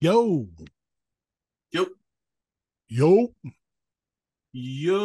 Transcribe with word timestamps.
Yo, 0.00 0.46
Yo, 1.72 1.86
yo, 2.88 3.28
yo, 4.52 5.00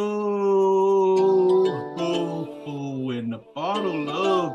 ho, 1.96 2.44
ho, 2.64 3.10
in 3.10 3.32
a 3.32 3.38
bottle 3.54 4.10
of 4.10 4.52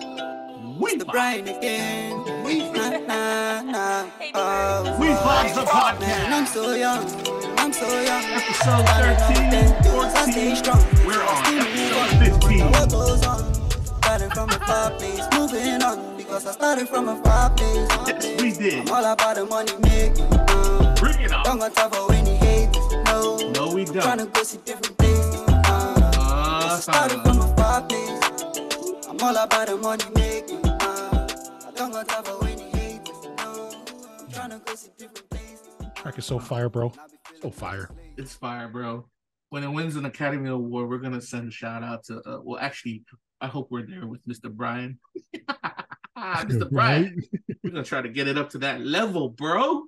we 0.80 0.96
the 0.96 1.06
brain 1.06 1.48
again. 1.48 2.24
Nah, 2.24 2.90
nah, 3.00 3.62
nah. 3.64 4.10
Oh, 4.36 4.98
We 5.00 5.08
vibes 5.08 5.56
the 5.56 5.64
man, 6.00 6.32
I'm 6.34 6.46
podcast. 6.46 6.54
so 6.54 6.74
young. 6.76 7.04
I'm 7.58 7.74
so 7.74 7.88
young. 7.88 8.24
Episode 8.24 8.86
I 8.88 9.16
13, 9.18 9.50
think 9.50 9.76
I 9.88 10.32
stay 10.32 10.56
14. 10.56 10.56
strong. 10.56 10.86
We're 11.06 11.24
on 11.24 11.58
episode 11.58 12.42
15. 12.44 12.72
What 12.72 12.92
goes 12.92 13.26
on? 13.26 13.54
Starting 14.04 14.30
from 14.30 14.50
a 14.50 14.60
far 14.68 14.92
place, 14.92 15.26
moving 15.34 15.82
on 15.82 16.17
because 16.28 16.46
I 16.46 16.52
started 16.52 16.88
from 16.90 17.08
a 17.10 17.16
far 17.24 17.50
place. 17.52 17.88
Yes, 18.08 18.42
we 18.42 18.52
did. 18.52 18.88
I'm 18.90 18.94
all 19.06 19.14
about 19.14 19.36
the 19.36 19.46
money 19.46 19.72
making. 19.82 20.26
Uh, 20.34 20.96
Bring 21.00 21.22
it 21.22 21.30
don't 21.30 21.48
on. 21.48 21.60
got 21.60 21.74
time 21.76 21.92
for 21.92 22.14
any 22.14 22.36
haters. 22.36 22.76
No, 23.06 23.38
No, 23.52 23.74
we 23.74 23.86
trying 23.86 24.18
to 24.20 24.26
go 24.26 24.44
see 24.44 24.58
different 24.66 24.98
places. 24.98 25.36
Uh, 25.48 26.70
I 26.72 26.80
started 26.80 27.20
Uh, 27.20 27.24
from 27.24 27.40
a 27.40 27.56
far 27.56 27.82
place. 27.84 29.06
I'm 29.10 29.20
all 29.22 29.38
about 29.38 29.68
the 29.68 29.78
money 29.78 30.04
making. 30.16 30.66
Uh, 30.66 31.28
I 31.68 31.72
don't 31.76 31.92
got 31.92 32.08
time 32.08 32.24
for 32.24 32.46
any 32.46 32.64
haters. 32.72 33.16
No, 33.38 33.72
I'm 34.20 34.30
trying 34.32 34.50
to 34.52 34.60
go 34.66 34.76
see 34.76 34.90
different 34.98 35.30
places. 35.30 35.68
track 35.96 36.18
is 36.18 36.26
so 36.26 36.40
fire, 36.40 36.70
bro. 36.70 36.92
So 37.42 37.50
fire. 37.52 37.90
it's 38.18 38.34
fire, 38.34 38.68
bro. 38.68 39.08
When 39.50 39.64
it 39.64 39.70
wins 39.70 39.96
an 39.96 40.04
Academy 40.06 40.50
Award, 40.50 40.90
we're 40.90 40.98
gonna 40.98 41.22
send 41.22 41.48
a 41.48 41.52
shout 41.52 41.82
out 41.84 42.04
to. 42.06 42.18
Uh, 42.26 42.40
well, 42.44 42.60
actually, 42.60 43.04
I 43.40 43.48
hope 43.48 43.70
we're 43.72 43.86
there 43.86 44.06
with 44.08 44.26
Mr. 44.28 44.52
Brian. 44.52 45.00
Ah, 46.20 46.44
Mr. 46.48 46.68
Brian, 46.70 47.22
we're 47.64 47.70
gonna 47.70 47.84
try 47.84 48.02
to 48.02 48.10
get 48.10 48.28
it 48.28 48.40
up 48.40 48.50
to 48.50 48.58
that 48.58 48.82
level, 48.82 49.30
bro. 49.30 49.84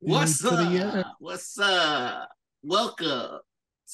What's 0.00 0.44
up? 0.44 0.50
the. 0.58 1.04
What's 1.20 1.56
up? 1.56 2.28
Welcome 2.64 3.38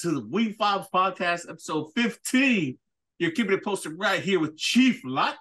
to 0.00 0.10
the 0.12 0.27
We 0.30 0.55
Fobs 0.55 0.86
Podcast, 0.92 1.47
episode 1.50 1.91
15. 1.94 2.78
You're 3.19 3.33
keeping 3.33 3.52
it 3.52 3.62
posted 3.62 3.98
right 3.98 4.20
here 4.20 4.41
with 4.41 4.56
Chieflott 4.56 5.34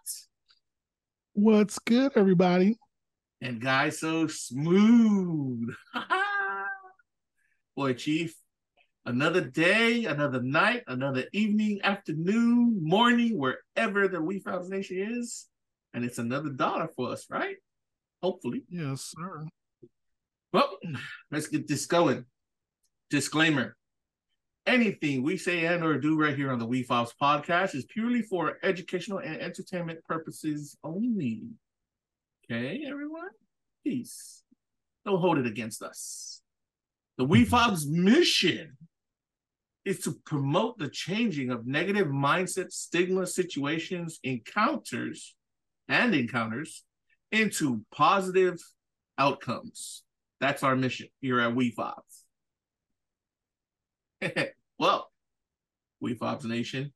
What's 1.31 1.79
good, 1.79 2.11
everybody? 2.15 2.77
and 3.41 3.61
Guy 3.61 3.89
So 3.89 4.27
Smooth. 4.27 5.73
Boy, 7.77 7.93
Chief, 7.93 8.35
another 9.05 9.41
day, 9.41 10.03
another 10.05 10.41
night, 10.41 10.83
another 10.87 11.23
evening, 11.31 11.79
afternoon, 11.83 12.79
morning, 12.81 13.37
wherever 13.37 14.09
the 14.09 14.21
We 14.21 14.39
Fobs 14.39 14.67
Nation 14.69 15.17
is. 15.19 15.45
And 15.95 16.03
it's 16.03 16.17
another 16.17 16.49
dollar 16.49 16.89
for 16.93 17.13
us, 17.13 17.25
right? 17.29 17.55
Hopefully. 18.21 18.63
Yes, 18.67 19.13
sir. 19.17 19.47
Well, 20.51 20.77
let's 21.31 21.47
get 21.47 21.69
this 21.69 21.85
going. 21.85 22.25
Disclaimer. 23.09 23.77
Anything 24.67 25.23
we 25.23 25.37
say 25.37 25.65
and 25.65 25.85
or 25.85 25.97
do 25.97 26.19
right 26.19 26.35
here 26.35 26.51
on 26.51 26.59
the 26.59 26.65
We 26.65 26.83
Fobs 26.83 27.13
podcast 27.21 27.75
is 27.75 27.85
purely 27.85 28.23
for 28.23 28.57
educational 28.61 29.19
and 29.19 29.39
entertainment 29.39 30.03
purposes 30.03 30.77
only. 30.83 31.43
Okay, 32.43 32.83
everyone? 32.85 33.29
Peace. 33.85 34.43
Don't 35.05 35.21
hold 35.21 35.37
it 35.37 35.47
against 35.47 35.81
us. 35.81 36.41
The 37.17 37.23
We 37.23 37.45
Fobs 37.45 37.85
mm-hmm. 37.85 38.03
mission 38.03 38.77
is 39.85 39.99
to 39.99 40.13
promote 40.25 40.77
the 40.77 40.89
changing 40.89 41.51
of 41.51 41.65
negative 41.65 42.07
mindset, 42.07 42.73
stigma, 42.73 43.25
situations, 43.25 44.19
encounters, 44.23 45.35
and 45.87 46.13
encounters 46.15 46.83
into 47.31 47.81
positive 47.93 48.59
outcomes. 49.17 50.03
That's 50.39 50.63
our 50.63 50.75
mission 50.75 51.07
here 51.21 51.39
at 51.39 51.55
We 51.55 51.71
Fobs. 51.71 52.25
well, 54.79 55.09
We 55.99 56.15
Fobs 56.15 56.45
Nation, 56.45 56.93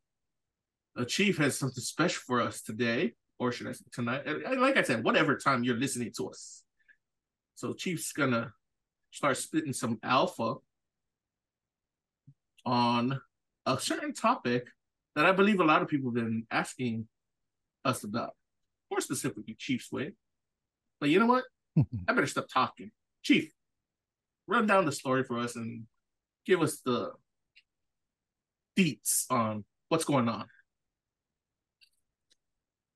a 0.95 1.05
chief 1.05 1.37
has 1.37 1.57
something 1.57 1.83
special 1.83 2.21
for 2.25 2.41
us 2.41 2.61
today, 2.61 3.13
or 3.37 3.51
should 3.51 3.67
I 3.67 3.71
say 3.71 3.85
tonight? 3.91 4.23
Like 4.57 4.77
I 4.77 4.83
said, 4.83 5.03
whatever 5.03 5.37
time 5.37 5.63
you're 5.63 5.77
listening 5.77 6.11
to 6.17 6.29
us. 6.29 6.63
So 7.55 7.73
Chief's 7.73 8.11
gonna 8.13 8.53
start 9.11 9.37
spitting 9.37 9.73
some 9.73 9.99
alpha 10.03 10.55
on 12.65 13.19
a 13.65 13.79
certain 13.79 14.13
topic 14.13 14.67
that 15.15 15.25
I 15.25 15.31
believe 15.31 15.59
a 15.59 15.65
lot 15.65 15.81
of 15.81 15.87
people 15.87 16.09
have 16.09 16.15
been 16.15 16.45
asking 16.51 17.07
us 17.85 18.03
about, 18.03 18.33
more 18.91 19.01
specifically 19.01 19.55
Chief's 19.57 19.91
way. 19.91 20.13
But 20.99 21.09
you 21.09 21.19
know 21.19 21.27
what? 21.27 21.43
I 22.07 22.13
better 22.13 22.27
stop 22.27 22.47
talking. 22.51 22.91
Chief, 23.23 23.51
run 24.47 24.67
down 24.67 24.85
the 24.85 24.91
story 24.91 25.23
for 25.23 25.39
us 25.39 25.55
and 25.55 25.85
give 26.45 26.61
us 26.61 26.79
the 26.85 27.11
deets 28.77 29.25
on 29.29 29.65
what's 29.89 30.05
going 30.05 30.29
on. 30.29 30.45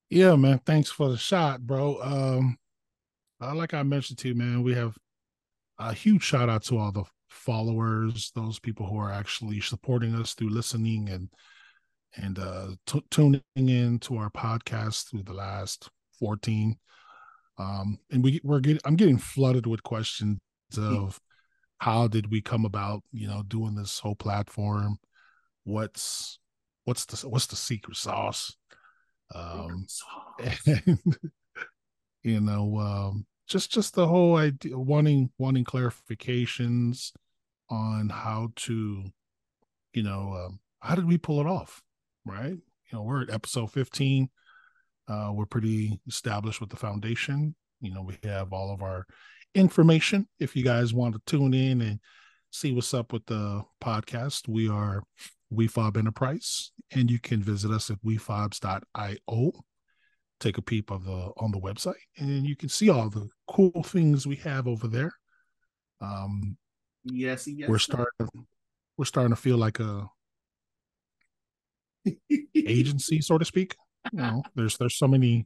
Yeah, 0.10 0.36
man. 0.36 0.60
Thanks 0.66 0.90
for 0.92 1.10
the 1.10 1.18
shot, 1.18 1.62
bro. 1.62 2.00
Um, 2.02 2.58
uh, 3.42 3.56
like 3.56 3.74
I 3.74 3.84
mentioned 3.84 4.20
to 4.20 4.30
you, 4.30 4.36
man, 4.36 4.64
we 4.64 4.76
have 4.76 4.96
a 5.80 5.94
huge 5.94 6.24
shout 6.24 6.50
out 6.50 6.64
to 6.66 6.78
all 6.78 6.92
the 6.92 7.04
followers, 7.30 8.32
those 8.36 8.60
people 8.60 8.86
who 8.86 8.98
are 8.98 9.12
actually 9.12 9.60
supporting 9.60 10.16
us 10.16 10.34
through 10.34 10.50
listening 10.50 11.10
and 11.10 11.30
and 12.16 12.40
uh 12.40 12.68
t- 12.86 13.04
tuning 13.10 13.42
in 13.56 14.00
to 14.00 14.18
our 14.18 14.30
podcast 14.30 15.10
through 15.10 15.24
the 15.24 15.34
last 15.34 15.90
14 16.20 16.76
um 17.58 17.98
and 18.12 18.24
we 18.24 18.40
we're 18.44 18.60
getting 18.60 18.82
i'm 18.86 18.96
getting 18.96 19.18
flooded 19.18 19.66
with 19.68 19.84
questions 19.84 20.40
of 20.78 21.20
how 21.84 22.08
did 22.08 22.32
we 22.32 22.42
come 22.42 22.64
about 22.64 23.04
you 23.12 23.28
know 23.28 23.44
doing 23.46 23.76
this 23.76 24.00
whole 24.00 24.16
platform? 24.16 24.98
What's 25.66 26.40
what's 26.86 27.04
the 27.06 27.28
what's 27.28 27.48
the 27.48 27.58
secret 27.58 27.98
sauce? 27.98 28.56
Um 29.36 29.86
and 30.40 31.00
you 32.24 32.40
know 32.40 32.78
um 32.78 33.26
just 33.50 33.70
just 33.70 33.96
the 33.96 34.08
whole 34.08 34.38
idea 34.38 34.78
wanting 34.78 35.30
wanting 35.38 35.66
clarifications 35.66 37.12
on 37.70 38.08
how 38.08 38.52
to 38.56 39.04
you 39.94 40.04
know 40.04 40.46
um, 40.46 40.60
how 40.80 40.96
did 40.96 41.08
we 41.08 41.18
pull 41.18 41.42
it 41.42 41.48
off 41.48 41.82
right? 42.26 42.52
You 42.52 42.94
know 42.94 43.04
we're 43.04 43.24
at 43.24 43.30
episode 43.30 43.72
15 43.72 44.30
uh 45.08 45.32
we're 45.34 45.46
pretty 45.46 46.00
established 46.08 46.62
with 46.62 46.70
the 46.70 46.76
foundation. 46.76 47.56
You 47.82 47.94
know 47.94 48.02
we 48.02 48.18
have 48.24 48.54
all 48.54 48.74
of 48.74 48.82
our 48.82 49.06
information. 49.56 50.28
If 50.40 50.56
you 50.56 50.64
guys 50.64 50.94
want 50.94 51.16
to 51.16 51.22
tune 51.26 51.54
in 51.54 51.82
and 51.82 52.00
see 52.52 52.72
what's 52.72 52.94
up 52.94 53.12
with 53.12 53.26
the 53.26 53.64
podcast 53.84 54.48
we 54.48 54.70
are 54.70 55.04
wefob 55.52 55.98
enterprise 55.98 56.72
and 56.92 57.10
you 57.10 57.20
can 57.20 57.42
visit 57.42 57.72
us 57.72 57.90
at 57.90 57.98
wefobs.io 58.04 59.52
take 60.40 60.58
a 60.58 60.62
peep 60.62 60.92
of 60.92 61.06
the 61.06 61.32
on 61.38 61.52
the 61.52 61.60
website 61.60 61.94
and 62.18 62.46
you 62.46 62.56
can 62.56 62.70
see 62.70 62.90
all 62.90 63.10
the 63.10 63.28
cool 63.48 63.84
things 63.84 64.28
we 64.28 64.36
have 64.36 64.68
over 64.68 64.88
there. 64.88 65.14
Um 66.02 66.58
yes, 67.06 67.48
yes. 67.48 67.70
we're 67.70 67.80
starting 67.80 68.30
we're 68.98 69.06
starting 69.06 69.34
to 69.34 69.42
feel 69.42 69.58
like 69.58 69.80
a 69.80 70.08
agency 72.56 73.22
so 73.22 73.38
to 73.38 73.46
speak 73.46 73.76
you 74.12 74.20
know 74.20 74.44
there's 74.56 74.78
there's 74.78 74.96
so 74.96 75.08
many 75.08 75.46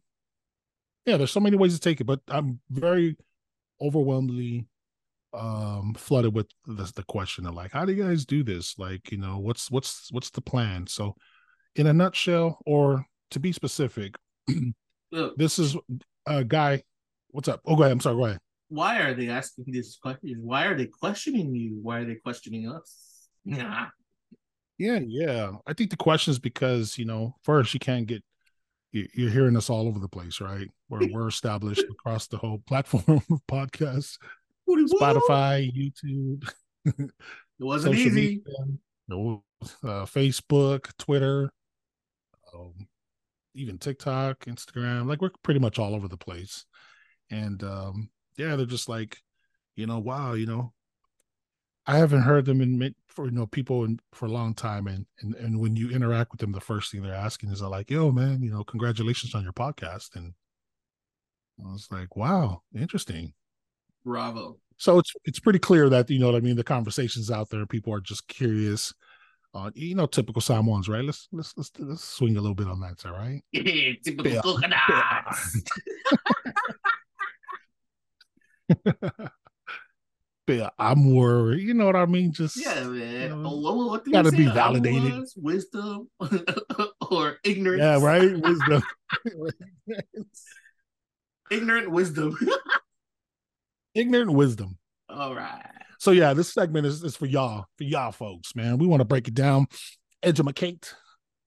yeah 1.05 1.17
there's 1.17 1.31
so 1.31 1.39
many 1.39 1.55
ways 1.55 1.73
to 1.73 1.79
take 1.79 2.01
it 2.01 2.05
but 2.05 2.19
i'm 2.29 2.59
very 2.69 3.15
overwhelmingly 3.81 4.65
um 5.33 5.93
flooded 5.95 6.33
with 6.33 6.47
the, 6.65 6.91
the 6.95 7.03
question 7.03 7.45
of 7.45 7.53
like 7.53 7.71
how 7.71 7.85
do 7.85 7.93
you 7.93 8.03
guys 8.03 8.25
do 8.25 8.43
this 8.43 8.77
like 8.79 9.11
you 9.11 9.17
know 9.17 9.37
what's 9.37 9.69
what's 9.69 10.09
what's 10.11 10.29
the 10.31 10.41
plan 10.41 10.87
so 10.87 11.13
in 11.75 11.87
a 11.87 11.93
nutshell 11.93 12.59
or 12.65 13.05
to 13.29 13.39
be 13.39 13.51
specific 13.51 14.15
this 15.35 15.59
is 15.59 15.75
a 16.25 16.43
guy 16.43 16.81
what's 17.29 17.47
up 17.47 17.61
oh 17.65 17.75
go 17.75 17.83
ahead 17.83 17.91
i'm 17.91 17.99
sorry 17.99 18.15
go 18.15 18.25
ahead 18.25 18.39
why 18.69 18.99
are 18.99 19.13
they 19.13 19.29
asking 19.29 19.65
these 19.67 19.97
questions? 20.01 20.37
Why 20.41 20.65
are 20.65 20.75
they 20.75 20.87
questioning 20.87 21.55
you? 21.55 21.79
Why 21.81 21.99
are 21.99 22.05
they 22.05 22.15
questioning 22.15 22.69
us? 22.69 23.27
Nah. 23.45 23.87
Yeah, 24.77 24.99
yeah. 25.07 25.53
I 25.65 25.73
think 25.73 25.89
the 25.89 25.97
question 25.97 26.31
is 26.31 26.39
because 26.39 26.97
you 26.97 27.05
know, 27.05 27.35
first 27.43 27.73
you 27.73 27.79
can't 27.79 28.07
get 28.07 28.23
you- 28.91 29.07
you're 29.13 29.31
hearing 29.31 29.57
us 29.57 29.69
all 29.69 29.87
over 29.87 29.99
the 29.99 30.07
place, 30.09 30.39
right? 30.41 30.67
We're 30.89 30.99
we're 31.11 31.27
established 31.27 31.83
across 31.89 32.27
the 32.27 32.37
whole 32.37 32.59
platform 32.67 33.03
of 33.31 33.41
podcasts, 33.47 34.17
Spotify, 34.69 35.71
YouTube, 35.75 36.47
It 36.85 37.11
wasn't 37.59 37.95
easy. 37.95 38.09
media, 38.11 38.41
no, 39.07 39.43
uh, 39.83 40.05
Facebook, 40.05 40.91
Twitter, 40.97 41.51
um, 42.53 42.87
even 43.55 43.77
TikTok, 43.77 44.45
Instagram. 44.45 45.07
Like 45.07 45.21
we're 45.21 45.31
pretty 45.43 45.59
much 45.59 45.79
all 45.79 45.95
over 45.95 46.07
the 46.07 46.17
place, 46.17 46.65
and 47.31 47.63
um, 47.63 48.09
yeah, 48.37 48.55
they're 48.55 48.65
just 48.67 48.89
like, 48.89 49.17
you 49.75 49.87
know, 49.87 49.99
wow, 49.99 50.33
you 50.33 50.45
know, 50.45 50.73
I 51.85 51.97
haven't 51.97 52.21
heard 52.23 52.45
them 52.45 52.61
in 52.61 52.77
for 53.17 53.25
you 53.25 53.31
know 53.31 53.47
people 53.47 53.83
in, 53.83 53.99
for 54.13 54.27
a 54.27 54.31
long 54.31 54.53
time, 54.53 54.85
and 54.85 55.07
and 55.21 55.33
and 55.35 55.59
when 55.59 55.75
you 55.75 55.89
interact 55.89 56.31
with 56.31 56.39
them, 56.39 56.51
the 56.51 56.61
first 56.61 56.91
thing 56.91 57.01
they're 57.01 57.15
asking 57.15 57.49
is 57.49 57.63
like, 57.63 57.89
"Yo, 57.89 58.11
man, 58.11 58.43
you 58.43 58.51
know, 58.51 58.63
congratulations 58.63 59.33
on 59.33 59.41
your 59.41 59.53
podcast," 59.53 60.15
and 60.15 60.35
I 61.59 61.71
was 61.71 61.87
like, 61.91 62.15
"Wow, 62.15 62.61
interesting." 62.75 63.33
Bravo. 64.05 64.59
So 64.77 64.99
it's 64.99 65.11
it's 65.25 65.39
pretty 65.39 65.57
clear 65.57 65.89
that 65.89 66.11
you 66.11 66.19
know 66.19 66.27
what 66.27 66.35
I 66.35 66.41
mean. 66.41 66.57
The 66.57 66.63
conversations 66.63 67.31
out 67.31 67.49
there, 67.49 67.65
people 67.65 67.91
are 67.91 68.01
just 68.01 68.27
curious. 68.27 68.93
Uh, 69.51 69.71
you 69.73 69.95
know, 69.95 70.05
typical 70.05 70.39
Samoans, 70.41 70.87
right? 70.87 71.03
Let's 71.03 71.27
let's 71.31 71.55
let's 71.57 71.71
let's 71.79 72.03
swing 72.03 72.37
a 72.37 72.41
little 72.41 72.53
bit 72.53 72.67
on 72.67 72.79
that, 72.81 73.03
all 73.03 73.13
right? 73.13 73.41
Typical 74.03 74.41
coconuts. 74.43 75.63
I'm 80.79 81.13
worried. 81.13 81.61
You 81.61 81.73
know 81.73 81.85
what 81.85 81.95
I 81.95 82.05
mean? 82.05 82.31
Just 82.31 82.57
Yeah, 82.57 82.83
man. 82.85 83.43
know, 83.43 83.49
Oh, 83.49 83.87
what, 83.87 84.09
gotta 84.09 84.31
be 84.31 84.45
validated. 84.45 85.25
Wisdom, 85.35 86.09
or 87.11 87.37
ignorance. 87.43 87.81
yeah, 87.81 87.99
right. 88.01 88.37
Wisdom. 88.41 88.83
Ignorant 91.49 91.91
wisdom. 91.91 92.37
Ignorant 93.95 94.31
wisdom. 94.31 94.77
All 95.09 95.33
right. 95.33 95.63
So 95.99 96.11
yeah, 96.11 96.33
this 96.33 96.53
segment 96.53 96.85
is, 96.85 97.03
is 97.03 97.15
for 97.15 97.25
y'all, 97.25 97.65
for 97.77 97.83
y'all 97.83 98.11
folks, 98.11 98.55
man. 98.55 98.77
We 98.77 98.85
want 98.87 99.01
to 99.01 99.05
break 99.05 99.27
it 99.27 99.33
down, 99.33 99.67
Edge 100.21 100.39
of 100.39 100.45
a 100.47 100.49
educate, 100.49 100.93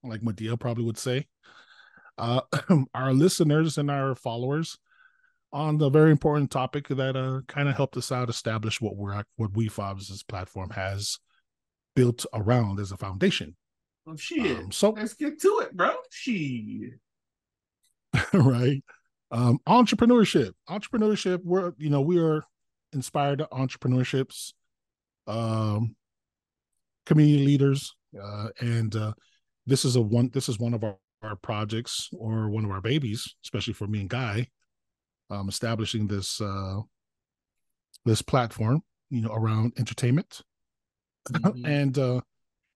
like 0.03 0.21
Madea 0.21 0.59
probably 0.59 0.83
would 0.83 0.97
say. 0.97 1.27
Uh, 2.17 2.41
our 2.93 3.13
listeners 3.13 3.77
and 3.77 3.89
our 3.89 4.15
followers 4.15 4.77
on 5.53 5.77
the 5.77 5.89
very 5.89 6.11
important 6.11 6.49
topic 6.51 6.87
that 6.87 7.15
uh 7.15 7.41
kind 7.47 7.67
of 7.67 7.75
helped 7.75 7.97
us 7.97 8.11
out 8.11 8.29
establish 8.29 8.79
what 8.79 8.95
we're 8.95 9.13
at- 9.13 9.27
what 9.35 9.53
WeFobs' 9.53 10.25
platform 10.27 10.69
has 10.71 11.17
built 11.95 12.25
around 12.33 12.79
as 12.79 12.91
a 12.91 12.97
foundation. 12.97 13.55
Well, 14.05 14.17
shit. 14.17 14.57
Um, 14.57 14.71
so 14.71 14.91
Let's 14.91 15.13
get 15.13 15.39
to 15.41 15.59
it, 15.63 15.75
bro. 15.75 15.93
Shit. 16.09 16.93
right 18.33 18.83
um 19.31 19.57
entrepreneurship 19.67 20.51
entrepreneurship 20.69 21.39
we're 21.43 21.71
you 21.77 21.89
know 21.89 22.01
we 22.01 22.19
are 22.19 22.43
inspired 22.91 23.39
to 23.39 23.47
entrepreneurships 23.53 24.51
um 25.27 25.95
community 27.05 27.45
leaders 27.45 27.95
uh 28.21 28.49
and 28.59 28.95
uh 28.95 29.13
this 29.65 29.85
is 29.85 29.95
a 29.95 30.01
one 30.01 30.29
this 30.33 30.49
is 30.49 30.59
one 30.59 30.73
of 30.73 30.83
our, 30.83 30.97
our 31.21 31.37
projects 31.37 32.09
or 32.11 32.49
one 32.49 32.65
of 32.65 32.71
our 32.71 32.81
babies 32.81 33.35
especially 33.45 33.73
for 33.73 33.87
me 33.87 34.01
and 34.01 34.09
guy 34.09 34.45
um 35.31 35.49
establishing 35.49 36.07
this 36.07 36.39
uh 36.41 36.79
this 38.05 38.21
platform 38.21 38.83
you 39.09 39.21
know 39.21 39.33
around 39.33 39.73
entertainment 39.77 40.41
Mhm. 41.31 41.65
and 41.65 41.97
uh 41.99 42.21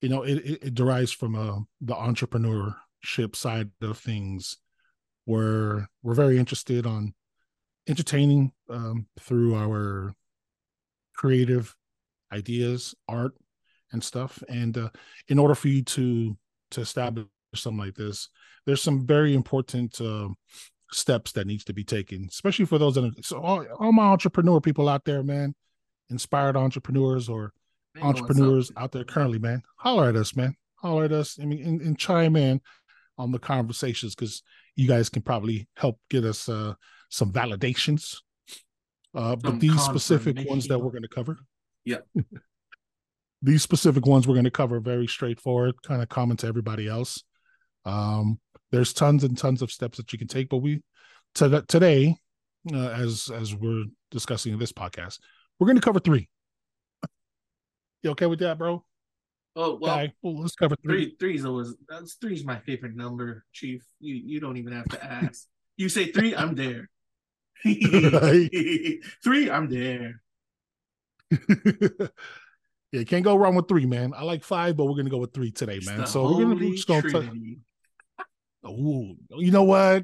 you 0.02 0.10
know 0.10 0.24
it, 0.24 0.38
it, 0.38 0.64
it 0.68 0.76
derives 0.76 1.12
from 1.12 1.36
uh 1.36 1.60
the 1.82 1.96
entrepreneurship 1.96 3.36
side 3.36 3.72
of 3.82 3.98
things 3.98 4.58
where 5.26 5.90
we're 6.04 6.14
very 6.14 6.38
interested 6.38 6.86
on 6.86 7.14
entertaining 7.88 8.52
um 8.70 9.08
through 9.20 9.56
our 9.56 10.14
creative 11.16 11.76
ideas 12.32 12.94
art 13.08 13.34
and 13.92 14.04
stuff 14.04 14.44
and 14.50 14.78
uh 14.78 14.90
in 15.28 15.40
order 15.40 15.56
for 15.56 15.68
you 15.70 15.82
to 15.84 16.38
to 16.72 16.82
establish 16.82 17.26
something 17.56 17.80
like 17.86 17.96
this 17.96 18.30
there's 18.66 18.82
some 18.82 19.06
very 19.06 19.34
important 19.34 20.00
uh, 20.02 20.28
steps 20.96 21.32
that 21.34 21.46
needs 21.48 21.64
to 21.64 21.74
be 21.74 21.84
taken 21.84 22.28
especially 22.30 22.66
for 22.66 22.78
those 22.78 22.96
that 22.96 23.04
are 23.04 23.12
so 23.22 23.40
all, 23.42 23.66
all 23.80 23.92
my 23.92 24.06
entrepreneur 24.06 24.60
people 24.62 24.88
out 24.88 25.04
there 25.06 25.24
man 25.24 25.54
inspired 26.10 26.56
entrepreneurs 26.56 27.30
or 27.30 27.54
what's 27.94 28.06
entrepreneurs 28.06 28.72
out 28.78 28.92
there 28.92 29.04
currently, 29.04 29.40
man, 29.40 29.62
holler 29.78 30.10
at 30.10 30.16
us, 30.16 30.36
man. 30.36 30.56
Holler 30.76 31.06
at 31.06 31.12
us. 31.12 31.40
I 31.42 31.46
mean, 31.46 31.66
and, 31.66 31.82
and 31.82 31.98
chime 31.98 32.36
in 32.36 32.62
on 33.18 33.32
the 33.32 33.40
conversations 33.40 34.16
because 34.16 34.44
you 34.76 34.88
guys 34.88 35.10
can 35.10 35.22
probably 35.22 35.68
help 35.76 36.00
get 36.10 36.26
us 36.26 36.50
uh, 36.50 36.74
some 37.10 37.32
validations. 37.32 38.18
Uh, 39.14 39.36
but 39.36 39.52
Some 39.52 39.60
these 39.60 39.82
specific 39.82 40.38
ones 40.50 40.68
that 40.68 40.78
we're 40.78 40.92
going 40.92 41.04
to 41.04 41.08
cover, 41.08 41.38
Yeah. 41.86 42.00
these 43.42 43.62
specific 43.62 44.06
ones 44.06 44.28
we're 44.28 44.36
going 44.36 44.44
to 44.44 44.52
cover 44.52 44.80
very 44.82 45.08
straightforward, 45.08 45.82
kind 45.84 46.02
of 46.02 46.10
common 46.10 46.36
to 46.38 46.48
everybody 46.48 46.88
else. 46.88 47.24
Um, 47.86 48.40
there's 48.76 48.94
tons 48.94 49.24
and 49.24 49.38
tons 49.38 49.62
of 49.62 49.72
steps 49.72 49.98
that 49.98 50.12
you 50.12 50.20
can 50.20 50.28
take, 50.28 50.50
but 50.50 50.58
we 50.58 50.82
to, 51.36 51.64
today, 51.68 52.16
uh, 52.74 52.90
as 52.90 53.32
as 53.34 53.56
we're 53.56 53.86
discussing 54.12 54.54
in 54.54 54.60
this 54.60 54.74
podcast, 54.74 55.20
we're 55.58 55.68
going 55.68 55.78
to 55.78 55.82
cover 55.82 56.00
three. 56.00 56.28
You 58.04 58.12
okay 58.12 58.26
with 58.26 58.40
that, 58.40 58.58
bro? 58.58 58.84
Oh 59.56 59.80
well, 59.82 59.94
Okay, 60.00 60.14
well, 60.22 60.42
let's 60.42 60.56
cover 60.56 60.76
three. 60.84 61.06
three 61.06 61.16
three's 61.18 61.46
always 61.46 61.74
that's 61.88 62.16
three's 62.16 62.44
my 62.44 62.60
favorite 62.60 62.96
number, 62.96 63.46
Chief. 63.54 63.82
You 64.00 64.16
you 64.16 64.40
don't 64.42 64.58
even 64.58 64.74
have 64.74 64.90
to 64.90 65.04
ask. 65.04 65.48
you 65.78 65.88
say 65.88 66.12
three, 66.12 66.36
I'm 66.36 66.56
there. 66.56 66.90
Three, 67.64 69.50
I'm 69.50 69.70
there. 69.70 70.22
yeah, 72.92 73.04
can't 73.06 73.24
go 73.24 73.38
wrong 73.38 73.56
with 73.56 73.68
three, 73.70 73.86
man. 73.86 74.14
I 74.16 74.24
like 74.24 74.44
five, 74.44 74.76
but 74.76 74.86
we're 74.86 74.98
gonna 74.98 75.10
go 75.10 75.18
with 75.18 75.34
three 75.34 75.52
today, 75.52 75.80
man. 75.86 76.06
So 76.06 76.26
we're 76.26 76.44
gonna, 76.44 76.56
we're 76.56 76.76
just 76.76 76.88
gonna. 76.88 77.32
Ooh, 78.68 79.16
you 79.38 79.52
know 79.52 79.64
what? 79.64 80.04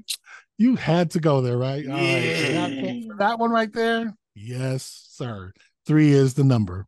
You 0.57 0.75
had 0.75 1.11
to 1.11 1.19
go 1.19 1.41
there, 1.41 1.57
right? 1.57 1.85
All 1.87 1.93
right, 1.93 3.07
that, 3.17 3.19
Yeah. 3.19 3.35
one 3.35 3.51
right 3.51 3.71
there. 3.73 4.15
Yes, 4.35 5.07
sir. 5.09 5.53
Three 5.85 6.11
is 6.11 6.33
the 6.35 6.43
number. 6.43 6.85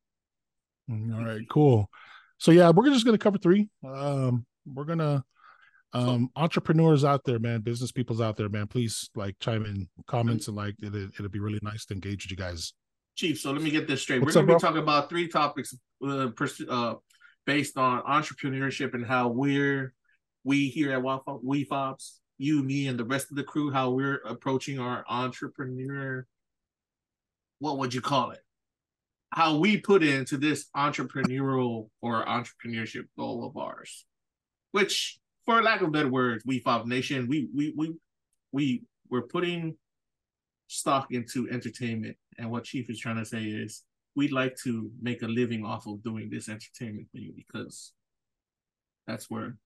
Mm, 0.90 1.16
All 1.18 1.26
right, 1.26 1.42
cool. 1.50 1.90
So 2.38 2.52
yeah, 2.52 2.70
we're 2.70 2.90
just 2.90 3.06
gonna 3.06 3.18
cover 3.18 3.38
three. 3.38 3.70
Um, 3.86 4.46
we're 4.66 4.84
gonna 4.86 5.24
um 5.94 6.30
entrepreneurs 6.36 7.04
out 7.06 7.24
there, 7.24 7.40
man, 7.40 7.62
business 7.62 7.92
people's 7.92 8.22
out 8.22 8.36
there, 8.38 8.50
man. 8.50 8.68
Please 8.68 9.10
like 9.16 9.36
chime 9.40 9.66
in 9.66 9.88
comments 10.08 10.48
and 10.48 10.58
like 10.58 10.76
it, 10.82 10.94
it'll 10.94 11.30
be 11.30 11.40
really 11.40 11.60
nice 11.62 11.86
to 11.86 11.94
engage 11.94 12.26
with 12.26 12.32
you 12.32 12.38
guys. 12.38 12.74
Chief, 13.16 13.40
so 13.40 13.52
let 13.52 13.62
me 13.62 13.70
get 13.70 13.88
this 13.88 14.02
straight. 14.02 14.22
What's 14.22 14.36
We're 14.36 14.42
going 14.42 14.48
to 14.48 14.54
be 14.56 14.60
bro? 14.60 14.70
talking 14.70 14.82
about 14.84 15.08
three 15.10 15.28
topics 15.28 15.76
uh, 16.06 16.30
pers- 16.36 16.64
uh, 16.68 16.96
based 17.46 17.78
on 17.78 18.02
entrepreneurship 18.04 18.96
and 18.96 19.06
how 19.06 19.28
we're, 19.28 19.94
we 20.44 20.70
here 20.70 20.92
at 20.92 21.02
WeFob, 21.02 21.44
WeFobs, 21.44 22.20
you, 22.38 22.64
me, 22.64 22.88
and 22.88 23.00
the 23.00 23.06
rest 23.06 23.30
of 23.32 23.38
the 23.38 23.44
crew, 23.44 23.72
how 23.72 23.92
we're 23.92 24.22
approaching 24.26 24.80
our 24.80 25.06
entrepreneur, 25.08 26.26
what 27.60 27.78
would 27.78 27.94
you 27.94 28.02
call 28.02 28.32
it? 28.32 28.42
How 29.32 29.58
we 29.58 29.78
put 29.78 30.04
into 30.04 30.38
this 30.38 30.66
entrepreneurial 30.76 31.90
or 32.02 32.26
entrepreneurship 32.26 33.06
goal 33.18 33.46
of 33.46 33.58
ours, 33.58 34.06
which, 34.72 35.20
for 35.46 35.62
lack 35.62 35.82
of 35.82 35.92
better 35.92 36.10
words, 36.10 36.44
we 36.46 36.60
WeFob 36.62 36.86
Nation, 36.86 37.28
we, 37.28 37.48
we, 37.56 37.74
we, 37.76 37.94
we, 38.52 38.84
we're 39.10 39.24
putting 39.24 39.78
stock 40.68 41.08
into 41.12 41.50
entertainment. 41.50 42.18
And 42.38 42.52
what 42.52 42.66
Chief 42.66 42.90
is 42.90 43.00
trying 43.00 43.18
to 43.18 43.26
say 43.26 43.44
is 43.44 43.84
we'd 44.16 44.32
like 44.32 44.56
to 44.64 44.92
make 45.02 45.22
a 45.22 45.28
living 45.28 45.66
off 45.66 45.88
of 45.88 46.04
doing 46.04 46.30
this 46.30 46.50
entertainment 46.50 47.08
thing 47.12 47.34
because 47.36 47.94
that's 49.08 49.30
where 49.30 49.58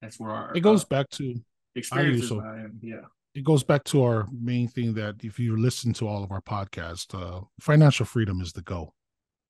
that's 0.00 0.18
where 0.18 0.30
our 0.30 0.54
It 0.54 0.60
goes 0.60 0.82
uh, 0.84 0.88
back 0.88 1.08
to 1.10 1.34
experiences 1.74 2.28
so. 2.28 2.42
Yeah. 2.82 2.96
it 3.34 3.44
goes 3.44 3.62
back 3.62 3.84
to 3.84 4.02
our 4.02 4.26
main 4.32 4.66
thing 4.68 4.94
that 4.94 5.16
if 5.22 5.38
you 5.38 5.56
listen 5.56 5.92
to 5.94 6.08
all 6.08 6.24
of 6.24 6.32
our 6.32 6.40
podcasts, 6.42 7.14
uh, 7.14 7.42
financial 7.60 8.06
freedom 8.06 8.40
is 8.40 8.52
the 8.52 8.62
goal. 8.62 8.94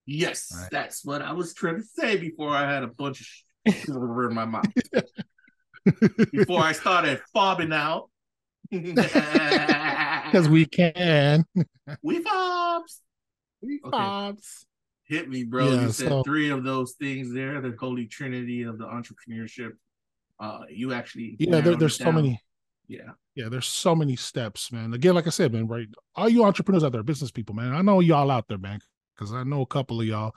Yes, 0.07 0.51
Right. 0.57 0.69
that's 0.71 1.05
what 1.05 1.23
I 1.23 1.33
was 1.33 1.55
trying 1.55 1.77
to 1.77 1.85
say 1.85 2.17
before 2.17 2.51
I 2.51 2.71
had 2.73 2.83
a 2.83 2.89
bunch 2.89 3.21
of 3.21 3.27
shit 3.27 3.89
in 3.89 4.35
my 4.35 4.45
mouth. 4.45 4.65
Before 6.33 6.61
I 6.63 6.73
started 6.73 7.21
fobbing 7.35 7.75
out. 7.75 8.11
Because 8.71 10.49
we 10.49 10.65
can. 10.67 11.45
we 12.03 12.23
fobs. 12.23 13.01
We 13.63 13.81
Okay. 13.85 14.33
Hit 15.05 15.29
me, 15.29 15.43
bro. 15.45 15.69
Yeah, 15.71 15.83
you 15.83 15.91
said 15.91 16.09
so- 16.09 16.23
three 16.23 16.51
of 16.51 16.63
those 16.65 16.93
things 16.93 17.33
there, 17.33 17.61
the 17.61 17.75
holy 17.79 18.07
trinity 18.07 18.63
of 18.63 18.79
the 18.79 18.85
entrepreneurship. 18.85 19.71
Uh, 20.41 20.63
you 20.69 20.93
actually 20.93 21.37
Yeah, 21.39 21.61
there, 21.61 21.77
there's 21.77 21.97
so 21.97 22.11
many. 22.11 22.41
Yeah, 22.89 23.11
Yeah, 23.37 23.49
there's 23.49 23.69
so 23.69 23.95
many 23.95 24.17
steps, 24.17 24.73
man. 24.73 24.95
Again, 24.95 25.15
like 25.15 25.27
I 25.27 25.31
said, 25.31 25.53
man, 25.53 25.69
right? 25.69 25.87
All 26.17 26.29
you 26.29 26.45
entrepreneurs 26.45 26.83
out 26.83 26.93
there, 26.93 27.05
business 27.05 27.31
people, 27.31 27.55
man. 27.55 27.73
I 27.73 27.83
know 27.83 28.01
y'all 28.01 28.31
out 28.31 28.49
there, 28.49 28.59
man, 28.59 28.81
because 29.15 29.33
I 29.33 29.45
know 29.45 29.61
a 29.61 29.67
couple 29.67 30.01
of 30.01 30.07
y'all 30.07 30.35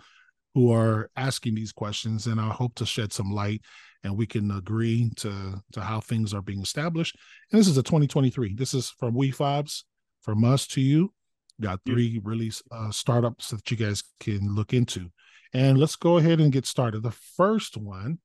who 0.54 0.72
are 0.72 1.10
asking 1.16 1.56
these 1.56 1.72
questions, 1.72 2.28
and 2.28 2.40
I 2.40 2.50
hope 2.50 2.76
to 2.76 2.86
shed 2.86 3.12
some 3.12 3.32
light 3.32 3.62
and 4.04 4.18
we 4.18 4.26
can 4.26 4.52
agree 4.52 5.10
to 5.18 5.62
to 5.72 5.82
how 5.82 6.00
things 6.00 6.34
are 6.34 6.42
being 6.42 6.62
established. 6.62 7.16
And 7.52 7.60
this 7.60 7.68
is 7.68 7.78
a 7.78 7.84
2023. 7.84 8.56
This 8.56 8.74
is 8.74 8.90
from 8.90 9.16
We 9.16 9.32
Fobs, 9.32 9.86
from 10.22 10.44
us 10.44 10.68
to 10.68 10.82
you. 10.82 11.14
Got 11.62 11.82
three 11.86 12.20
really 12.24 12.52
uh, 12.72 12.92
startups 12.92 13.50
that 13.50 13.70
you 13.70 13.78
guys 13.78 14.04
can 14.20 14.54
look 14.54 14.74
into. 14.74 15.12
And 15.54 15.78
let's 15.78 15.96
go 15.96 16.18
ahead 16.18 16.42
and 16.42 16.52
get 16.52 16.66
started. 16.66 17.04
The 17.04 17.12
first 17.12 17.78
one 17.78 18.18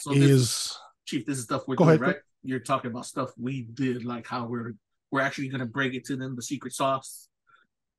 so 0.00 0.12
this 0.12 0.22
is, 0.22 0.30
is 0.30 0.78
Chief, 1.06 1.26
this 1.26 1.38
is 1.38 1.44
stuff 1.44 1.62
we're 1.66 1.76
doing, 1.76 1.90
ahead. 1.90 2.00
right? 2.00 2.16
You're 2.42 2.60
talking 2.60 2.90
about 2.90 3.06
stuff 3.06 3.30
we 3.38 3.62
did, 3.62 4.04
like 4.04 4.26
how 4.26 4.46
we're 4.46 4.74
we're 5.10 5.20
actually 5.20 5.48
gonna 5.48 5.66
break 5.66 5.94
it 5.94 6.04
to 6.06 6.16
them, 6.16 6.36
the 6.36 6.42
secret 6.42 6.72
sauce. 6.72 7.28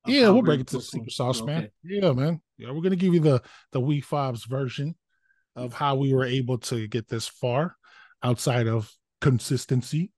Yeah, 0.08 0.24
we'll 0.24 0.38
we're 0.38 0.43
break 0.43 0.60
it 0.62 0.67
to 0.67 0.77
the 0.77 0.84
secret 0.84 1.12
sauce, 1.12 1.41
man. 1.43 1.60
okay. 1.60 1.72
Yeah, 1.84 2.12
man. 2.13 2.41
Yeah, 2.58 2.72
we're 2.72 2.81
gonna 2.81 2.96
give 2.96 3.13
you 3.13 3.20
the 3.20 3.41
the 3.72 3.79
We 3.79 4.01
Fobs 4.01 4.48
version 4.48 4.96
of 5.55 5.74
how 5.74 5.96
we 5.96 6.13
were 6.13 6.25
able 6.25 6.58
to 6.60 6.88
get 6.88 7.08
this 7.08 7.27
far 7.27 7.75
outside 8.24 8.67
of 8.67 8.91
consistency. 9.20 10.12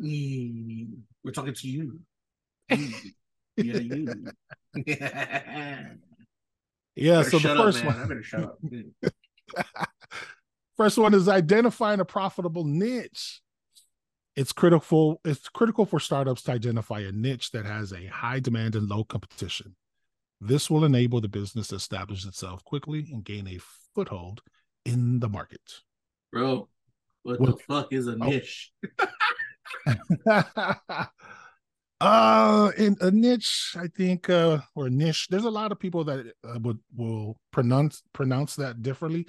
Mm, 0.00 0.98
we're 1.24 1.32
talking 1.32 1.54
to 1.54 1.68
you. 1.68 2.00
Mm. 2.70 2.92
Yeah, 3.56 3.78
you. 3.78 4.26
Yeah, 6.98 7.22
so 7.22 7.30
the 7.30 7.38
shut 7.38 7.56
up, 7.56 7.64
first 7.64 7.84
man. 7.84 7.94
I 7.94 7.98
one 7.98 8.08
better 8.08 8.22
shut 8.22 8.42
up. 8.42 8.58
first 10.78 10.96
one 10.96 11.12
is 11.12 11.28
identifying 11.28 12.00
a 12.00 12.04
profitable 12.06 12.64
niche. 12.64 13.40
It's 14.36 14.52
critical 14.52 15.20
it's 15.24 15.48
critical 15.48 15.84
for 15.84 15.98
startups 16.00 16.42
to 16.44 16.52
identify 16.52 17.00
a 17.00 17.12
niche 17.12 17.50
that 17.50 17.66
has 17.66 17.92
a 17.92 18.06
high 18.06 18.40
demand 18.40 18.76
and 18.76 18.88
low 18.88 19.04
competition. 19.04 19.74
This 20.40 20.70
will 20.70 20.84
enable 20.84 21.20
the 21.20 21.28
business 21.28 21.68
to 21.68 21.74
establish 21.74 22.24
itself 22.24 22.62
quickly 22.64 23.08
and 23.12 23.24
gain 23.24 23.48
a 23.48 23.58
foothold 23.94 24.40
in 24.86 25.18
the 25.18 25.28
market. 25.28 25.60
Bro, 26.32 26.68
what 27.24 27.40
What- 27.40 27.56
the 27.58 27.62
fuck 27.64 27.92
is 27.92 28.06
a 28.06 28.12
Oh. 28.12 28.28
niche? 28.28 28.72
uh 32.00 32.70
in 32.78 32.96
a 33.00 33.10
niche 33.10 33.74
i 33.76 33.88
think 33.88 34.30
uh 34.30 34.58
or 34.76 34.88
niche 34.88 35.26
there's 35.30 35.44
a 35.44 35.50
lot 35.50 35.72
of 35.72 35.80
people 35.80 36.04
that 36.04 36.32
uh, 36.48 36.58
would 36.60 36.78
will 36.96 37.36
pronounce 37.50 38.02
pronounce 38.12 38.54
that 38.54 38.80
differently 38.82 39.26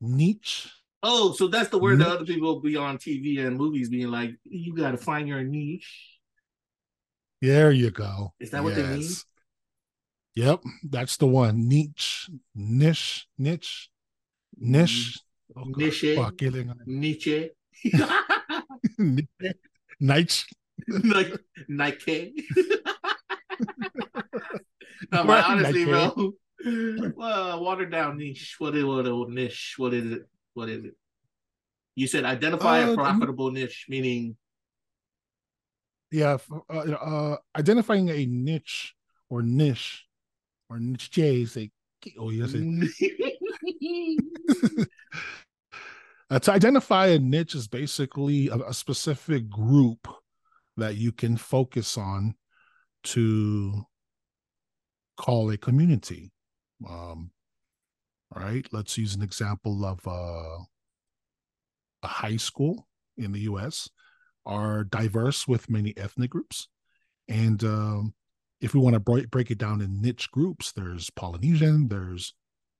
niche 0.00 0.70
Oh, 1.02 1.32
so 1.32 1.48
that's 1.48 1.68
the 1.68 1.78
word 1.78 1.98
that 1.98 2.04
mm-hmm. 2.04 2.12
other 2.12 2.24
people 2.24 2.60
be 2.60 2.76
on 2.76 2.96
TV 2.96 3.44
and 3.44 3.56
movies 3.56 3.88
being 3.88 4.08
like, 4.08 4.36
you 4.44 4.74
got 4.74 4.92
to 4.92 4.98
find 4.98 5.26
your 5.26 5.42
niche. 5.42 6.18
there 7.40 7.72
you 7.72 7.90
go 7.90 8.32
Is 8.38 8.50
that 8.50 8.62
what 8.62 8.76
they 8.76 8.84
mean? 8.84 9.08
Yep 10.34 10.60
that's 10.88 11.16
the 11.18 11.26
one 11.26 11.68
niche 11.68 12.30
niche 12.54 13.26
niche 13.36 13.90
niche 14.56 14.90
mm-hmm. 14.90 15.32
Oh, 15.56 15.64
God. 15.64 15.76
Niche. 15.76 16.16
Fuck, 16.16 16.38
killing- 16.38 16.72
Nietzsche. 16.86 17.50
niche 20.00 20.46
like 21.04 21.32
Nike. 21.68 22.32
no, 25.12 25.24
but 25.24 25.44
honestly, 25.44 25.84
Nike. 25.84 26.14
bro. 26.14 26.32
Well, 27.16 27.60
watered 27.64 27.90
down 27.90 28.18
niche. 28.18 28.54
What 28.58 28.76
is 28.76 28.84
what 28.84 29.04
a 29.04 29.26
niche? 29.28 29.74
What 29.78 29.94
is 29.94 30.12
it? 30.12 30.22
What 30.54 30.68
is 30.68 30.84
it? 30.84 30.94
You 31.94 32.06
said 32.06 32.24
identify 32.24 32.82
Uh, 32.82 32.92
a 32.92 32.94
profitable 32.94 33.50
niche, 33.50 33.86
meaning 33.88 34.36
yeah 36.10 36.36
uh, 36.68 36.76
uh 36.76 37.36
identifying 37.56 38.10
a 38.10 38.26
niche 38.26 38.94
or 39.30 39.42
niche 39.42 40.06
or 40.68 40.78
niche 40.78 41.18
is 41.18 41.56
a 41.56 41.70
oh 42.18 42.30
yes 42.30 42.52
Uh, 46.32 46.38
to 46.38 46.50
identify 46.50 47.08
a 47.08 47.18
niche 47.18 47.54
is 47.54 47.68
basically 47.68 48.48
a, 48.48 48.54
a 48.54 48.72
specific 48.72 49.50
group 49.50 50.08
that 50.78 50.96
you 50.96 51.12
can 51.12 51.36
focus 51.36 51.98
on 51.98 52.34
to 53.02 53.84
call 55.18 55.50
a 55.50 55.58
community. 55.58 56.32
Um, 56.88 57.32
right. 58.34 58.66
Let's 58.72 58.96
use 58.98 59.14
an 59.14 59.22
example 59.22 59.84
of 59.84 60.06
uh, 60.06 60.64
a 62.02 62.06
high 62.06 62.36
school 62.36 62.86
in 63.16 63.32
the 63.32 63.40
U.S. 63.40 63.88
are 64.46 64.84
diverse 64.84 65.46
with 65.46 65.70
many 65.70 65.94
ethnic 65.96 66.30
groups, 66.30 66.68
and 67.28 67.62
um, 67.64 68.14
if 68.60 68.74
we 68.74 68.80
want 68.80 68.94
to 68.94 69.00
break 69.00 69.30
break 69.30 69.50
it 69.50 69.58
down 69.58 69.80
in 69.80 70.00
niche 70.00 70.30
groups, 70.30 70.72
there's 70.72 71.10
Polynesian, 71.10 71.88
there's 71.88 72.34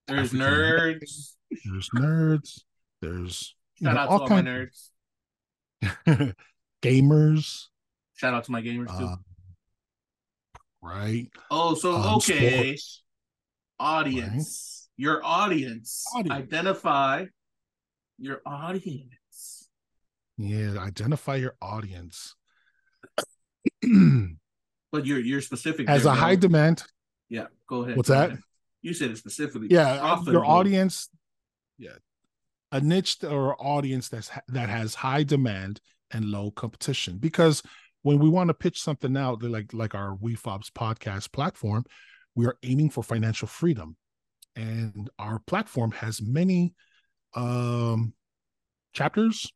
there's 0.07 0.33
nerds. 0.33 1.35
there's 1.65 1.91
nerds, 1.91 2.61
there's 3.01 3.55
Shout 3.83 3.95
know, 3.95 4.01
out 4.01 4.07
to 4.07 4.11
all 4.13 4.23
all 4.23 4.29
my 4.29 4.43
nerds. 4.43 4.91
gamers, 6.83 7.67
Shout 8.15 8.35
out 8.35 8.45
to 8.45 8.53
my 8.53 8.63
gamers 8.63 8.97
too. 8.97 9.05
uh, 9.05 9.17
right? 10.81 11.29
oh, 11.51 11.75
so 11.75 11.95
um, 11.97 12.15
okay, 12.17 12.77
sports. 12.77 13.03
audience. 13.79 14.82
Your 15.03 15.21
audience. 15.25 16.05
Audience. 16.15 16.31
Identify 16.33 17.27
your 18.21 18.41
audience. 18.47 19.69
Yeah, 20.39 20.79
identify 20.79 21.35
your 21.37 21.57
audience. 21.61 22.37
But 24.93 25.07
you're 25.07 25.19
you're 25.21 25.41
specific. 25.41 25.89
As 25.89 26.03
there, 26.05 26.13
a 26.13 26.15
bro. 26.15 26.23
high 26.25 26.37
demand, 26.37 26.85
Yeah, 27.31 27.47
go 27.67 27.83
ahead. 27.83 27.97
What's 27.97 28.11
go 28.11 28.15
that? 28.15 28.29
ahead. 28.29 28.43
You 28.83 28.93
said 28.95 29.11
it 29.11 29.17
specifically. 29.19 29.69
yeah, 29.71 29.99
Profitable. 29.99 30.33
your 30.35 30.45
audience, 30.45 31.09
yeah, 31.79 31.97
a 32.71 32.81
niche 32.81 33.25
or 33.25 33.57
audience 33.59 34.09
that's 34.11 34.31
that 34.49 34.69
has 34.69 34.95
high 34.95 35.23
demand 35.25 35.81
and 36.13 36.27
low 36.27 36.51
competition. 36.53 37.17
Because 37.19 37.63
when 38.03 38.19
we 38.21 38.29
want 38.29 38.49
to 38.49 38.55
pitch 38.55 38.81
something 38.81 39.17
out, 39.17 39.43
like 39.43 39.73
like 39.73 39.95
our 39.97 40.15
WeFobs 40.17 40.71
podcast 40.71 41.33
platform, 41.33 41.85
we 42.37 42.45
are 42.47 42.57
aiming 42.63 42.91
for 42.91 43.03
financial 43.03 43.49
freedom, 43.49 43.97
and 44.57 45.11
our 45.19 45.39
platform 45.41 45.91
has 45.93 46.21
many 46.21 46.75
um 47.35 48.13
chapters. 48.93 49.53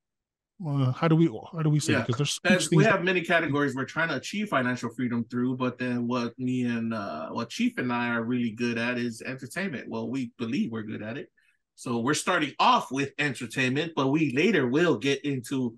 Uh, 0.67 0.91
how 0.93 1.07
do 1.07 1.15
we 1.15 1.27
how 1.53 1.61
do 1.63 1.69
we 1.69 1.79
say? 1.79 1.93
Yeah, 1.93 2.05
Because 2.07 2.41
there's 2.43 2.71
we 2.71 2.85
have 2.85 3.05
many 3.05 3.21
categories 3.21 3.75
we're 3.75 3.85
trying 3.85 4.09
to 4.09 4.17
achieve 4.17 4.49
financial 4.49 4.89
freedom 4.95 5.25
through, 5.31 5.57
but 5.57 5.79
then 5.79 6.07
what 6.07 6.33
me 6.39 6.65
and 6.65 6.95
uh 6.95 7.29
what 7.29 7.51
Chief 7.51 7.77
and 7.77 7.93
I 7.93 8.09
are 8.11 8.23
really 8.23 8.53
good 8.53 8.79
at 8.79 8.97
is 8.97 9.21
entertainment. 9.21 9.89
Well, 9.89 10.09
we 10.09 10.33
believe 10.39 10.73
we're 10.73 10.83
good 10.83 11.03
at 11.03 11.19
it. 11.19 11.29
So 11.75 11.99
we're 11.99 12.15
starting 12.15 12.55
off 12.59 12.91
with 12.91 13.13
entertainment, 13.19 13.93
but 13.95 14.09
we 14.09 14.33
later 14.33 14.67
will 14.67 14.97
get 14.97 15.23
into 15.27 15.77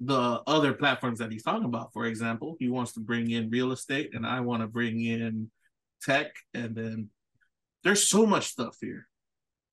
the 0.00 0.40
other 0.46 0.72
platforms 0.72 1.20
that 1.20 1.30
he's 1.30 1.44
talking 1.44 1.66
about. 1.66 1.92
For 1.92 2.06
example, 2.06 2.56
he 2.58 2.68
wants 2.68 2.94
to 2.94 3.00
bring 3.00 3.30
in 3.30 3.48
real 3.48 3.70
estate, 3.70 4.10
and 4.12 4.26
I 4.26 4.40
want 4.40 4.62
to 4.62 4.66
bring 4.66 5.04
in 5.04 5.50
tech, 6.02 6.32
and 6.52 6.74
then 6.74 7.10
there's 7.84 8.08
so 8.08 8.26
much 8.26 8.46
stuff 8.46 8.76
here, 8.80 9.06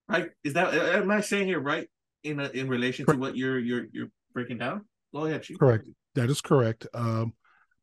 right? 0.07 0.29
Is 0.43 0.53
that 0.53 0.73
am 0.73 1.11
I 1.11 1.21
saying 1.21 1.49
it 1.49 1.55
right 1.55 1.87
in 2.23 2.39
a, 2.39 2.49
in 2.49 2.67
relation 2.67 3.05
to 3.07 3.17
what 3.17 3.35
you're 3.35 3.59
you're 3.59 3.85
you're 3.91 4.09
breaking 4.33 4.59
down? 4.59 4.85
Go 5.13 5.25
ahead, 5.25 5.43
Chief. 5.43 5.59
Correct. 5.59 5.87
That 6.15 6.29
is 6.29 6.41
correct. 6.41 6.87
Um, 6.93 7.33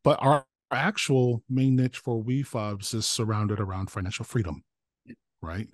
but 0.03 0.17
our 0.21 0.45
actual 0.71 1.43
main 1.49 1.75
niche 1.75 1.97
for 1.97 2.23
WeFobs 2.23 2.93
is 2.93 3.05
surrounded 3.05 3.59
around 3.59 3.89
financial 3.89 4.25
freedom, 4.25 4.63
right? 5.41 5.67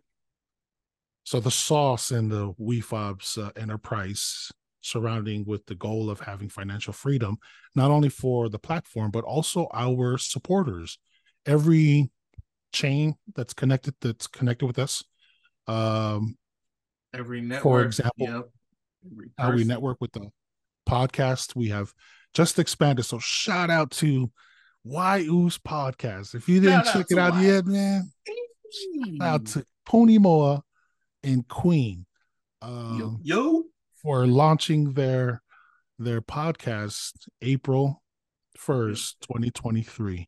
So 1.23 1.39
the 1.39 1.51
sauce 1.51 2.11
in 2.11 2.29
the 2.29 2.53
WeFobs 2.53 3.37
uh, 3.37 3.51
enterprise 3.55 4.51
surrounding 4.81 5.45
with 5.45 5.65
the 5.67 5.75
goal 5.75 6.09
of 6.09 6.19
having 6.21 6.49
financial 6.49 6.93
freedom, 6.93 7.37
not 7.75 7.91
only 7.91 8.09
for 8.09 8.49
the 8.49 8.59
platform, 8.59 9.11
but 9.11 9.23
also 9.23 9.67
our 9.73 10.17
supporters. 10.17 10.97
Every 11.45 12.09
chain 12.71 13.15
that's 13.35 13.53
connected, 13.53 13.95
that's 14.01 14.27
connected 14.27 14.65
with 14.65 14.79
us, 14.79 15.03
um, 15.67 16.37
every 17.13 17.41
network. 17.41 17.63
For 17.63 17.83
example, 17.83 18.27
yep. 18.27 18.49
How 19.37 19.51
we 19.51 19.63
network 19.63 19.97
with 19.99 20.11
the 20.11 20.29
podcast. 20.87 21.55
We 21.55 21.69
have 21.69 21.91
just 22.33 22.59
expanded. 22.59 23.05
So 23.05 23.19
shout 23.19 23.69
out 23.69 23.91
to 23.91 24.31
Why 24.83 25.19
Ooze 25.21 25.57
Podcast. 25.57 26.35
If 26.35 26.47
you 26.47 26.59
didn't 26.59 26.85
Shout 26.85 26.93
check 26.93 27.05
it 27.09 27.17
out 27.17 27.33
Why 27.33 27.41
yet, 27.41 27.65
man, 27.65 28.11
shout 28.71 29.27
out 29.27 29.45
to 29.47 29.65
Pony 29.85 30.17
Moa 30.19 30.63
and 31.23 31.47
Queen 31.47 32.05
um, 32.61 32.99
yo, 32.99 33.19
yo. 33.23 33.63
for 34.01 34.27
launching 34.27 34.93
their 34.93 35.41
their 35.97 36.21
podcast 36.21 37.27
April 37.41 38.01
first, 38.55 39.17
twenty 39.21 39.49
twenty 39.51 39.81
three. 39.81 40.27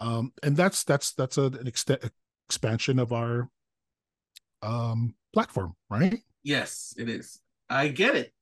Um, 0.00 0.32
and 0.42 0.56
that's 0.56 0.84
that's 0.84 1.12
that's 1.12 1.36
a, 1.38 1.44
an 1.44 1.64
ext- 1.66 2.10
expansion 2.48 2.98
of 2.98 3.12
our 3.12 3.48
um 4.62 5.14
platform, 5.32 5.74
right? 5.88 6.20
Yes, 6.42 6.94
it 6.96 7.08
is. 7.08 7.40
I 7.68 7.88
get 7.88 8.16
it. 8.16 8.32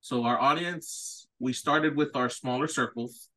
So 0.00 0.24
our 0.24 0.38
audience, 0.38 1.26
we 1.38 1.52
started 1.52 1.96
with 1.96 2.14
our 2.16 2.28
smaller 2.28 2.66
circles, 2.68 3.30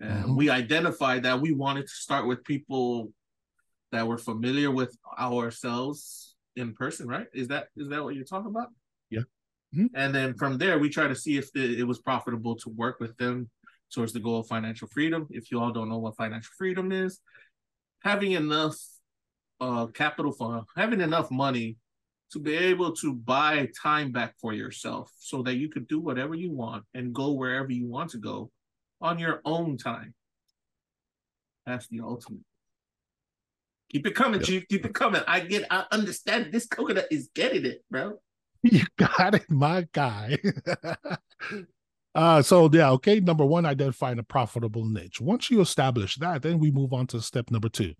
and 0.00 0.30
Mhm. 0.30 0.36
we 0.36 0.50
identified 0.50 1.22
that 1.22 1.40
we 1.40 1.52
wanted 1.52 1.82
to 1.82 1.94
start 1.94 2.26
with 2.26 2.44
people 2.44 3.12
that 3.92 4.06
were 4.06 4.18
familiar 4.18 4.70
with 4.70 4.96
ourselves 5.18 6.34
in 6.56 6.74
person. 6.74 7.06
Right? 7.08 7.26
Is 7.32 7.48
that 7.48 7.68
is 7.76 7.88
that 7.88 8.02
what 8.02 8.14
you're 8.14 8.24
talking 8.24 8.50
about? 8.50 8.68
Yeah. 9.10 9.22
Mhm. 9.74 9.90
And 9.94 10.14
then 10.14 10.34
from 10.34 10.58
there, 10.58 10.78
we 10.78 10.88
try 10.88 11.06
to 11.08 11.14
see 11.16 11.38
if 11.38 11.52
the, 11.52 11.78
it 11.78 11.84
was 11.84 12.00
profitable 12.00 12.56
to 12.56 12.70
work 12.70 12.98
with 13.00 13.16
them 13.16 13.50
towards 13.92 14.12
the 14.12 14.20
goal 14.20 14.40
of 14.40 14.46
financial 14.46 14.88
freedom. 14.88 15.26
If 15.30 15.50
you 15.50 15.60
all 15.60 15.72
don't 15.72 15.88
know 15.88 15.98
what 15.98 16.16
financial 16.16 16.52
freedom 16.56 16.92
is, 16.92 17.20
having 18.02 18.32
enough 18.32 18.76
uh 19.60 19.86
capital 19.86 20.30
for 20.30 20.62
having 20.76 21.00
enough 21.00 21.30
money 21.32 21.76
to 22.30 22.38
be 22.38 22.54
able 22.54 22.92
to 22.92 23.14
buy 23.14 23.68
time 23.82 24.12
back 24.12 24.34
for 24.40 24.52
yourself 24.52 25.10
so 25.18 25.42
that 25.42 25.56
you 25.56 25.68
could 25.68 25.88
do 25.88 25.98
whatever 25.98 26.34
you 26.34 26.52
want 26.52 26.84
and 26.94 27.14
go 27.14 27.32
wherever 27.32 27.72
you 27.72 27.86
want 27.86 28.10
to 28.10 28.18
go 28.18 28.50
on 29.00 29.18
your 29.18 29.40
own 29.44 29.76
time. 29.76 30.14
That's 31.66 31.88
the 31.88 32.00
ultimate. 32.00 32.42
Keep 33.90 34.06
it 34.06 34.14
coming, 34.14 34.40
Yep. 34.40 34.46
Chief. 34.46 34.68
Keep 34.68 34.86
it 34.86 34.94
coming. 34.94 35.22
I 35.26 35.40
get 35.40 35.66
I 35.70 35.84
understand 35.90 36.52
this 36.52 36.66
coconut 36.66 37.06
is 37.10 37.30
getting 37.34 37.64
it, 37.64 37.84
bro. 37.90 38.18
You 38.62 38.84
got 38.96 39.36
it, 39.36 39.48
my 39.50 39.86
guy. 39.92 40.38
Uh, 42.14 42.42
so 42.42 42.68
yeah, 42.72 42.90
okay. 42.92 43.20
Number 43.20 43.44
one, 43.44 43.64
identifying 43.66 44.18
a 44.18 44.22
profitable 44.22 44.84
niche. 44.84 45.20
Once 45.20 45.50
you 45.50 45.60
establish 45.60 46.16
that, 46.16 46.42
then 46.42 46.58
we 46.58 46.70
move 46.70 46.92
on 46.92 47.06
to 47.08 47.20
step 47.20 47.50
number 47.50 47.68
two. 47.68 47.94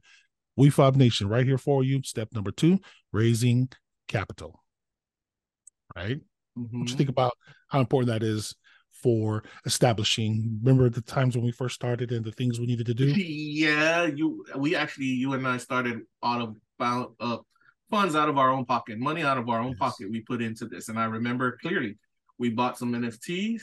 We 0.57 0.71
WeFob 0.71 0.97
Nation, 0.97 1.29
right 1.29 1.47
here 1.47 1.59
for 1.59 1.85
you. 1.85 2.03
Step 2.03 2.29
number 2.33 2.51
two, 2.51 2.81
raising 3.13 3.69
capital. 4.09 4.63
Right? 5.95 6.21
What 6.55 6.73
you 6.73 6.95
Mhm. 6.95 6.97
think 6.97 7.09
about 7.09 7.33
how 7.69 7.79
important 7.81 8.09
that 8.09 8.23
is 8.27 8.55
for 8.91 9.45
establishing? 9.65 10.59
Remember 10.63 10.91
the 10.91 11.01
times 11.01 11.37
when 11.37 11.45
we 11.45 11.53
first 11.53 11.77
started 11.77 12.11
and 12.11 12.25
the 12.25 12.33
things 12.33 12.59
we 12.59 12.67
needed 12.67 12.87
to 12.87 12.95
do? 12.95 13.07
Yeah, 13.07 14.07
you 14.07 14.45
we 14.57 14.75
actually 14.75 15.07
you 15.07 15.35
and 15.35 15.47
I 15.47 15.59
started 15.59 16.01
out 16.23 16.41
of 16.41 16.57
uh 17.21 17.39
funds 17.91 18.17
out 18.17 18.29
of 18.29 18.37
our 18.37 18.51
own 18.51 18.65
pocket, 18.65 18.99
money 18.99 19.23
out 19.23 19.39
of 19.39 19.49
our 19.49 19.61
own 19.61 19.71
Yes. 19.71 19.79
pocket 19.79 20.11
we 20.11 20.21
put 20.21 20.43
into 20.43 20.67
this. 20.67 20.89
And 20.89 20.99
I 20.99 21.05
remember 21.05 21.57
clearly 21.63 21.97
we 22.39 22.51
bought 22.51 22.77
some 22.79 22.93
NFTs 22.95 23.63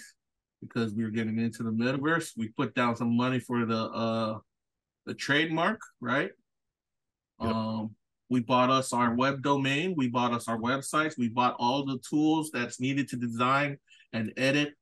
because 0.67 0.93
we 0.93 1.03
were 1.03 1.09
getting 1.09 1.37
into 1.39 1.63
the 1.63 1.71
metaverse. 1.71 2.31
We 2.37 2.49
put 2.49 2.73
down 2.75 2.95
some 2.95 3.15
money 3.15 3.39
for 3.39 3.65
the 3.65 3.77
uh 3.77 4.39
the 5.05 5.13
trademark, 5.13 5.79
right? 6.01 6.31
Yep. 7.41 7.51
Um 7.51 7.95
we 8.29 8.39
bought 8.39 8.71
us 8.71 8.91
our 8.91 9.13
web 9.13 9.43
domain, 9.43 9.93
we 9.95 10.07
bought 10.07 10.33
us 10.33 10.47
our 10.47 10.57
websites, 10.57 11.17
we 11.17 11.29
bought 11.29 11.55
all 11.59 11.85
the 11.85 11.99
tools 12.09 12.49
that's 12.51 12.79
needed 12.79 13.07
to 13.09 13.15
design 13.17 13.77
and 14.13 14.33
edit 14.37 14.73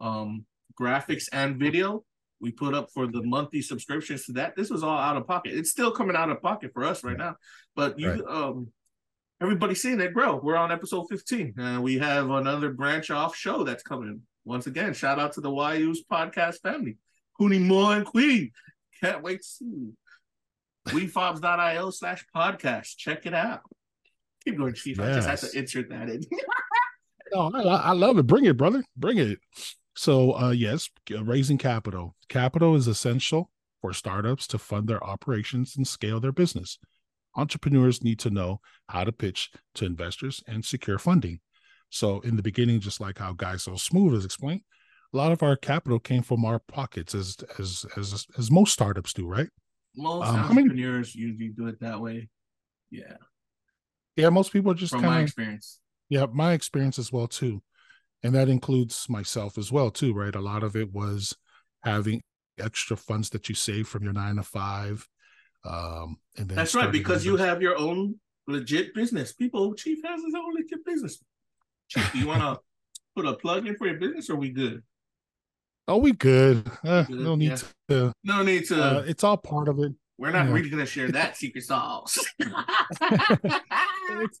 um 0.00 0.44
graphics 0.78 1.28
and 1.32 1.56
video 1.58 2.04
we 2.40 2.50
put 2.50 2.74
up 2.74 2.88
for 2.94 3.06
the 3.06 3.22
monthly 3.22 3.60
subscriptions 3.60 4.24
to 4.24 4.32
that. 4.32 4.56
This 4.56 4.70
was 4.70 4.82
all 4.82 4.96
out 4.96 5.16
of 5.18 5.26
pocket. 5.26 5.52
It's 5.54 5.70
still 5.70 5.90
coming 5.90 6.16
out 6.16 6.30
of 6.30 6.40
pocket 6.40 6.70
for 6.72 6.84
us 6.84 7.04
right 7.04 7.18
now. 7.18 7.36
But 7.76 7.98
you 7.98 8.08
Right. 8.10 8.22
um 8.26 8.68
everybody's 9.42 9.80
seeing 9.82 10.00
it 10.00 10.14
grow. 10.14 10.36
We're 10.36 10.56
on 10.56 10.72
episode 10.72 11.06
15 11.08 11.54
and 11.58 11.82
we 11.82 11.98
have 11.98 12.30
another 12.30 12.72
branch 12.72 13.10
off 13.10 13.36
show 13.36 13.64
that's 13.64 13.82
coming. 13.82 14.22
Once 14.44 14.66
again, 14.66 14.94
shout 14.94 15.18
out 15.18 15.32
to 15.34 15.40
the 15.40 15.50
YU's 15.50 16.04
podcast 16.10 16.60
family. 16.60 16.96
Cooney 17.38 17.58
Moore 17.58 17.96
and 17.96 18.06
Queen. 18.06 18.50
Can't 19.02 19.22
wait 19.22 19.38
to 19.38 19.46
see 19.46 19.64
you. 19.64 19.94
WeFobs.io 20.88 21.90
slash 21.90 22.24
podcast. 22.34 22.96
Check 22.96 23.26
it 23.26 23.34
out. 23.34 23.60
Keep 24.44 24.58
going, 24.58 24.74
Chief. 24.74 24.98
I 24.98 25.12
just 25.12 25.28
had 25.28 25.38
to 25.38 25.58
insert 25.58 25.90
that 25.90 26.08
in. 26.08 26.22
No, 27.32 27.48
I, 27.54 27.60
I 27.60 27.92
love 27.92 28.18
it. 28.18 28.26
Bring 28.26 28.44
it, 28.46 28.56
brother. 28.56 28.82
Bring 28.96 29.18
it. 29.18 29.38
So, 29.94 30.36
uh, 30.36 30.50
yes, 30.50 30.90
raising 31.08 31.58
capital. 31.58 32.16
Capital 32.28 32.74
is 32.74 32.88
essential 32.88 33.52
for 33.80 33.92
startups 33.92 34.46
to 34.48 34.58
fund 34.58 34.88
their 34.88 35.02
operations 35.04 35.76
and 35.76 35.86
scale 35.86 36.18
their 36.18 36.32
business. 36.32 36.78
Entrepreneurs 37.36 38.02
need 38.02 38.18
to 38.20 38.30
know 38.30 38.60
how 38.88 39.04
to 39.04 39.12
pitch 39.12 39.52
to 39.76 39.84
investors 39.84 40.42
and 40.48 40.64
secure 40.64 40.98
funding. 40.98 41.38
So, 41.90 42.20
in 42.20 42.36
the 42.36 42.42
beginning, 42.42 42.80
just 42.80 43.00
like 43.00 43.18
how 43.18 43.32
Guy 43.32 43.56
So 43.56 43.74
Smooth 43.76 44.14
has 44.14 44.24
explained, 44.24 44.62
a 45.12 45.16
lot 45.16 45.32
of 45.32 45.42
our 45.42 45.56
capital 45.56 45.98
came 45.98 46.22
from 46.22 46.44
our 46.44 46.60
pockets, 46.60 47.14
as 47.14 47.36
as 47.58 47.84
as 47.96 48.26
as 48.38 48.50
most 48.50 48.72
startups 48.72 49.12
do, 49.12 49.26
right? 49.26 49.48
Most 49.96 50.28
Um, 50.28 50.36
how 50.36 50.48
many- 50.52 50.62
entrepreneurs 50.68 51.14
usually 51.14 51.48
do 51.48 51.66
it 51.66 51.80
that 51.80 52.00
way. 52.00 52.28
Yeah, 52.90 53.16
Yeah, 54.16 54.30
most 54.30 54.52
people 54.52 54.74
just 54.74 54.92
from 54.92 55.02
my 55.02 55.08
kind 55.08 55.18
of 55.22 55.26
experience. 55.28 55.78
Yeah, 56.08 56.26
my 56.32 56.52
experience 56.52 56.98
as 56.98 57.12
well 57.12 57.26
too, 57.28 57.62
and 58.22 58.34
that 58.34 58.48
includes 58.48 59.08
myself 59.08 59.58
as 59.58 59.70
well 59.72 59.90
too. 59.90 60.12
Right, 60.12 60.34
a 60.34 60.40
lot 60.40 60.62
of 60.62 60.76
it 60.76 60.92
was 60.92 61.34
having 61.82 62.22
extra 62.58 62.96
funds 62.96 63.30
that 63.30 63.48
you 63.48 63.54
save 63.54 63.88
from 63.88 64.04
your 64.04 64.12
nine 64.12 64.36
to 64.36 64.42
five, 64.44 65.08
um, 65.64 66.18
and 66.36 66.48
then 66.48 66.56
That's 66.56 66.74
right, 66.74 66.92
because 66.92 67.24
you 67.24 67.36
have 67.36 67.62
your 67.62 67.76
own 67.76 68.20
legit 68.46 68.94
business. 68.94 69.32
People, 69.32 69.74
Chief 69.74 69.98
has 70.04 70.22
his 70.22 70.34
own 70.34 70.54
legit 70.54 70.84
business. 70.84 71.22
Chief, 71.90 72.12
do 72.12 72.18
you 72.20 72.26
want 72.28 72.40
to 72.40 72.60
put 73.16 73.26
a 73.26 73.34
plug 73.34 73.66
in 73.66 73.76
for 73.76 73.86
your 73.86 73.98
business, 73.98 74.30
or 74.30 74.36
we 74.36 74.50
good? 74.50 74.82
Oh, 75.88 75.96
we 75.96 76.12
good. 76.12 76.70
Uh, 76.84 77.02
Good, 77.02 77.18
no 77.18 77.34
need 77.34 77.50
yeah. 77.50 77.58
to. 77.88 78.12
No 78.22 78.44
need 78.44 78.66
to. 78.66 78.80
Uh, 78.80 79.02
it's 79.06 79.24
all 79.24 79.36
part 79.36 79.68
of 79.68 79.80
it. 79.80 79.92
we're 80.18 80.30
not 80.30 80.46
yeah. 80.46 80.52
really 80.52 80.70
going 80.70 80.84
to 80.84 80.90
share 80.90 81.10
that 81.10 81.36
secret 81.36 81.64
sauce. 81.64 82.16
It's, 84.08 84.40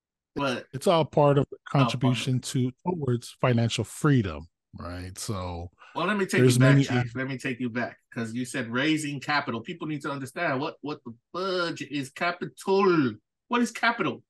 but 0.36 0.66
it's 0.72 0.86
all 0.86 1.04
part 1.04 1.38
of 1.38 1.46
the 1.50 1.56
part 1.72 1.82
of 1.82 1.90
contribution 1.90 2.38
to 2.38 2.70
towards 2.86 3.36
financial 3.40 3.82
freedom, 3.82 4.46
right? 4.78 5.18
So 5.18 5.70
well, 5.96 6.06
let 6.06 6.16
me 6.16 6.26
take 6.26 6.42
you 6.42 6.50
back, 6.50 6.58
many 6.58 6.84
Chief. 6.84 7.16
Let 7.16 7.26
me 7.26 7.36
take 7.36 7.58
you 7.58 7.68
back 7.68 7.96
because 8.08 8.32
you 8.32 8.44
said 8.44 8.70
raising 8.70 9.18
capital. 9.18 9.60
People 9.60 9.88
need 9.88 10.02
to 10.02 10.10
understand 10.10 10.60
what 10.60 10.76
what 10.82 11.00
the 11.04 11.12
fudge 11.32 11.82
is 11.82 12.10
capital. 12.10 13.14
What 13.48 13.60
is 13.60 13.72
capital? 13.72 14.22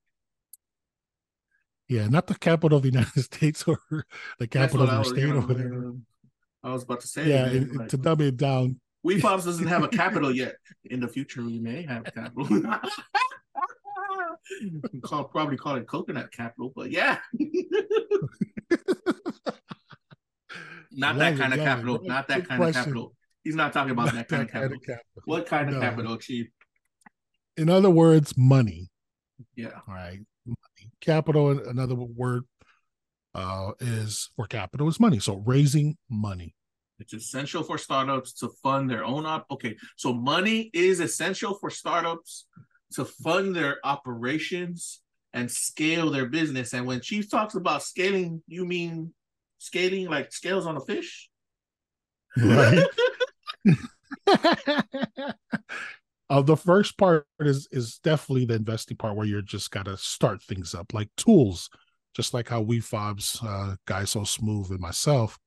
Yeah, 1.90 2.06
not 2.06 2.28
the 2.28 2.36
capital 2.36 2.76
of 2.78 2.84
the 2.84 2.90
United 2.94 3.22
States 3.22 3.64
or 3.66 3.78
the 4.38 4.46
capital 4.46 4.82
of 4.88 4.92
your 4.92 5.04
state 5.04 5.24
or 5.28 5.40
whatever. 5.40 5.88
Uh, 5.88 6.68
I 6.68 6.72
was 6.72 6.84
about 6.84 7.00
to 7.00 7.08
say. 7.08 7.28
Yeah, 7.28 7.46
man, 7.46 7.56
it- 7.56 7.76
like- 7.76 7.88
to 7.88 7.96
dumb 7.96 8.20
it 8.20 8.36
down. 8.36 8.80
WeFobs 9.04 9.44
doesn't 9.50 9.66
have 9.66 9.82
a 9.82 9.88
capital 9.88 10.30
yet. 10.34 10.54
In 10.84 11.00
the 11.00 11.08
future, 11.08 11.42
we 11.42 11.58
may 11.58 11.82
have 11.82 12.04
capital. 12.14 12.46
We 14.92 15.00
call, 15.00 15.24
probably 15.24 15.56
call 15.56 15.76
it 15.76 15.86
coconut 15.86 16.32
capital, 16.32 16.72
but 16.74 16.90
yeah. 16.90 17.18
not 20.90 21.18
that 21.18 21.38
kind 21.38 21.52
of 21.54 21.60
capital. 21.60 22.00
Not 22.02 22.26
that 22.28 22.48
kind 22.48 22.62
of 22.62 22.74
capital. 22.74 23.14
He's 23.44 23.54
not 23.54 23.72
talking 23.72 23.92
about 23.92 24.12
that 24.12 24.28
kind 24.28 24.42
of 24.42 24.50
capital. 24.50 24.78
capital. 24.80 25.04
What 25.24 25.46
kind 25.46 25.72
of 25.72 25.80
capital, 25.80 26.16
Chief? 26.16 26.48
In 27.56 27.68
other 27.68 27.90
words, 27.90 28.34
money. 28.36 28.88
Yeah. 29.54 29.80
right? 29.86 30.20
Capital, 31.00 31.68
another 31.68 31.94
word 31.94 32.44
uh, 33.34 33.72
is 33.80 34.30
for 34.36 34.46
capital 34.46 34.88
is 34.88 35.00
money. 35.00 35.18
So 35.18 35.36
raising 35.46 35.96
money. 36.08 36.54
It's 36.98 37.14
essential 37.14 37.62
for 37.62 37.78
startups 37.78 38.34
to 38.34 38.50
fund 38.62 38.90
their 38.90 39.04
own 39.04 39.24
op. 39.24 39.46
Okay, 39.50 39.76
so 39.96 40.12
money 40.12 40.70
is 40.74 41.00
essential 41.00 41.54
for 41.54 41.70
startups 41.70 42.46
to 42.92 43.04
fund 43.04 43.56
their 43.56 43.78
operations 43.84 45.00
and 45.32 45.50
scale 45.50 46.10
their 46.10 46.26
business. 46.26 46.74
And 46.74 46.86
when 46.86 47.00
Chief 47.00 47.30
talks 47.30 47.54
about 47.54 47.82
scaling, 47.82 48.42
you 48.46 48.66
mean 48.66 49.14
scaling 49.58 50.08
like 50.08 50.32
scales 50.32 50.66
on 50.66 50.76
a 50.76 50.80
fish? 50.80 51.30
Right. 52.36 52.84
uh, 56.30 56.40
the 56.40 56.56
first 56.56 56.96
part 56.96 57.26
is 57.40 57.68
is 57.72 57.98
definitely 57.98 58.46
the 58.46 58.54
investing 58.54 58.96
part 58.96 59.16
where 59.16 59.26
you're 59.26 59.42
just 59.42 59.70
got 59.70 59.84
to 59.84 59.96
start 59.96 60.42
things 60.42 60.74
up 60.74 60.94
like 60.94 61.10
tools 61.16 61.68
just 62.14 62.32
like 62.32 62.48
how 62.48 62.60
we 62.60 62.80
fobs 62.80 63.38
uh 63.42 63.74
guy 63.86 64.04
so 64.04 64.24
smooth 64.24 64.70
and 64.70 64.80
myself 64.80 65.38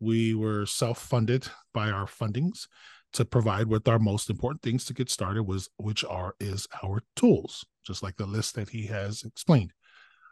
we 0.00 0.34
were 0.34 0.66
self-funded 0.66 1.46
by 1.72 1.90
our 1.90 2.06
fundings 2.06 2.66
to 3.12 3.24
provide 3.24 3.66
with 3.66 3.86
our 3.88 3.98
most 3.98 4.30
important 4.30 4.62
things 4.62 4.84
to 4.84 4.94
get 4.94 5.10
started 5.10 5.42
was 5.44 5.68
which 5.76 6.04
are 6.04 6.34
is 6.40 6.66
our 6.82 7.02
tools 7.16 7.64
just 7.86 8.02
like 8.02 8.16
the 8.16 8.26
list 8.26 8.54
that 8.54 8.68
he 8.68 8.86
has 8.86 9.22
explained. 9.22 9.72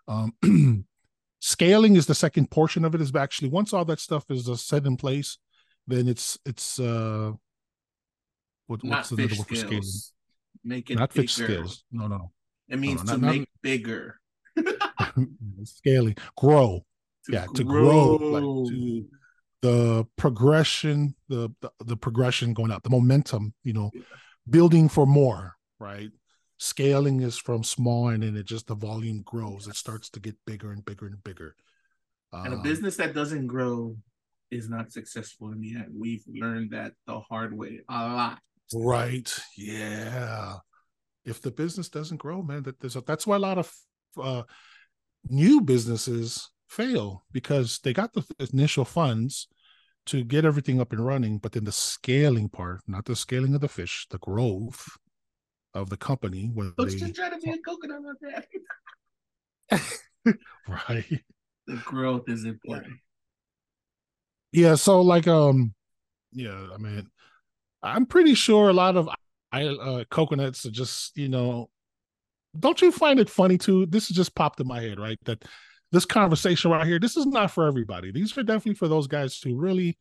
Um 0.06 0.32
scaling 1.40 1.96
is 1.96 2.06
the 2.06 2.14
second 2.14 2.50
portion 2.50 2.84
of 2.84 2.94
it 2.94 3.00
is 3.00 3.14
actually 3.14 3.48
once 3.48 3.72
all 3.72 3.84
that 3.84 4.00
stuff 4.00 4.24
is 4.28 4.48
uh, 4.48 4.56
set 4.56 4.86
in 4.86 4.96
place 4.96 5.38
then 5.86 6.08
it's 6.08 6.38
it's 6.44 6.80
uh 6.80 7.32
what, 8.68 8.84
Not 8.84 8.98
what's 8.98 9.10
fish 9.10 9.36
word 9.38 9.48
for 9.48 9.54
scaling. 9.56 9.82
Make 10.64 10.90
it 10.90 10.96
not 10.98 11.10
bigger. 11.12 11.22
fish 11.22 11.34
scales 11.34 11.84
no 11.90 12.06
no 12.06 12.30
It 12.68 12.78
means 12.78 13.02
no, 13.04 13.14
to 13.14 13.18
not- 13.20 13.26
not- 13.26 13.34
make 13.36 13.48
bigger. 13.62 14.20
scaling 15.64 16.16
grow 16.36 16.84
To 17.26 17.32
yeah 17.32 17.46
to 17.54 17.64
grow 17.64 18.16
like 18.16 18.42
to 18.70 19.04
the 19.62 20.04
progression 20.16 21.14
the, 21.28 21.50
the 21.60 21.70
the 21.84 21.96
progression 21.96 22.54
going 22.54 22.70
up, 22.70 22.82
the 22.82 22.90
momentum 22.90 23.54
you 23.64 23.72
know 23.72 23.90
Yeah. 23.94 24.02
building 24.48 24.88
for 24.88 25.06
more 25.06 25.56
right 25.80 26.10
scaling 26.58 27.20
is 27.22 27.36
from 27.38 27.62
small 27.62 28.08
and 28.08 28.22
then 28.22 28.36
it 28.36 28.46
just 28.46 28.66
the 28.66 28.74
volume 28.74 29.22
grows 29.22 29.66
it 29.66 29.76
starts 29.76 30.10
to 30.10 30.20
get 30.20 30.36
bigger 30.46 30.72
and 30.72 30.84
bigger 30.84 31.06
and 31.06 31.22
bigger 31.24 31.54
And 32.32 32.52
a 32.54 32.56
Um, 32.56 32.62
business 32.62 32.96
that 32.96 33.14
doesn't 33.14 33.46
grow 33.46 33.96
is 34.50 34.68
not 34.68 34.92
successful 34.92 35.52
in 35.52 35.60
the 35.60 35.76
end. 35.76 35.90
We've 35.94 36.24
learned 36.26 36.70
that 36.72 36.92
the 37.06 37.20
hard 37.20 37.52
way 37.60 37.80
a 37.88 38.00
lot. 38.20 38.38
Right. 38.74 39.32
Yeah. 39.56 40.56
If 41.24 41.42
the 41.42 41.50
business 41.50 41.88
doesn't 41.88 42.18
grow, 42.18 42.42
man, 42.42 42.62
that 42.64 42.80
there's 42.80 42.96
a, 42.96 43.00
that's 43.02 43.26
why 43.26 43.36
a 43.36 43.40
lot 43.40 43.58
of 43.58 43.72
uh, 44.20 44.42
new 45.28 45.60
businesses 45.60 46.50
fail 46.68 47.24
because 47.32 47.80
they 47.82 47.92
got 47.92 48.12
the 48.12 48.24
initial 48.52 48.84
funds 48.84 49.48
to 50.06 50.24
get 50.24 50.44
everything 50.44 50.80
up 50.80 50.92
and 50.92 51.04
running, 51.04 51.38
but 51.38 51.52
then 51.52 51.64
the 51.64 51.72
scaling 51.72 52.48
part, 52.48 52.80
not 52.86 53.04
the 53.04 53.14
scaling 53.14 53.54
of 53.54 53.60
the 53.60 53.68
fish, 53.68 54.06
the 54.10 54.18
growth 54.18 54.88
of 55.74 55.90
the 55.90 55.96
company 55.96 56.50
when 56.54 56.72
Don't 56.76 56.88
they 56.88 56.96
just 56.96 57.14
try 57.14 57.28
to 57.28 57.38
be 57.38 57.50
a 57.50 57.58
coconut 57.58 58.02
on 58.06 58.16
that. 59.70 59.88
right. 60.68 61.22
The 61.66 61.76
growth 61.76 62.28
is 62.28 62.44
important. 62.44 62.94
Yeah, 64.52 64.76
so 64.76 65.02
like 65.02 65.28
um 65.28 65.74
yeah, 66.32 66.68
I 66.74 66.78
mean 66.78 67.06
I'm 67.82 68.06
pretty 68.06 68.34
sure 68.34 68.68
a 68.68 68.72
lot 68.72 68.96
of 68.96 69.08
uh 69.52 70.04
coconuts 70.10 70.66
are 70.66 70.70
just, 70.70 71.16
you 71.16 71.28
know, 71.28 71.70
don't 72.58 72.80
you 72.82 72.92
find 72.92 73.20
it 73.20 73.30
funny 73.30 73.58
too? 73.58 73.86
This 73.86 74.08
just 74.08 74.34
popped 74.34 74.60
in 74.60 74.66
my 74.66 74.80
head, 74.80 74.98
right? 74.98 75.18
That 75.24 75.44
this 75.92 76.04
conversation 76.04 76.70
right 76.70 76.86
here, 76.86 76.98
this 76.98 77.16
is 77.16 77.26
not 77.26 77.50
for 77.50 77.66
everybody. 77.66 78.12
These 78.12 78.36
are 78.36 78.42
definitely 78.42 78.74
for 78.74 78.88
those 78.88 79.06
guys 79.06 79.40
who 79.42 79.56
really 79.56 79.96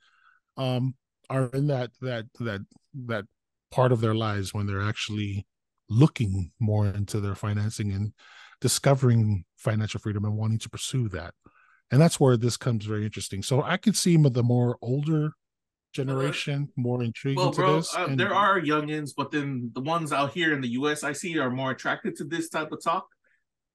um 0.57 0.95
are 1.29 1.49
in 1.53 1.67
that 1.67 1.91
that 2.01 2.25
that 2.39 2.61
that 3.05 3.25
part 3.71 3.91
of 3.91 4.01
their 4.01 4.15
lives 4.15 4.53
when 4.53 4.65
they're 4.65 4.81
actually 4.81 5.45
looking 5.89 6.51
more 6.59 6.87
into 6.87 7.19
their 7.19 7.35
financing 7.35 7.91
and 7.91 8.13
discovering 8.61 9.45
financial 9.57 9.99
freedom 9.99 10.25
and 10.25 10.35
wanting 10.35 10.59
to 10.59 10.69
pursue 10.69 11.07
that. 11.09 11.33
And 11.91 12.01
that's 12.01 12.19
where 12.19 12.35
this 12.35 12.57
comes 12.57 12.85
very 12.85 13.05
interesting. 13.05 13.41
So 13.41 13.61
I 13.61 13.77
could 13.77 13.95
see 13.95 14.17
the 14.17 14.43
more 14.43 14.77
older 14.81 15.33
generation 16.01 16.69
more 16.75 17.03
intrigued 17.03 17.37
Well, 17.37 17.47
into 17.47 17.61
bro, 17.61 17.75
this. 17.77 17.95
uh, 17.95 18.05
and- 18.07 18.19
there 18.19 18.33
are 18.33 18.59
youngins, 18.61 19.11
but 19.15 19.31
then 19.31 19.71
the 19.73 19.81
ones 19.81 20.11
out 20.13 20.31
here 20.33 20.53
in 20.53 20.61
the 20.61 20.69
U.S. 20.79 21.03
I 21.03 21.13
see 21.13 21.37
are 21.39 21.49
more 21.51 21.71
attracted 21.71 22.15
to 22.17 22.23
this 22.23 22.49
type 22.49 22.71
of 22.71 22.79
talk. 22.83 23.05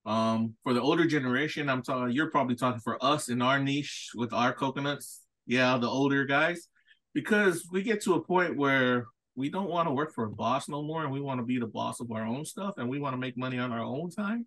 Um, 0.04 0.54
for 0.62 0.72
the 0.74 0.80
older 0.80 1.06
generation, 1.06 1.68
I'm 1.68 1.82
talking. 1.82 2.12
You're 2.16 2.30
probably 2.30 2.56
talking 2.56 2.80
for 2.80 2.96
us 3.04 3.28
in 3.28 3.40
our 3.42 3.58
niche 3.60 4.10
with 4.14 4.32
our 4.32 4.52
coconuts. 4.52 5.20
Yeah, 5.46 5.78
the 5.78 5.88
older 5.88 6.24
guys, 6.24 6.68
because 7.14 7.68
we 7.70 7.82
get 7.82 8.00
to 8.02 8.14
a 8.14 8.20
point 8.32 8.56
where 8.56 9.06
we 9.34 9.48
don't 9.48 9.68
want 9.70 9.88
to 9.88 9.92
work 9.94 10.12
for 10.14 10.24
a 10.24 10.30
boss 10.30 10.68
no 10.68 10.82
more, 10.82 11.02
and 11.04 11.12
we 11.12 11.20
want 11.20 11.38
to 11.40 11.44
be 11.46 11.58
the 11.58 11.66
boss 11.66 12.00
of 12.00 12.10
our 12.10 12.24
own 12.26 12.44
stuff, 12.44 12.74
and 12.78 12.88
we 12.88 12.98
want 12.98 13.14
to 13.14 13.18
make 13.18 13.36
money 13.36 13.58
on 13.58 13.70
our 13.72 13.84
own 13.94 14.10
time, 14.10 14.46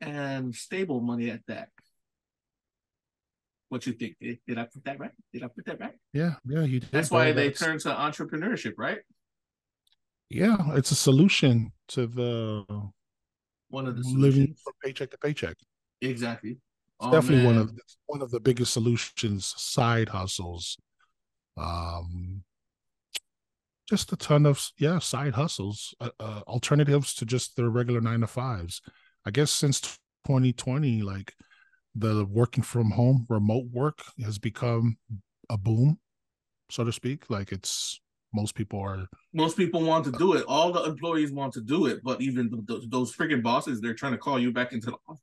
and 0.00 0.54
stable 0.54 1.00
money 1.00 1.30
at 1.30 1.40
that. 1.46 1.68
What 3.70 3.86
you 3.86 3.92
think? 3.94 4.16
Did, 4.20 4.38
did 4.46 4.58
I 4.58 4.64
put 4.64 4.84
that 4.84 4.98
right? 5.00 5.12
Did 5.32 5.44
I 5.44 5.48
put 5.48 5.64
that 5.66 5.80
right? 5.80 5.94
yeah, 6.12 6.34
yeah, 6.44 6.62
you 6.64 6.80
did. 6.80 6.90
That's 6.92 7.10
why 7.10 7.32
they 7.32 7.48
That's- 7.48 7.58
turn 7.60 7.78
to 7.80 7.88
entrepreneurship, 7.90 8.74
right? 8.76 8.98
Yeah, 10.28 10.56
it's 10.76 10.90
a 10.90 10.94
solution 10.96 11.72
to 11.88 12.06
the 12.06 12.64
One 13.68 13.86
of 13.86 13.96
the 13.96 14.02
living 14.02 14.32
solutions. 14.56 14.60
from 14.62 14.72
paycheck 14.84 15.10
to 15.12 15.18
paycheck. 15.18 15.56
Exactly. 16.00 16.50
It's 16.52 16.60
Oh, 17.00 17.10
definitely 17.12 17.46
one 17.46 17.56
of 17.58 17.68
man. 17.68 17.78
one 18.06 18.22
of 18.22 18.30
the 18.30 18.40
biggest 18.40 18.72
solutions. 18.72 19.54
Side 19.56 20.08
hustles, 20.10 20.76
um, 21.56 22.42
just 23.88 24.12
a 24.12 24.16
ton 24.16 24.46
of 24.46 24.70
yeah 24.78 24.98
side 24.98 25.34
hustles, 25.34 25.94
uh, 26.00 26.10
uh, 26.20 26.42
alternatives 26.46 27.14
to 27.14 27.24
just 27.24 27.56
their 27.56 27.70
regular 27.70 28.00
nine 28.00 28.20
to 28.20 28.26
fives. 28.26 28.82
I 29.24 29.30
guess 29.30 29.50
since 29.50 29.80
2020, 30.26 31.02
like 31.02 31.34
the 31.94 32.24
working 32.24 32.62
from 32.62 32.90
home, 32.90 33.26
remote 33.28 33.66
work 33.72 34.00
has 34.24 34.38
become 34.38 34.96
a 35.48 35.58
boom, 35.58 35.98
so 36.70 36.84
to 36.84 36.92
speak. 36.92 37.28
Like 37.28 37.52
it's 37.52 38.00
most 38.32 38.54
people 38.54 38.80
are 38.80 39.08
most 39.32 39.56
people 39.56 39.82
want 39.82 40.04
to 40.04 40.14
uh, 40.14 40.18
do 40.18 40.34
it. 40.34 40.44
All 40.46 40.72
the 40.72 40.84
employees 40.84 41.32
want 41.32 41.52
to 41.54 41.60
do 41.60 41.86
it, 41.86 42.00
but 42.02 42.20
even 42.20 42.50
th- 42.50 42.66
th- 42.66 42.90
those 42.90 43.14
freaking 43.14 43.42
bosses, 43.42 43.80
they're 43.80 43.94
trying 43.94 44.12
to 44.12 44.18
call 44.18 44.38
you 44.38 44.52
back 44.52 44.72
into 44.72 44.90
the 44.90 45.16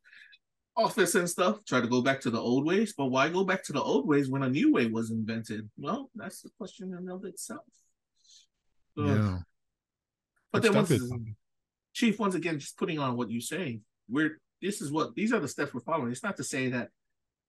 office 0.75 1.15
and 1.15 1.29
stuff. 1.29 1.63
Try 1.65 1.81
to 1.81 1.87
go 1.87 2.01
back 2.01 2.19
to 2.21 2.29
the 2.29 2.39
old 2.39 2.65
ways, 2.65 2.93
but 2.97 3.05
why 3.05 3.29
go 3.29 3.43
back 3.43 3.63
to 3.65 3.73
the 3.73 3.81
old 3.81 4.07
ways 4.07 4.29
when 4.29 4.43
a 4.43 4.49
new 4.49 4.73
way 4.73 4.87
was 4.87 5.11
invented? 5.11 5.69
Well, 5.77 6.09
that's 6.15 6.41
the 6.41 6.49
question 6.57 6.89
in 6.89 6.97
and 6.97 7.11
of 7.11 7.23
itself. 7.25 7.61
Yeah. 8.95 9.39
But 10.51 10.65
It's 10.65 10.73
then 10.73 10.75
once, 10.75 11.33
Chief, 11.93 12.19
once 12.19 12.35
again, 12.35 12.59
just 12.59 12.77
putting 12.77 12.99
on 12.99 13.15
what 13.15 13.29
you 13.29 13.41
say, 13.41 13.79
we're 14.09 14.39
this 14.61 14.81
is 14.81 14.91
what 14.91 15.15
these 15.15 15.33
are 15.33 15.39
the 15.39 15.47
steps 15.47 15.73
we're 15.73 15.81
following. 15.81 16.11
It's 16.11 16.23
not 16.23 16.37
to 16.37 16.43
say 16.43 16.69
that 16.69 16.89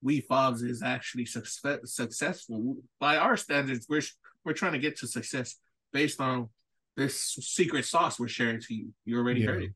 we 0.01 0.21
Fobs 0.21 0.61
is 0.63 0.81
actually 0.81 1.25
success, 1.25 1.79
successful 1.85 2.77
by 2.99 3.17
our 3.17 3.35
standards. 3.37 3.85
We're 3.89 4.01
we're 4.45 4.53
trying 4.53 4.73
to 4.73 4.79
get 4.79 4.97
to 4.99 5.07
success 5.07 5.55
based 5.91 6.21
on 6.21 6.49
this 6.95 7.19
secret 7.41 7.85
sauce 7.85 8.19
we're 8.19 8.27
sharing 8.27 8.61
to 8.61 8.73
you. 8.73 8.93
You 9.05 9.17
already 9.17 9.43
heard 9.43 9.61
Yeah. 9.63 9.67
it. 9.69 9.73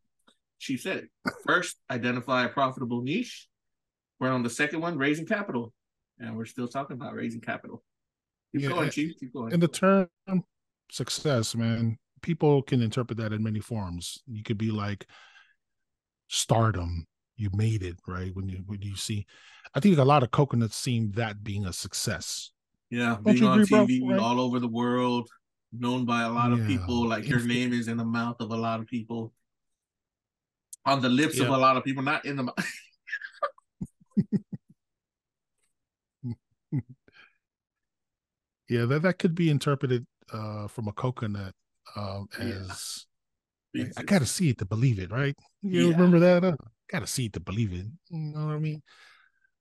She 0.57 0.77
said 0.77 0.97
it. 0.97 1.09
First, 1.45 1.77
identify 1.89 2.45
a 2.45 2.49
profitable 2.49 3.01
niche. 3.01 3.47
We're 4.19 4.29
on 4.29 4.43
the 4.43 4.49
second 4.49 4.79
one, 4.79 4.97
raising 4.97 5.25
capital, 5.25 5.73
and 6.19 6.37
we're 6.37 6.45
still 6.45 6.67
talking 6.69 6.95
about 6.95 7.13
raising 7.15 7.41
capital. 7.41 7.83
Keep 8.53 8.61
Yeah, 8.61 8.69
going, 8.69 8.89
Chief. 8.91 9.19
Keep 9.19 9.33
going. 9.33 9.51
And 9.53 9.61
the 9.61 9.67
term 9.67 10.07
success, 10.89 11.55
man, 11.55 11.97
people 12.21 12.61
can 12.61 12.81
interpret 12.81 13.17
that 13.17 13.33
in 13.33 13.43
many 13.43 13.59
forms. 13.59 14.19
You 14.25 14.43
could 14.43 14.57
be 14.57 14.71
like 14.71 15.05
stardom, 16.29 17.05
you 17.43 17.49
made 17.53 17.83
it, 17.83 17.97
right? 18.07 18.31
When 18.33 18.47
you 18.47 18.63
when 18.65 18.81
you 18.81 18.95
see 18.95 19.25
I 19.75 19.79
think 19.79 19.97
a 19.97 20.03
lot 20.03 20.23
of 20.23 20.31
coconuts 20.31 20.77
seem 20.77 21.11
that 21.13 21.43
being 21.43 21.65
a 21.65 21.73
success. 21.73 22.51
Yeah, 22.89 23.17
Don't 23.23 23.33
being 23.33 23.43
on 23.43 23.57
bro? 23.65 23.85
TV 23.85 24.01
Right? 24.07 24.19
all 24.19 24.39
over 24.39 24.59
the 24.59 24.67
world, 24.67 25.27
known 25.71 26.05
by 26.05 26.21
a 26.23 26.31
lot 26.31 26.53
of 26.53 26.65
people. 26.65 27.07
Like 27.07 27.27
your 27.27 27.41
name 27.41 27.73
is 27.73 27.87
in 27.87 27.97
the 27.97 28.05
mouth 28.05 28.37
of 28.39 28.51
a 28.51 28.55
lot 28.55 28.79
of 28.79 28.87
people, 28.87 29.33
on 30.85 31.01
the 31.01 31.09
lips 31.09 31.39
of 31.39 31.49
a 31.49 31.57
lot 31.57 31.75
of 31.77 31.83
people, 31.83 32.03
not 32.03 32.25
in 32.25 32.37
the 32.37 32.43
mouth. 32.43 32.55
Yeah, 38.69 38.85
that, 38.85 39.01
that 39.03 39.19
could 39.19 39.35
be 39.35 39.49
interpreted 39.49 40.05
uh 40.31 40.67
from 40.67 40.87
a 40.87 40.93
coconut 40.93 41.53
um 41.97 42.27
Yeah. 42.39 42.63
as 42.69 43.05
I, 43.75 43.87
I 43.97 44.03
gotta 44.03 44.25
see 44.25 44.49
it 44.49 44.57
to 44.59 44.65
believe 44.65 44.99
it, 44.99 45.11
right? 45.11 45.35
You 45.61 45.89
Yeah. 45.89 45.97
remember 45.97 46.19
that? 46.19 46.57
Uh, 46.93 46.97
gotta 46.97 47.07
see 47.07 47.25
it 47.25 47.33
to 47.33 47.39
believe 47.39 47.73
it. 47.73 47.85
You 48.09 48.19
know 48.19 48.45
what 48.45 48.55
I 48.55 48.59
mean? 48.59 48.81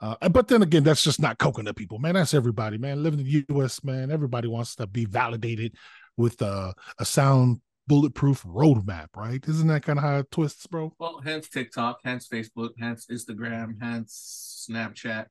Uh, 0.01 0.29
but 0.29 0.49
then 0.49 0.63
again, 0.63 0.83
that's 0.83 1.05
just 1.05 1.21
not 1.21 1.39
coconut 1.39 1.77
people, 1.77 1.99
man. 1.99 2.15
That's 2.15 2.35
everybody, 2.35 2.77
man. 2.77 3.03
Living 3.03 3.21
in 3.21 3.27
the 3.27 3.45
U.S., 3.51 3.85
man. 3.85 4.11
Everybody 4.11 4.49
wants 4.49 4.75
to 4.77 4.87
be 4.87 5.05
validated 5.05 5.77
with 6.17 6.43
a, 6.43 6.75
a 6.99 7.05
sound, 7.05 7.61
bulletproof 7.87 8.43
roadmap, 8.43 9.09
right? 9.17 9.43
Isn't 9.47 9.69
that 9.69 9.85
kind 9.85 9.99
of 9.99 10.05
how 10.05 10.19
it 10.19 10.31
twists, 10.31 10.67
bro? 10.67 10.93
Well, 10.99 11.21
hence 11.25 11.49
TikTok, 11.49 12.01
hence 12.05 12.29
Facebook, 12.29 12.71
hence 12.79 13.07
Instagram, 13.07 13.75
hence 13.81 14.67
Snapchat, 14.69 15.27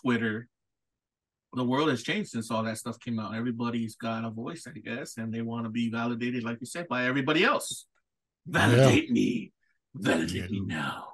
Twitter. 0.00 0.48
The 1.52 1.64
world 1.64 1.90
has 1.90 2.02
changed 2.02 2.30
since 2.30 2.50
all 2.50 2.62
that 2.62 2.78
stuff 2.78 2.98
came 3.00 3.18
out. 3.18 3.34
Everybody's 3.34 3.96
got 3.96 4.24
a 4.24 4.30
voice, 4.30 4.66
I 4.66 4.78
guess, 4.78 5.16
and 5.16 5.34
they 5.34 5.42
want 5.42 5.64
to 5.64 5.70
be 5.70 5.90
validated, 5.90 6.42
like 6.42 6.58
you 6.60 6.66
said, 6.66 6.88
by 6.88 7.06
everybody 7.06 7.44
else. 7.44 7.86
Validate 8.46 9.10
me. 9.10 9.52
Validate 9.94 10.50
me 10.50 10.60
now. 10.60 11.09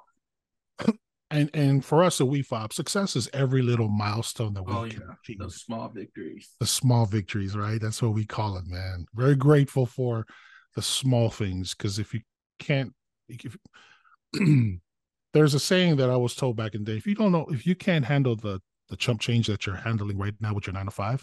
And 1.37 1.51
and 1.53 1.85
for 1.85 2.03
us 2.03 2.21
at 2.21 2.27
WeFob, 2.27 2.73
success 2.73 3.15
is 3.15 3.29
every 3.35 3.61
little 3.61 3.89
milestone 3.89 4.55
that 4.55 4.63
we 4.63 4.73
Oh, 4.73 4.87
can 4.89 5.03
yeah. 5.03 5.15
achieve. 5.23 5.39
Those 5.39 5.63
small 5.63 5.89
victories. 5.89 6.55
the 6.61 6.67
small 6.67 7.05
victories, 7.05 7.55
right? 7.55 7.81
That's 7.81 8.01
what 8.01 8.15
we 8.15 8.25
call 8.25 8.57
it, 8.57 8.67
man. 8.67 9.05
Very 9.15 9.37
grateful 9.37 9.85
for 9.85 10.25
the 10.75 10.81
small 10.83 11.29
things 11.29 11.75
because 11.75 11.99
if 11.99 12.15
you 12.15 12.21
can't, 12.59 12.95
if 13.29 13.55
there's 15.35 15.53
a 15.55 15.61
saying 15.61 15.97
that 15.97 16.09
I 16.09 16.17
was 16.17 16.35
told 16.35 16.57
back 16.57 16.75
in 16.75 16.85
the 16.85 16.93
day: 16.93 16.97
if 16.97 17.07
you 17.07 17.15
don't 17.15 17.33
know, 17.33 17.47
if 17.51 17.67
you 17.67 17.75
can't 17.75 18.07
handle 18.07 18.35
the 18.35 18.61
the 18.89 18.97
chump 18.97 19.21
change 19.21 19.47
that 19.49 19.67
you're 19.67 19.77
handling 19.77 20.17
right 20.17 20.35
now 20.41 20.55
with 20.55 20.67
your 20.67 20.75
nine 20.75 20.87
to 20.87 20.91
five, 20.91 21.23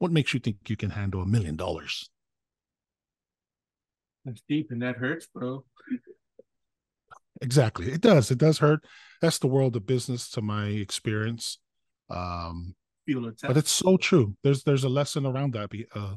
what 0.00 0.10
makes 0.10 0.34
you 0.34 0.40
think 0.40 0.56
you 0.68 0.76
can 0.76 0.90
handle 0.90 1.22
a 1.22 1.26
million 1.26 1.54
dollars? 1.54 2.10
That's 4.24 4.42
deep 4.48 4.72
and 4.72 4.82
that 4.82 4.96
hurts, 4.96 5.28
bro. 5.32 5.64
Exactly, 7.42 7.90
it 7.92 8.00
does. 8.00 8.30
It 8.30 8.38
does 8.38 8.58
hurt. 8.58 8.80
That's 9.20 9.38
the 9.38 9.46
world 9.48 9.76
of 9.76 9.86
business, 9.86 10.30
to 10.30 10.42
my 10.42 10.66
experience. 10.66 11.58
Um, 12.10 12.74
but 13.48 13.56
it's 13.56 13.70
so 13.70 13.96
true 13.96 14.36
there's 14.42 14.64
there's 14.64 14.82
a 14.84 14.88
lesson 14.88 15.26
around 15.26 15.52
that 15.54 15.70
be 15.70 15.86
uh 15.94 16.14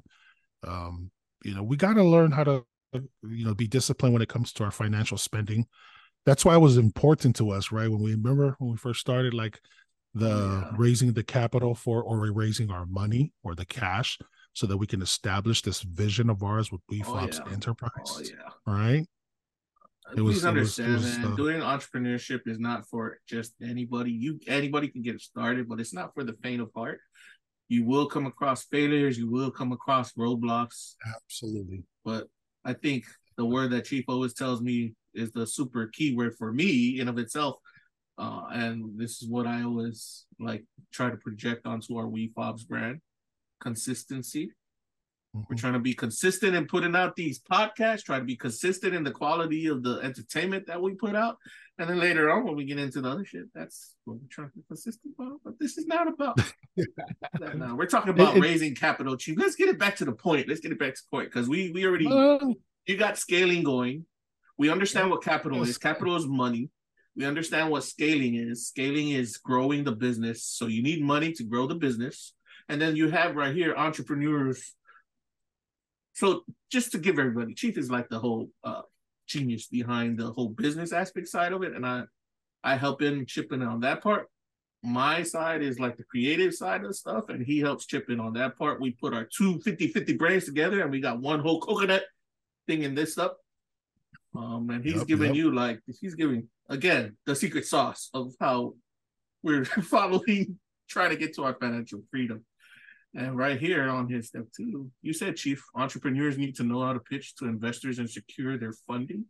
um 0.67 1.11
you 1.43 1.53
know 1.53 1.61
we 1.63 1.77
got 1.77 1.93
to 1.93 2.03
learn 2.03 2.31
how 2.31 2.43
to 2.43 2.63
you 2.93 3.45
know 3.45 3.53
be 3.53 3.67
disciplined 3.67 4.13
when 4.13 4.21
it 4.23 4.29
comes 4.29 4.51
to 4.53 4.63
our 4.63 4.71
financial 4.71 5.15
spending 5.17 5.65
that's 6.25 6.43
why 6.43 6.55
it 6.55 6.59
was 6.59 6.77
important 6.77 7.35
to 7.35 7.51
us 7.51 7.71
right 7.71 7.89
when 7.91 8.01
we 8.01 8.11
remember 8.15 8.55
when 8.57 8.71
we 8.71 8.77
first 8.77 8.99
started 8.99 9.33
like 9.35 9.59
the 10.15 10.29
Yeah. 10.29 10.71
raising 10.77 11.13
the 11.13 11.23
capital 11.23 11.75
for 11.75 12.01
or 12.03 12.31
raising 12.33 12.71
our 12.71 12.87
money 12.87 13.33
or 13.43 13.53
the 13.53 13.65
cash 13.65 14.17
so 14.53 14.65
that 14.65 14.77
we 14.77 14.87
can 14.87 15.01
establish 15.03 15.61
this 15.61 15.81
vision 15.83 16.27
of 16.29 16.41
ours 16.41 16.71
with 16.71 16.81
WeFobs 16.91 17.39
Oh, 17.39 17.43
yeah. 17.47 17.53
enterprise 17.53 17.91
oh 18.15 18.21
yeah. 18.21 18.49
right 18.65 19.05
It 20.15 20.21
was- 20.21 20.41
Please 20.41 20.43
it 20.43 20.53
was- 20.53 20.79
it 20.79 20.83
understand, 20.83 20.93
was, 20.93 21.17
man. 21.17 21.25
uh, 21.33 21.35
Doing 21.35 21.61
entrepreneurship 21.61 22.47
is 22.47 22.59
not 22.59 22.87
for 22.89 23.19
just 23.27 23.53
anybody. 23.61 24.11
You 24.11 24.39
anybody 24.47 24.87
can 24.87 25.01
get 25.01 25.19
started, 25.21 25.67
but 25.69 25.79
it's 25.79 25.93
not 25.93 26.13
for 26.13 26.23
the 26.23 26.33
faint 26.41 26.61
of 26.61 26.71
heart. 26.75 26.99
You 27.67 27.83
will 27.85 28.07
come 28.07 28.25
across 28.25 28.65
failures. 28.65 29.17
You 29.17 29.29
will 29.29 29.51
come 29.51 29.71
across 29.71 30.13
roadblocks. 30.13 30.95
absolutely 31.15 31.83
But 32.03 32.27
I 32.65 32.73
think 32.73 33.05
the 33.37 33.45
word 33.45 33.71
that 33.71 33.85
Chief 33.85 34.05
always 34.07 34.33
tells 34.33 34.61
me 34.61 34.95
is 35.13 35.31
the 35.31 35.45
super 35.45 35.87
key 35.87 36.15
word 36.15 36.35
for 36.37 36.51
me 36.51 36.99
in 36.99 37.07
of 37.07 37.17
itself. 37.17 37.57
Uh, 38.17 38.47
and 38.51 38.97
this 38.97 39.21
is 39.21 39.29
what 39.29 39.45
I 39.47 39.63
always 39.63 40.25
like 40.39 40.65
try 40.91 41.09
to 41.09 41.17
project 41.17 41.65
onto 41.65 41.95
our 41.97 42.05
WeFobs 42.05 42.67
brand: 42.67 43.01
consistency. 43.61 44.51
We're 45.33 45.55
trying 45.57 45.73
to 45.73 45.79
be 45.79 45.93
consistent 45.93 46.55
in 46.55 46.65
putting 46.65 46.95
out 46.95 47.15
these 47.15 47.39
podcasts, 47.39 48.03
try 48.03 48.17
to 48.17 48.25
be 48.25 48.35
consistent 48.35 48.95
in 48.95 49.03
the 49.03 49.11
quality 49.11 49.67
of 49.67 49.83
the 49.83 49.99
entertainment 50.01 50.65
that 50.65 50.81
we 50.81 50.95
put 50.95 51.15
out. 51.15 51.37
And 51.77 51.87
then 51.87 51.99
later 51.99 52.31
on, 52.31 52.45
when 52.45 52.55
we 52.55 52.65
get 52.65 52.79
into 52.79 52.99
the 52.99 53.09
other 53.09 53.23
shit, 53.23 53.43
that's 53.53 53.95
what 54.05 54.15
we're 54.17 54.27
trying 54.29 54.49
to 54.49 54.55
be 54.55 54.63
consistent 54.67 55.13
about. 55.19 55.39
But 55.45 55.59
this 55.59 55.77
is 55.77 55.85
not 55.85 56.07
about 56.07 56.37
that 57.39 57.57
now. 57.57 57.75
We're 57.75 57.85
talking 57.85 58.09
about 58.09 58.35
It- 58.35 58.37
it- 58.37 58.41
raising 58.41 58.73
capital 58.73 59.15
chief. 59.17 59.37
Let's 59.37 59.55
get 59.55 59.69
it 59.69 59.77
back 59.77 59.95
to 59.97 60.05
the 60.05 60.13
point. 60.13 60.47
Let's 60.47 60.61
get 60.61 60.71
it 60.71 60.79
back 60.79 60.95
to 60.95 61.01
the 61.01 61.15
point. 61.15 61.31
Because 61.31 61.47
we 61.47 61.71
we 61.71 61.85
already 61.85 62.07
Uh, 62.07 62.39
you 62.87 62.97
got 62.97 63.17
scaling 63.19 63.63
going. 63.63 64.05
We 64.57 64.69
understand 64.71 65.09
what 65.11 65.23
capital 65.23 65.61
is. 65.61 65.77
Capital 65.77 66.15
is 66.15 66.25
money. 66.25 66.69
We 67.15 67.25
understand 67.25 67.69
what 67.69 67.83
scaling 67.83 68.33
is. 68.35 68.67
Scaling 68.67 69.09
is 69.09 69.37
growing 69.37 69.83
the 69.83 69.91
business. 69.93 70.43
So 70.43 70.65
you 70.65 70.81
need 70.81 71.03
money 71.03 71.33
to 71.33 71.43
grow 71.43 71.67
the 71.67 71.75
business. 71.75 72.33
And 72.67 72.81
then 72.81 72.95
you 72.95 73.09
have 73.09 73.35
right 73.35 73.53
here 73.55 73.75
entrepreneurs. 73.75 74.75
So 76.13 76.43
just 76.71 76.91
to 76.91 76.97
give 76.97 77.19
everybody, 77.19 77.53
Chief 77.53 77.77
is 77.77 77.89
like 77.89 78.09
the 78.09 78.19
whole 78.19 78.49
uh, 78.63 78.81
genius 79.27 79.67
behind 79.67 80.19
the 80.19 80.31
whole 80.31 80.49
business 80.49 80.91
aspect 80.91 81.27
side 81.27 81.53
of 81.53 81.63
it. 81.63 81.73
And 81.73 81.85
I 81.85 82.03
I 82.63 82.75
help 82.75 83.01
in 83.01 83.25
chip 83.25 83.53
in 83.53 83.61
on 83.61 83.79
that 83.81 84.01
part. 84.01 84.27
My 84.83 85.23
side 85.23 85.61
is 85.61 85.79
like 85.79 85.97
the 85.97 86.03
creative 86.03 86.53
side 86.53 86.83
of 86.85 86.95
stuff, 86.95 87.29
and 87.29 87.45
he 87.45 87.59
helps 87.59 87.85
chip 87.85 88.09
in 88.09 88.19
on 88.19 88.33
that 88.33 88.57
part. 88.57 88.81
We 88.81 88.91
put 88.91 89.13
our 89.13 89.25
two 89.25 89.59
50 89.59 89.89
50 89.89 90.13
brains 90.17 90.45
together, 90.45 90.81
and 90.81 90.91
we 90.91 90.99
got 91.01 91.19
one 91.19 91.39
whole 91.39 91.59
coconut 91.61 92.03
thing 92.67 92.83
in 92.83 92.95
this 92.95 93.17
up. 93.17 93.37
Um, 94.35 94.69
and 94.69 94.83
he's 94.83 94.95
Yep, 94.95 95.07
giving 95.07 95.27
yep. 95.27 95.35
you 95.35 95.53
like 95.55 95.81
he's 95.99 96.15
giving 96.15 96.47
again 96.69 97.17
the 97.25 97.35
secret 97.35 97.65
sauce 97.65 98.09
of 98.13 98.33
how 98.39 98.75
we're 99.43 99.65
following, 99.93 100.59
trying 100.87 101.09
to 101.09 101.15
get 101.17 101.33
to 101.35 101.43
our 101.43 101.55
financial 101.55 102.01
freedom. 102.11 102.45
And 103.15 103.35
right 103.37 103.59
here 103.59 103.89
on 103.89 104.07
his 104.07 104.27
step 104.27 104.45
two, 104.55 104.91
you 105.01 105.13
said, 105.13 105.35
Chief, 105.35 105.63
entrepreneurs 105.75 106.37
need 106.37 106.55
to 106.57 106.63
know 106.63 106.83
how 106.83 106.93
to 106.93 106.99
pitch 106.99 107.35
to 107.37 107.45
investors 107.45 107.97
and 107.99 108.09
secure 108.09 108.57
their 108.57 108.73
funding. 108.87 109.25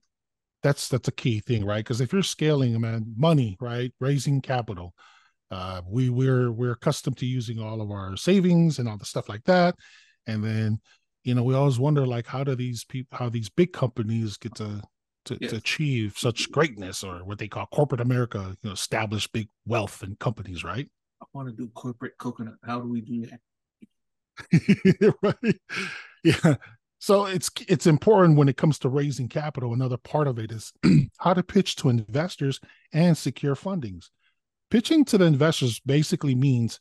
that's 0.61 0.89
that's 0.89 1.07
a 1.07 1.13
key 1.13 1.39
thing, 1.39 1.63
right? 1.65 1.83
Because 1.83 2.01
if 2.01 2.11
you're 2.11 2.21
scaling, 2.23 2.79
man, 2.81 3.13
money, 3.17 3.55
right, 3.61 3.93
raising 4.01 4.41
capital, 4.41 4.93
uh, 5.51 5.81
we 5.87 6.09
we're 6.09 6.51
we're 6.51 6.73
accustomed 6.73 7.17
to 7.17 7.25
using 7.25 7.59
all 7.59 7.81
of 7.81 7.89
our 7.91 8.17
savings 8.17 8.79
and 8.79 8.89
all 8.89 8.97
the 8.97 9.05
stuff 9.05 9.29
like 9.29 9.43
that, 9.45 9.75
and 10.27 10.43
then 10.43 10.79
you 11.23 11.33
know 11.33 11.43
we 11.43 11.55
always 11.55 11.79
wonder 11.79 12.05
like 12.05 12.27
how 12.27 12.43
do 12.43 12.55
these 12.55 12.83
people, 12.83 13.17
how 13.17 13.29
these 13.29 13.49
big 13.49 13.71
companies 13.71 14.35
get 14.37 14.55
to 14.55 14.81
to, 15.25 15.37
Yes. 15.39 15.51
to 15.51 15.57
achieve 15.57 16.13
such 16.17 16.51
greatness 16.51 17.03
or 17.03 17.23
what 17.23 17.37
they 17.39 17.47
call 17.47 17.65
corporate 17.67 18.01
America, 18.01 18.55
you 18.61 18.69
know, 18.69 18.73
establish 18.73 19.27
big 19.27 19.47
wealth 19.65 20.01
and 20.03 20.17
companies, 20.19 20.63
right? 20.63 20.87
I 21.21 21.25
want 21.33 21.47
to 21.49 21.53
do 21.55 21.69
corporate 21.73 22.17
coconut. 22.17 22.55
How 22.65 22.79
do 22.79 22.87
we 22.89 23.01
do 23.01 23.25
that? 23.27 23.39
right? 25.21 25.59
Yeah. 26.23 26.55
So 26.99 27.25
it's 27.25 27.49
it's 27.67 27.87
important 27.87 28.37
when 28.37 28.49
it 28.49 28.57
comes 28.57 28.77
to 28.79 28.89
raising 28.89 29.29
capital 29.29 29.73
another 29.73 29.97
part 29.97 30.27
of 30.27 30.37
it 30.37 30.51
is 30.51 30.73
how 31.19 31.33
to 31.33 31.43
pitch 31.43 31.77
to 31.77 31.89
investors 31.89 32.59
and 32.93 33.17
secure 33.17 33.55
fundings. 33.55 34.09
Pitching 34.69 35.05
to 35.05 35.17
the 35.17 35.25
investors 35.25 35.79
basically 35.79 36.35
means 36.35 36.79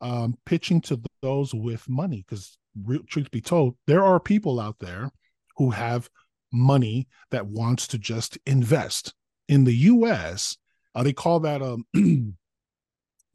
um, 0.00 0.36
pitching 0.46 0.80
to 0.82 1.00
those 1.20 1.52
with 1.52 1.88
money 1.88 2.24
because 2.26 2.56
truth 3.08 3.30
be 3.30 3.40
told 3.40 3.76
there 3.86 4.04
are 4.04 4.20
people 4.20 4.60
out 4.60 4.78
there 4.78 5.10
who 5.56 5.70
have 5.70 6.08
money 6.52 7.08
that 7.30 7.46
wants 7.46 7.88
to 7.88 7.98
just 7.98 8.38
invest. 8.46 9.14
In 9.48 9.64
the 9.64 9.72
us 9.74 10.56
uh, 10.96 11.02
they 11.02 11.12
call 11.12 11.40
that 11.40 11.60
um 11.62 11.84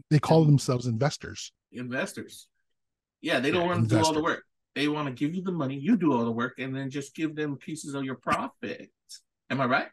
they 0.10 0.20
call 0.20 0.44
themselves 0.44 0.88
investors. 0.88 1.52
Investors. 1.72 2.48
Yeah, 3.22 3.40
they 3.40 3.52
don't 3.52 3.62
Yeah, 3.62 3.68
want 3.68 3.90
to 3.90 3.96
do 3.96 4.04
all 4.04 4.14
the 4.14 4.22
work. 4.22 4.44
They 4.76 4.88
want 4.88 5.08
to 5.08 5.14
give 5.14 5.36
you 5.36 5.42
the 5.44 5.52
money, 5.52 5.78
you 5.78 5.98
do 5.98 6.14
all 6.14 6.24
the 6.26 6.32
work, 6.32 6.54
and 6.60 6.76
then 6.76 6.90
just 6.90 7.14
give 7.14 7.36
them 7.36 7.58
pieces 7.58 7.94
of 7.94 8.04
your 8.04 8.16
profit. 8.16 8.90
Am 9.50 9.60
I 9.60 9.66
right? 9.66 9.88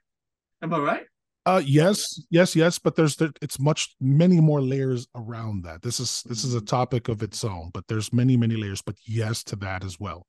Am 0.62 0.72
I 0.72 0.78
right? 0.78 1.06
Uh 1.46 1.62
yes, 1.64 2.20
yes, 2.30 2.54
yes, 2.54 2.78
but 2.78 2.94
there's 2.94 3.16
there, 3.16 3.32
it's 3.40 3.58
much 3.58 3.96
many 4.00 4.38
more 4.40 4.60
layers 4.60 5.06
around 5.14 5.64
that. 5.64 5.80
This 5.82 5.98
is 5.98 6.22
this 6.24 6.44
is 6.44 6.54
a 6.54 6.60
topic 6.60 7.08
of 7.08 7.22
its 7.22 7.42
own, 7.42 7.70
but 7.72 7.86
there's 7.88 8.12
many 8.12 8.36
many 8.36 8.56
layers, 8.56 8.82
but 8.82 8.96
yes 9.06 9.42
to 9.44 9.56
that 9.56 9.82
as 9.84 9.98
well. 9.98 10.26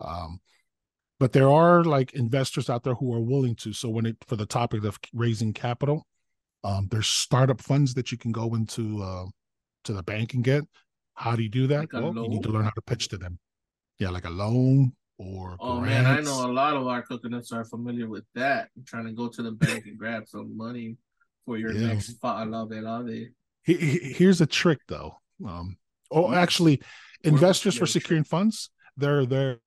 Um 0.00 0.40
but 1.20 1.32
there 1.32 1.48
are 1.48 1.84
like 1.84 2.14
investors 2.14 2.68
out 2.68 2.82
there 2.84 2.94
who 2.94 3.14
are 3.14 3.20
willing 3.20 3.54
to. 3.56 3.72
So 3.72 3.88
when 3.88 4.06
it 4.06 4.16
for 4.26 4.36
the 4.36 4.46
topic 4.46 4.84
of 4.84 4.98
raising 5.14 5.52
capital, 5.54 6.06
um 6.62 6.88
there's 6.90 7.06
startup 7.06 7.62
funds 7.62 7.94
that 7.94 8.12
you 8.12 8.18
can 8.18 8.32
go 8.32 8.54
into 8.54 9.02
uh 9.02 9.26
to 9.84 9.92
the 9.94 10.02
bank 10.02 10.34
and 10.34 10.44
get. 10.44 10.64
How 11.14 11.36
do 11.36 11.42
you 11.42 11.48
do 11.48 11.66
that? 11.68 11.92
Like 11.92 11.92
well, 11.92 12.14
you 12.24 12.28
need 12.28 12.42
to 12.42 12.48
learn 12.50 12.64
how 12.64 12.70
to 12.70 12.82
pitch 12.82 13.08
to 13.08 13.16
them. 13.18 13.38
Yeah, 13.98 14.10
like 14.10 14.24
a 14.26 14.30
loan 14.30 14.92
or 15.18 15.56
Oh 15.60 15.80
man, 15.80 16.06
I 16.06 16.20
know 16.20 16.44
a 16.44 16.52
lot 16.52 16.74
of 16.76 16.86
our 16.86 17.02
coconuts 17.02 17.52
are 17.52 17.64
familiar 17.64 18.08
with 18.08 18.24
that. 18.34 18.68
trying 18.84 19.06
to 19.06 19.12
go 19.12 19.28
to 19.28 19.42
the 19.42 19.52
bank 19.52 19.86
and 19.86 19.96
grab 19.98 20.28
some 20.28 20.56
money 20.56 20.96
for 21.46 21.56
your 21.58 21.72
Yeah. 21.72 21.88
next 21.88 22.18
fa 22.20 22.44
lave 22.44 22.82
lave. 22.82 23.28
He- 23.62 23.76
he- 23.76 24.12
here's 24.12 24.40
a 24.40 24.46
trick 24.46 24.80
though 24.88 25.18
um 25.46 25.76
oh 26.10 26.32
actually 26.34 26.80
investors 27.22 27.76
for 27.76 27.86
securing 27.86 28.24
funds 28.24 28.70
there 28.96 29.24
there 29.26 29.58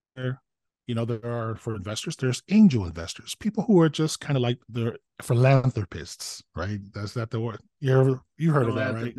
you 0.87 0.95
know 0.95 1.03
there 1.05 1.25
are 1.25 1.55
for 1.55 1.75
investors 1.75 2.15
there's 2.15 2.41
angel 2.49 2.85
investors 2.85 3.35
people 3.35 3.63
who 3.63 3.79
are 3.81 3.89
just 3.89 4.19
kind 4.19 4.37
of 4.37 4.41
like 4.43 4.59
they're 4.69 4.97
philanthropists 5.21 6.43
right 6.55 6.79
that's 6.93 7.13
that 7.13 7.29
the 7.31 7.39
word 7.39 7.59
you 7.79 7.91
ever 7.99 8.21
you 8.37 8.51
heard 8.51 8.69
of 8.69 8.75
that 8.75 8.93
right. 8.93 9.15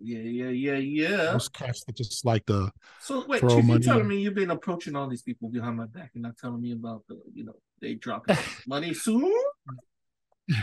Yeah, 0.00 0.18
yeah, 0.18 0.48
yeah, 0.48 0.76
yeah. 0.76 1.32
those 1.32 1.48
cats 1.48 1.84
that 1.84 1.96
just 1.96 2.24
like 2.24 2.44
the 2.46 2.70
So 3.00 3.24
wait, 3.26 3.40
Chief, 3.40 3.64
you 3.64 3.78
telling 3.78 4.02
in. 4.02 4.08
me 4.08 4.18
you've 4.18 4.34
been 4.34 4.50
approaching 4.50 4.96
all 4.96 5.08
these 5.08 5.22
people 5.22 5.48
behind 5.48 5.76
my 5.76 5.86
back 5.86 6.10
and 6.14 6.22
not 6.22 6.36
telling 6.36 6.60
me 6.60 6.72
about 6.72 7.04
the, 7.08 7.18
you 7.32 7.44
know, 7.44 7.54
they 7.80 7.94
dropping 7.94 8.36
money 8.66 8.92
soon? 8.92 9.32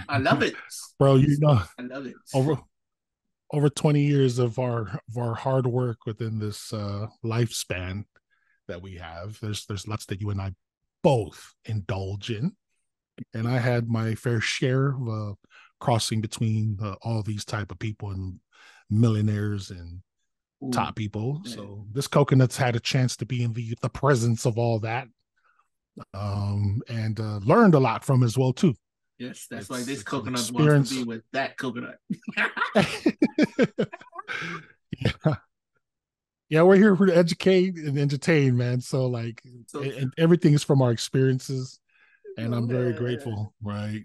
I 0.07 0.17
love 0.19 0.43
it. 0.43 0.53
bro 0.99 1.15
you 1.15 1.37
know 1.39 1.61
I 1.79 1.81
love 1.81 2.05
it. 2.05 2.13
over 2.35 2.55
over 3.51 3.69
20 3.69 4.01
years 4.01 4.37
of 4.39 4.59
our 4.59 4.99
of 5.09 5.17
our 5.17 5.33
hard 5.33 5.65
work 5.65 6.05
within 6.05 6.39
this 6.39 6.71
uh 6.71 7.07
lifespan 7.25 8.03
that 8.67 8.81
we 8.81 8.95
have 8.95 9.39
there's 9.41 9.65
there's 9.65 9.87
lots 9.87 10.05
that 10.05 10.21
you 10.21 10.29
and 10.29 10.39
i 10.39 10.51
both 11.03 11.53
indulge 11.65 12.29
in 12.29 12.51
and 13.33 13.47
i 13.47 13.57
had 13.57 13.89
my 13.89 14.13
fair 14.13 14.39
share 14.39 14.89
of 14.89 15.09
uh 15.09 15.33
crossing 15.79 16.21
between 16.21 16.77
uh, 16.81 16.93
all 17.01 17.23
these 17.23 17.43
type 17.43 17.71
of 17.71 17.79
people 17.79 18.11
and 18.11 18.39
millionaires 18.91 19.71
and 19.71 20.01
Ooh, 20.63 20.69
top 20.71 20.95
people 20.95 21.41
yeah. 21.45 21.55
so 21.55 21.85
this 21.91 22.07
coconut's 22.07 22.57
had 22.57 22.75
a 22.75 22.79
chance 22.79 23.15
to 23.17 23.25
be 23.25 23.43
in 23.43 23.53
the 23.53 23.75
the 23.81 23.89
presence 23.89 24.45
of 24.45 24.57
all 24.57 24.79
that 24.79 25.07
um 26.13 26.81
and 26.89 27.19
uh 27.19 27.37
learned 27.43 27.73
a 27.73 27.79
lot 27.79 28.03
from 28.03 28.21
as 28.23 28.37
well 28.37 28.53
too 28.53 28.73
Yes, 29.19 29.45
that's 29.51 29.69
why 29.69 29.77
this 29.77 29.89
it's 29.89 30.03
coconut 30.03 30.39
wants 30.39 30.49
experience. 30.49 30.89
to 30.89 30.95
be 30.95 31.03
with 31.03 31.21
that 31.31 31.55
coconut. 31.55 31.97
yeah. 34.99 35.35
Yeah, 36.49 36.63
we're 36.63 36.75
here 36.75 36.95
to 36.95 37.15
educate 37.15 37.75
and 37.77 37.99
entertain, 37.99 38.57
man. 38.57 38.81
So 38.81 39.05
like 39.05 39.41
So- 39.67 39.81
and, 39.81 39.91
and 39.93 40.13
everything 40.17 40.53
is 40.53 40.63
from 40.63 40.81
our 40.81 40.89
experiences. 40.91 41.79
And 42.35 42.55
I'm 42.55 42.67
very 42.67 42.93
grateful, 42.93 43.53
right? 43.61 44.01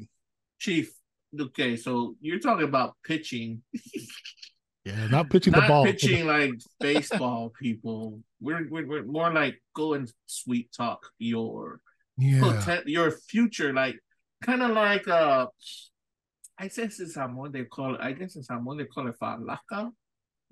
Chief, 0.59 0.93
okay, 1.41 1.77
so 1.77 2.17
you're 2.21 2.39
talking 2.41 2.69
about 2.69 2.97
pitching, 3.03 3.63
Yeah, 4.87 5.09
not 5.09 5.31
pitching 5.31 5.53
the 5.53 5.61
not 5.61 5.69
ball. 5.69 5.85
pitching 5.85 6.27
like 6.27 6.55
baseball 6.79 7.53
people. 7.61 8.21
We're, 8.41 8.69
we're 8.71 8.87
we're 8.87 9.03
more 9.03 9.33
like 9.33 9.61
go 9.75 9.95
and 9.95 10.07
sweet 10.27 10.71
talk 10.73 11.01
your 11.19 11.81
Yeah. 12.17 12.81
your 12.87 13.11
future, 13.11 13.73
like 13.73 13.99
kind 14.43 14.63
of 14.63 14.71
like 14.71 15.09
uh, 15.09 15.47
I 16.59 16.69
guess 16.69 17.01
in 17.01 17.09
Samoan 17.09 17.51
they 17.51 17.65
call 17.65 17.97
it. 17.97 18.01
I 18.01 18.13
guess 18.13 18.37
in 18.37 18.45
Samoan 18.45 18.77
they 18.79 18.85
call 18.85 19.09
it 19.09 19.19
falaka, 19.21 19.91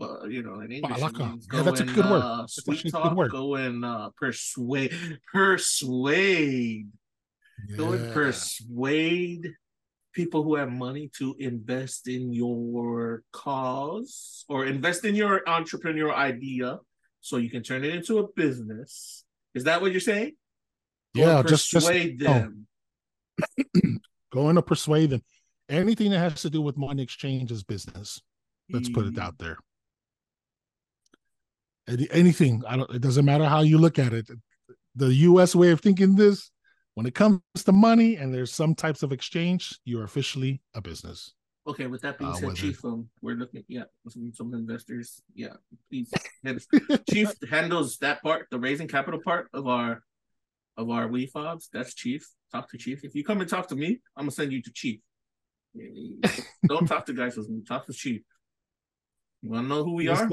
but 0.01 0.31
you 0.31 0.43
know 0.43 0.59
in 0.61 0.73
English 0.73 0.99
Falaka. 0.99 1.31
means 1.31 1.47
Yeah, 1.53 1.63
that's 1.63 1.81
a 1.81 1.85
good 1.85 2.05
word. 2.11 2.23
Uh, 2.23 2.47
sweet 2.49 2.81
a 2.81 2.83
good 2.85 2.93
talk, 2.93 3.17
word. 3.17 3.31
go 3.31 3.55
and 3.55 3.85
uh, 3.85 4.11
persuade, 4.19 4.93
persuade, 5.33 6.89
go 7.77 7.93
and 7.93 8.13
persuade 8.13 9.55
people 10.15 10.43
who 10.43 10.55
have 10.55 10.71
money 10.71 11.11
to 11.19 11.37
invest 11.39 12.09
in 12.09 12.33
your 12.33 13.23
cause 13.33 14.45
or 14.49 14.65
invest 14.65 15.05
in 15.05 15.15
your 15.15 15.43
entrepreneurial 15.47 16.15
idea 16.15 16.79
so 17.21 17.37
you 17.37 17.51
can 17.51 17.63
turn 17.63 17.85
it 17.85 17.95
into 17.95 18.19
a 18.19 18.29
business. 18.35 19.25
Is 19.55 19.65
that 19.65 19.83
what 19.83 19.91
you're 19.93 20.01
saying? 20.01 20.33
Yeah, 21.15 21.43
just 21.43 21.71
just 21.71 21.87
persuade 21.87 22.23
oh. 22.27 22.49
going 24.33 24.57
to 24.57 24.63
persuade 24.63 25.11
them. 25.11 25.23
Anything 25.69 26.11
that 26.11 26.19
has 26.19 26.43
to 26.43 26.51
do 26.51 26.61
with 26.61 26.77
money 26.77 27.03
exchange 27.03 27.51
is 27.53 27.63
business. 27.63 28.21
Let's 28.71 28.89
put 28.89 29.05
Mm. 29.05 29.13
it 29.13 29.19
out 29.19 29.39
there. 29.39 29.59
Any- 31.89 32.11
Anything. 32.11 32.63
I 32.67 32.77
don't 32.77 32.91
it 32.91 33.01
doesn't 33.01 33.25
matter 33.25 33.45
how 33.45 33.61
you 33.61 33.79
look 33.79 33.99
at 33.99 34.13
it. 34.13 34.29
The 34.97 35.13
US 35.29 35.55
way 35.55 35.71
of 35.71 35.81
thinking 35.81 36.17
this, 36.17 36.51
when 36.95 37.07
it 37.07 37.15
comes 37.15 37.41
to 37.65 37.73
money 37.73 38.17
and 38.17 38.33
there's 38.33 38.53
some 38.53 38.75
types 38.75 39.03
of 39.03 39.13
exchange, 39.13 39.79
you're 39.85 40.05
officially 40.05 40.63
a 40.75 40.81
business. 40.81 41.33
Okay, 41.67 41.87
with 41.87 42.03
that 42.03 42.19
being 42.19 42.31
Uh, 42.31 42.35
said, 42.35 42.55
Chief, 42.57 42.85
um, 42.85 43.09
we're 43.23 43.37
looking, 43.37 43.65
yeah, 43.69 43.85
some, 44.09 44.53
investors, 44.53 45.23
yeah, 45.35 45.55
please. 45.89 46.13
Chief 47.11 47.33
handles 47.51 47.97
that 47.99 48.23
part, 48.23 48.47
the 48.51 48.59
raising 48.59 48.87
capital 48.87 49.21
part 49.25 49.49
of 49.53 49.67
our 49.67 50.03
of 50.77 50.91
our 50.91 51.07
we 51.07 51.27
fobs. 51.27 51.69
That's 51.73 51.95
Chief. 51.95 52.29
Talk 52.53 52.69
to 52.71 52.79
Chief. 52.79 53.05
If 53.05 53.15
you 53.15 53.25
come 53.25 53.41
and 53.41 53.49
talk 53.49 53.69
to 53.69 53.77
me, 53.77 54.01
I'm 54.17 54.25
gonna 54.25 54.33
send 54.33 54.53
you 54.53 54.61
to 54.61 54.73
Chief. 54.73 55.01
Don't 56.69 56.87
talk 56.87 57.07
to 57.07 57.13
guys 57.13 57.37
with 57.37 57.49
me. 57.49 57.63
Talk 57.67 57.87
to 57.87 57.93
Chief. 57.93 58.23
You 59.41 59.51
want 59.51 59.65
to 59.65 59.69
know 59.69 59.85
who 59.85 59.95
we 59.95 60.09
are? 60.09 60.29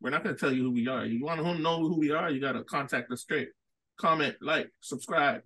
We're 0.00 0.10
not 0.10 0.22
gonna 0.22 0.36
tell 0.36 0.52
you 0.52 0.62
who 0.62 0.72
we 0.72 0.86
are. 0.88 1.04
You 1.06 1.24
want 1.24 1.40
to 1.40 1.58
know 1.58 1.78
who 1.80 1.98
we 1.98 2.12
are? 2.12 2.30
You 2.30 2.40
gotta 2.40 2.62
contact 2.64 3.10
us 3.10 3.22
straight. 3.22 3.48
Comment, 3.98 4.36
like, 4.40 4.70
subscribe, 4.80 5.40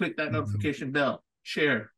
click 0.00 0.16
that 0.16 0.30
Mhm. 0.30 0.32
notification 0.32 0.92
bell, 0.92 1.22
share. 1.42 1.92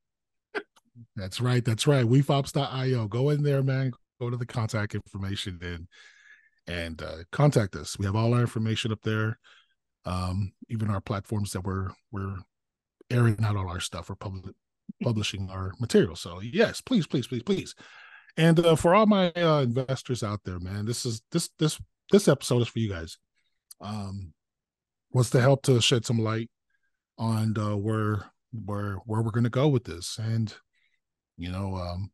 That's 1.14 1.40
right. 1.40 1.64
That's 1.64 1.86
right. 1.86 2.04
WeFobs.io. 2.04 3.06
Go 3.06 3.30
in 3.30 3.42
there, 3.44 3.62
man. 3.62 3.92
Go 4.20 4.28
to 4.28 4.36
the 4.36 4.44
contact 4.44 4.94
information 4.94 5.58
and 5.62 5.86
and 6.66 7.00
uh, 7.00 7.18
contact 7.30 7.74
us. 7.76 7.98
We 7.98 8.06
have 8.06 8.16
all 8.16 8.34
our 8.34 8.40
information 8.40 8.90
up 8.92 9.02
there. 9.02 9.38
Um, 10.04 10.52
even 10.68 10.90
our 10.90 11.00
platforms 11.00 11.52
that 11.52 11.62
we're 11.64 11.90
we're 12.10 12.38
airing 13.08 13.38
out 13.44 13.56
all 13.56 13.68
our 13.68 13.80
stuff 13.80 14.10
or 14.10 14.16
public 14.16 14.54
publishing 15.02 15.48
our 15.48 15.72
material. 15.78 16.16
So 16.16 16.40
yes, 16.40 16.80
please, 16.80 17.06
please, 17.06 17.26
please, 17.28 17.42
please. 17.44 17.74
And 18.36 18.58
uh, 18.60 18.74
for 18.76 18.94
all 18.94 19.06
my 19.06 19.30
uh, 19.32 19.62
investors 19.62 20.22
out 20.24 20.40
there, 20.44 20.58
man, 20.58 20.86
this 20.86 21.06
is 21.06 21.22
this 21.30 21.50
this 21.58 21.80
this 22.10 22.26
episode 22.26 22.62
is 22.62 22.68
for 22.68 22.80
you 22.80 22.90
guys. 22.90 23.16
Um, 23.80 24.34
was 25.12 25.30
to 25.30 25.40
help 25.40 25.62
to 25.62 25.80
shed 25.80 26.04
some 26.04 26.18
light 26.18 26.50
on 27.18 27.56
uh, 27.58 27.76
where 27.76 28.30
where 28.52 28.96
where 29.06 29.22
we're 29.22 29.30
going 29.30 29.44
to 29.44 29.50
go 29.50 29.68
with 29.68 29.84
this, 29.84 30.18
and 30.18 30.54
you 31.36 31.50
know, 31.50 31.76
um, 31.76 32.10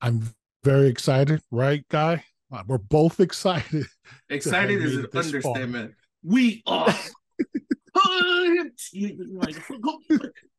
I'm 0.00 0.34
very 0.62 0.88
excited, 0.88 1.40
right, 1.50 1.86
guy? 1.88 2.24
Uh, 2.52 2.62
we're 2.66 2.78
both 2.78 3.20
excited. 3.20 3.86
Excited 4.28 4.82
is 4.82 4.96
an 4.96 5.06
understatement. 5.14 5.94
We 6.22 6.62
are. 6.66 6.94
you, 8.92 9.40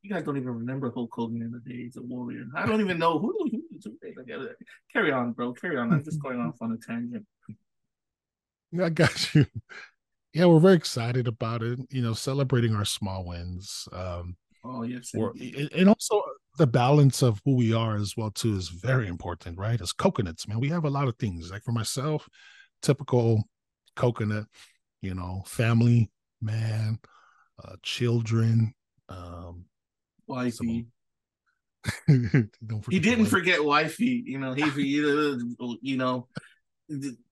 guys 0.09 0.23
don't 0.23 0.37
even 0.37 0.49
remember 0.49 0.91
Hulk 0.91 1.11
Hogan 1.13 1.41
in 1.41 1.51
the 1.51 1.59
days 1.59 1.97
of 1.97 2.03
Warrior. 2.05 2.45
I 2.55 2.65
don't 2.65 2.81
even 2.81 2.97
know 2.97 3.19
who. 3.19 3.33
who, 3.39 3.63
who 3.83 4.49
carry 4.93 5.11
on, 5.11 5.31
bro. 5.31 5.53
Carry 5.53 5.77
on. 5.77 5.91
I'm 5.91 6.03
just 6.03 6.21
going 6.21 6.39
off 6.39 6.55
on 6.61 6.71
a 6.71 6.77
tangent. 6.77 7.25
I 8.81 8.89
got 8.89 9.33
you. 9.33 9.45
Yeah, 10.35 10.47
we're 10.47 10.59
very 10.59 10.75
excited 10.75 11.29
about 11.29 11.63
it. 11.63 11.79
You 11.89 12.01
know, 12.01 12.11
celebrating 12.11 12.75
our 12.75 12.83
small 12.83 13.23
wins. 13.23 13.87
Um, 13.93 14.35
oh 14.65 14.83
yes, 14.83 15.13
and 15.13 15.87
also 15.87 16.21
the 16.57 16.67
balance 16.67 17.21
of 17.21 17.39
who 17.45 17.55
we 17.55 17.73
are 17.73 17.95
as 17.95 18.15
well 18.17 18.31
too 18.31 18.57
is 18.57 18.67
very 18.67 19.07
important, 19.07 19.57
right? 19.57 19.79
As 19.79 19.93
coconuts, 19.93 20.45
man, 20.45 20.59
we 20.59 20.67
have 20.67 20.83
a 20.83 20.89
lot 20.89 21.07
of 21.07 21.15
things. 21.15 21.51
Like 21.51 21.63
for 21.63 21.71
myself, 21.71 22.27
typical 22.81 23.45
coconut, 23.95 24.47
you 25.01 25.15
know, 25.15 25.41
family, 25.47 26.11
man, 26.41 26.99
uh, 27.63 27.77
children, 27.81 28.73
um, 29.07 29.63
wifey. 30.27 30.87
he 32.07 32.99
didn't 32.99 33.27
forget 33.27 33.63
wifey. 33.63 34.21
You 34.25 34.39
know, 34.39 34.51
he 34.51 34.63
you 35.81 35.95
know 35.95 36.27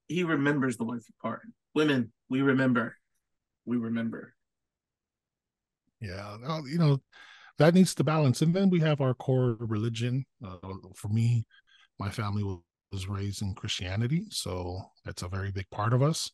he 0.08 0.24
remembers 0.24 0.78
the 0.78 0.84
wifey 0.84 1.12
part. 1.20 1.42
Women, 1.74 2.13
we 2.28 2.42
remember, 2.42 2.96
we 3.64 3.76
remember. 3.76 4.34
Yeah, 6.00 6.36
you 6.66 6.78
know 6.78 7.00
that 7.58 7.74
needs 7.74 7.94
to 7.94 8.04
balance. 8.04 8.42
And 8.42 8.54
then 8.54 8.70
we 8.70 8.80
have 8.80 9.00
our 9.00 9.14
core 9.14 9.56
religion. 9.60 10.24
Uh, 10.44 10.56
for 10.94 11.08
me, 11.08 11.46
my 11.98 12.10
family 12.10 12.42
was 12.92 13.08
raised 13.08 13.42
in 13.42 13.54
Christianity, 13.54 14.26
so 14.30 14.80
that's 15.04 15.22
a 15.22 15.28
very 15.28 15.50
big 15.50 15.68
part 15.70 15.92
of 15.92 16.02
us. 16.02 16.30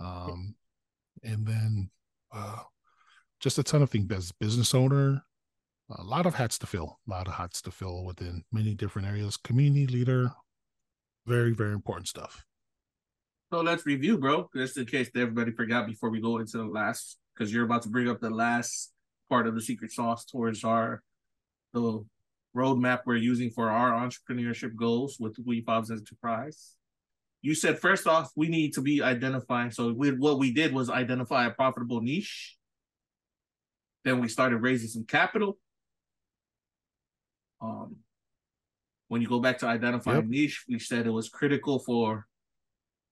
Um, 0.00 0.54
and 1.22 1.46
then 1.46 1.90
uh, 2.32 2.62
just 3.40 3.58
a 3.58 3.62
ton 3.62 3.82
of 3.82 3.90
things 3.90 4.10
as 4.12 4.32
business 4.32 4.74
owner, 4.74 5.22
a 5.90 6.02
lot 6.02 6.26
of 6.26 6.34
hats 6.34 6.58
to 6.58 6.66
fill, 6.66 6.98
a 7.06 7.10
lot 7.10 7.26
of 7.26 7.34
hats 7.34 7.62
to 7.62 7.70
fill 7.70 8.04
within 8.04 8.44
many 8.52 8.74
different 8.74 9.08
areas. 9.08 9.36
Community 9.36 9.86
leader, 9.86 10.30
very 11.26 11.52
very 11.52 11.72
important 11.72 12.08
stuff. 12.08 12.44
So 13.50 13.62
let's 13.62 13.86
review, 13.86 14.18
bro, 14.18 14.50
just 14.54 14.76
in 14.76 14.84
case 14.84 15.08
everybody 15.16 15.52
forgot 15.52 15.86
before 15.86 16.10
we 16.10 16.20
go 16.20 16.36
into 16.36 16.58
the 16.58 16.64
last, 16.64 17.16
because 17.32 17.52
you're 17.52 17.64
about 17.64 17.80
to 17.82 17.88
bring 17.88 18.08
up 18.08 18.20
the 18.20 18.28
last 18.28 18.92
part 19.30 19.46
of 19.46 19.54
the 19.54 19.62
secret 19.62 19.90
sauce 19.90 20.26
towards 20.26 20.64
our 20.64 21.02
the 21.72 22.04
roadmap 22.54 23.00
we're 23.06 23.16
using 23.16 23.50
for 23.50 23.70
our 23.70 23.92
entrepreneurship 23.92 24.74
goals 24.74 25.16
with 25.18 25.34
WeFobs 25.46 25.90
Enterprise. 25.90 26.74
You 27.40 27.54
said 27.54 27.78
first 27.78 28.06
off, 28.06 28.30
we 28.36 28.48
need 28.48 28.74
to 28.74 28.82
be 28.82 29.02
identifying. 29.02 29.70
So 29.70 29.92
we, 29.92 30.10
what 30.10 30.38
we 30.38 30.52
did 30.52 30.74
was 30.74 30.90
identify 30.90 31.46
a 31.46 31.50
profitable 31.50 32.02
niche. 32.02 32.56
Then 34.04 34.20
we 34.20 34.28
started 34.28 34.58
raising 34.58 34.88
some 34.88 35.04
capital. 35.04 35.58
Um, 37.62 37.96
when 39.08 39.22
you 39.22 39.28
go 39.28 39.40
back 39.40 39.58
to 39.58 39.66
identifying 39.66 40.18
yep. 40.18 40.26
niche, 40.26 40.64
we 40.68 40.78
said 40.78 41.06
it 41.06 41.10
was 41.10 41.30
critical 41.30 41.78
for 41.78 42.26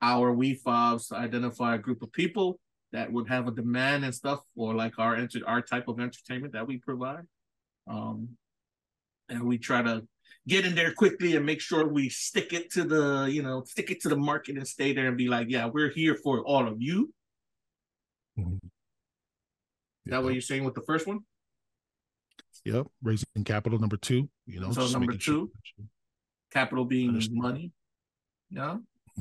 our 0.02 0.34
WeFobs 0.34 1.08
to 1.08 1.16
identify 1.16 1.74
a 1.74 1.78
group 1.78 2.02
of 2.02 2.12
people 2.12 2.60
that 2.92 3.12
would 3.12 3.28
have 3.28 3.48
a 3.48 3.50
demand 3.50 4.04
and 4.04 4.14
stuff 4.14 4.40
for 4.54 4.74
like 4.74 4.98
our 4.98 5.16
enter- 5.16 5.46
our 5.46 5.62
type 5.62 5.88
of 5.88 6.00
entertainment 6.00 6.52
that 6.52 6.66
we 6.66 6.78
provide. 6.78 7.24
Um, 7.88 8.36
and 9.28 9.42
we 9.44 9.58
try 9.58 9.82
to 9.82 10.06
get 10.46 10.64
in 10.64 10.74
there 10.74 10.92
quickly 10.92 11.36
and 11.36 11.44
make 11.44 11.60
sure 11.60 11.88
we 11.88 12.08
stick 12.08 12.52
it 12.52 12.70
to 12.72 12.84
the 12.84 13.28
you 13.30 13.42
know 13.42 13.64
stick 13.64 13.90
it 13.90 14.00
to 14.00 14.08
the 14.08 14.16
market 14.16 14.56
and 14.56 14.66
stay 14.66 14.92
there 14.92 15.08
and 15.08 15.16
be 15.16 15.28
like, 15.28 15.48
yeah, 15.50 15.66
we're 15.66 15.90
here 15.90 16.14
for 16.14 16.40
all 16.40 16.66
of 16.66 16.80
you. 16.80 17.12
Mm-hmm. 18.38 18.66
Is 20.06 20.10
that 20.10 20.22
what 20.22 20.32
you're 20.32 20.42
saying 20.42 20.64
with 20.64 20.74
the 20.74 20.82
first 20.82 21.06
one? 21.06 21.20
Yep, 22.64 22.86
raising 23.02 23.44
capital 23.44 23.78
number 23.78 23.96
two. 23.96 24.28
You 24.46 24.60
know, 24.60 24.72
so 24.72 24.86
number 24.88 25.12
two, 25.12 25.50
sure. 25.62 25.86
capital 26.52 26.84
being 26.84 27.20
money. 27.32 27.72
Yeah. 28.50 28.76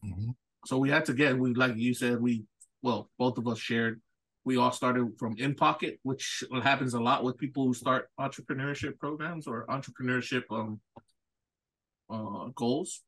Mm-hmm. 0.05 0.31
So 0.65 0.77
we 0.77 0.89
had 0.89 1.05
to 1.05 1.13
get 1.13 1.37
we 1.37 1.53
like 1.53 1.75
you 1.77 1.93
said 1.93 2.19
we 2.19 2.43
well 2.81 3.09
both 3.17 3.37
of 3.37 3.47
us 3.47 3.59
shared. 3.59 4.01
We 4.43 4.57
all 4.57 4.71
started 4.71 5.13
from 5.17 5.35
in 5.37 5.55
pocket 5.55 5.99
which 6.03 6.43
happens 6.63 6.93
a 6.93 6.99
lot 6.99 7.23
with 7.23 7.37
people 7.37 7.65
who 7.65 7.73
start 7.73 8.09
entrepreneurship 8.19 8.97
programs 8.99 9.47
or 9.47 9.65
entrepreneurship 9.67 10.43
um 10.51 10.79
uh 12.09 12.49
goals. 12.55 13.03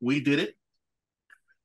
We 0.00 0.20
did 0.20 0.38
it. 0.38 0.56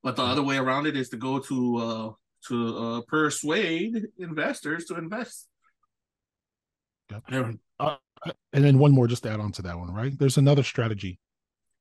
But 0.03 0.15
the 0.15 0.23
other 0.23 0.43
way 0.43 0.57
around 0.57 0.85
it 0.85 0.95
is 0.95 1.09
to 1.09 1.17
go 1.17 1.39
to 1.39 1.77
uh 1.77 2.11
to 2.47 2.77
uh 2.77 3.01
persuade 3.07 4.07
investors 4.19 4.85
to 4.85 4.95
invest. 4.95 5.47
Yep. 7.09 7.23
uh, 7.79 7.95
and 8.51 8.65
then 8.65 8.79
one 8.79 8.91
more 8.91 9.07
just 9.07 9.23
to 9.23 9.29
add 9.29 9.39
on 9.39 9.53
to 9.53 9.61
that 9.61 9.77
one 9.77 9.93
right? 9.93 10.17
There's 10.19 10.37
another 10.37 10.63
strategy 10.63 11.19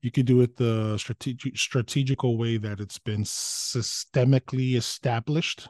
you 0.07 0.13
could 0.13 0.25
do 0.25 0.41
it 0.41 0.57
the 0.57 0.97
strategic 0.99 1.59
strategical 1.59 2.39
way 2.39 2.59
that 2.59 2.79
it's 2.79 2.97
been 3.01 3.25
systemically 3.25 4.77
established 4.77 5.69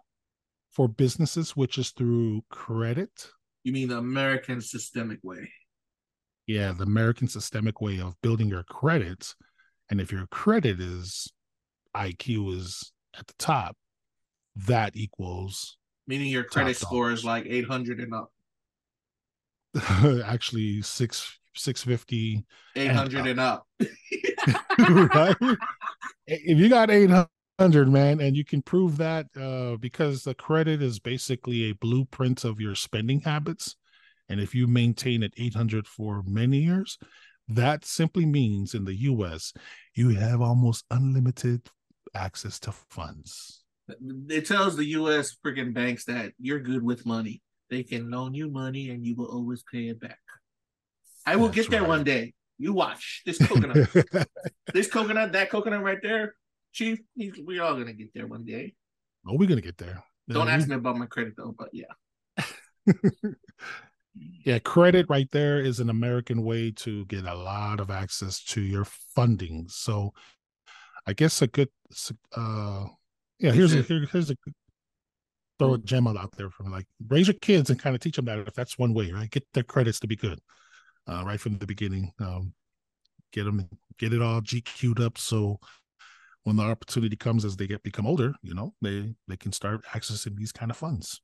for 0.71 0.89
businesses, 0.89 1.57
which 1.57 1.79
is 1.79 1.93
through 1.93 2.45
credit. 2.51 3.31
You 3.65 3.73
mean 3.73 3.89
the 3.89 3.97
American 3.97 4.61
systemic 4.61 5.21
way? 5.23 5.51
Yeah, 6.47 6.73
the 6.73 6.83
American 6.83 7.29
systemic 7.29 7.81
way 7.81 7.99
of 7.99 8.21
building 8.21 8.49
your 8.49 8.63
credit. 8.65 9.35
And 9.89 10.03
if 10.03 10.13
your 10.13 10.27
credit 10.27 10.81
is 10.81 11.33
IQ 11.97 12.59
is 12.59 12.93
at 13.19 13.27
the 13.27 13.35
top, 13.39 13.75
that 14.55 14.97
equals 14.97 15.79
meaning 16.07 16.29
your 16.29 16.45
credit 16.45 16.77
score 16.77 17.11
is 17.11 17.25
like 17.25 17.47
800 17.47 18.01
and 18.01 18.13
up. 18.13 18.31
Actually, 20.27 20.83
six 20.83 21.39
650 21.59 22.45
800 22.75 23.27
and 23.27 23.41
up, 23.41 23.67
and 23.79 23.89
up. 24.79 25.15
right? 25.15 25.59
If 26.27 26.59
you 26.59 26.69
got 26.69 26.91
800 26.91 27.29
man 27.89 28.21
and 28.21 28.37
you 28.37 28.45
can 28.45 28.63
prove 28.63 28.99
that 28.99 29.27
uh, 29.39 29.77
because 29.77 30.23
the 30.23 30.35
credit 30.35 30.83
is 30.83 30.99
basically 30.99 31.65
a 31.65 31.75
blueprint 31.75 32.45
of 32.45 32.61
your 32.61 32.75
spending 32.75 33.21
habits 33.21 33.77
and 34.29 34.41
if 34.41 34.55
you 34.55 34.67
maintain 34.67 35.23
at 35.23 35.33
800 35.37 35.87
for 35.87 36.23
many 36.27 36.59
years 36.59 36.99
that 37.49 37.85
simply 37.85 38.27
means 38.27 38.75
in 38.75 38.85
the 38.85 38.95
us 38.95 39.53
you 39.95 40.11
have 40.11 40.41
almost 40.41 40.85
unlimited 40.91 41.69
access 42.15 42.59
to 42.61 42.73
funds. 42.73 43.63
It 44.29 44.47
tells 44.47 44.77
the 44.77 44.85
us 44.85 45.37
freaking 45.45 45.73
banks 45.73 46.05
that 46.07 46.33
you're 46.41 46.61
good 46.61 46.83
with 46.83 47.07
money. 47.07 47.43
They 47.71 47.83
can 47.83 48.11
loan 48.11 48.35
you 48.35 48.51
money 48.51 48.91
and 48.91 49.05
you 49.05 49.15
will 49.15 49.27
always 49.27 49.63
pay 49.73 49.89
it 49.89 50.01
back 50.01 50.19
I 51.27 51.37
will 51.37 51.49
That's 51.49 51.57
get 51.57 51.71
there 51.71 51.81
right. 51.83 51.89
one 51.89 52.05
day. 52.05 52.33
You 52.59 52.73
watch 52.73 53.23
this 53.27 53.39
coconut, 53.39 53.89
this 54.73 54.89
coconut, 54.89 55.33
that 55.33 55.51
coconut 55.51 55.83
right 55.83 55.99
there, 56.03 56.35
Chief. 56.73 57.01
we're 57.17 57.63
all 57.63 57.77
gonna 57.77 57.93
get 57.93 58.15
there 58.15 58.27
one 58.27 58.45
day. 58.45 58.75
Oh, 59.27 59.37
we're 59.37 59.49
gonna 59.49 59.61
get 59.61 59.77
there. 59.77 60.03
Don't 60.29 60.49
ask 60.49 60.67
me 60.67 60.75
about 60.75 60.97
my 60.97 61.07
credit 61.07 61.35
though, 61.37 61.55
but 61.57 61.69
yeah. 61.73 62.45
yeah, 64.45 64.59
credit 64.61 65.07
right 65.11 65.29
there 65.33 65.61
is 65.61 65.81
an 65.81 65.91
American 65.91 66.45
way 66.45 66.71
to 66.71 67.05
get 67.07 67.27
a 67.27 67.35
lot 67.35 67.81
of 67.81 67.91
access 67.91 68.43
to 68.45 68.61
your 68.61 68.87
funding. 69.15 69.67
So, 69.69 70.15
I 71.07 71.13
guess 71.13 71.43
a 71.43 71.47
good, 71.49 71.69
uh, 72.35 72.87
yeah. 73.39 73.53
Here's 73.53 73.75
a 73.75 73.83
here, 73.83 74.07
here's 74.11 74.31
a 74.31 74.37
good 74.37 74.55
throw 75.59 75.75
a 75.75 75.79
gem 75.79 76.07
out 76.07 76.37
there 76.37 76.51
from 76.51 76.71
like 76.71 76.85
raise 77.09 77.29
your 77.29 77.37
kids 77.41 77.71
and 77.71 77.81
kind 77.81 77.97
of 77.97 78.01
teach 78.01 78.17
them 78.17 78.27
that 78.27 78.39
if 78.41 78.55
that's 78.55 78.79
one 78.79 78.95
way, 78.95 79.11
right? 79.13 79.31
Get 79.31 79.47
their 79.55 79.63
credits 79.63 80.01
to 80.01 80.07
be 80.07 80.17
good 80.17 80.39
uh, 81.07 81.23
right 81.25 81.41
from 81.41 81.59
the 81.59 81.67
beginning. 81.67 82.13
Um, 82.21 82.53
get 83.33 83.45
them, 83.45 83.69
get 83.99 84.13
it 84.13 84.23
all 84.23 84.41
GQ'd 84.41 85.01
up 85.01 85.19
so 85.19 85.59
when 86.47 86.55
the 86.55 86.63
opportunity 86.63 87.17
comes 87.17 87.45
as 87.45 87.57
they 87.57 87.67
get 87.67 87.83
become 87.83 88.07
older, 88.07 88.33
you 88.41 88.55
know, 88.55 88.73
they 88.81 89.15
they 89.27 89.37
can 89.37 89.51
start 89.51 89.85
accessing 89.87 90.37
these 90.37 90.53
kind 90.53 90.71
of 90.71 90.77
funds. 90.77 91.21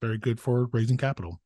Very 0.00 0.16
good 0.16 0.38
for 0.38 0.68
raising 0.72 0.96
capital. 0.96 1.40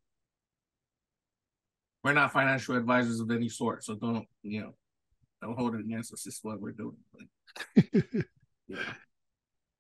We're 2.05 2.13
not 2.13 2.33
financial 2.33 2.77
advisors 2.77 3.19
of 3.21 3.31
any 3.31 3.49
sort, 3.49 3.83
so 3.83 3.95
don't 3.95 4.27
you 4.43 4.61
know? 4.61 4.75
Don't 5.41 5.59
hold 5.59 5.75
it 5.75 5.81
against 5.81 6.13
us. 6.13 6.23
This 6.23 6.35
is 6.35 6.41
what 6.43 6.61
we're 6.61 6.73
doing. 6.73 6.97
But, 7.15 7.85
yeah. 8.69 8.77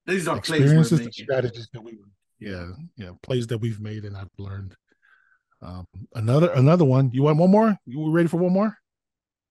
These 0.07 0.27
are 0.27 0.41
plays 0.41 0.73
we're 0.73 0.81
experiences, 0.81 0.99
the 0.99 1.05
making. 1.05 1.25
strategies 1.25 1.69
that 1.75 1.83
we, 1.83 1.99
yeah, 2.41 2.71
yeah, 2.97 3.11
plays 3.23 3.47
that 3.49 3.59
we've 3.59 3.79
made 3.79 4.05
and 4.05 4.17
I've 4.17 4.31
learned. 4.39 4.75
Um, 5.63 5.87
another 6.15 6.51
another 6.53 6.85
one. 6.85 7.11
You 7.13 7.23
want 7.23 7.39
one 7.39 7.51
more? 7.51 7.77
You 7.87 8.11
ready 8.11 8.29
for 8.29 8.39
one 8.39 8.53
more? 8.53 8.77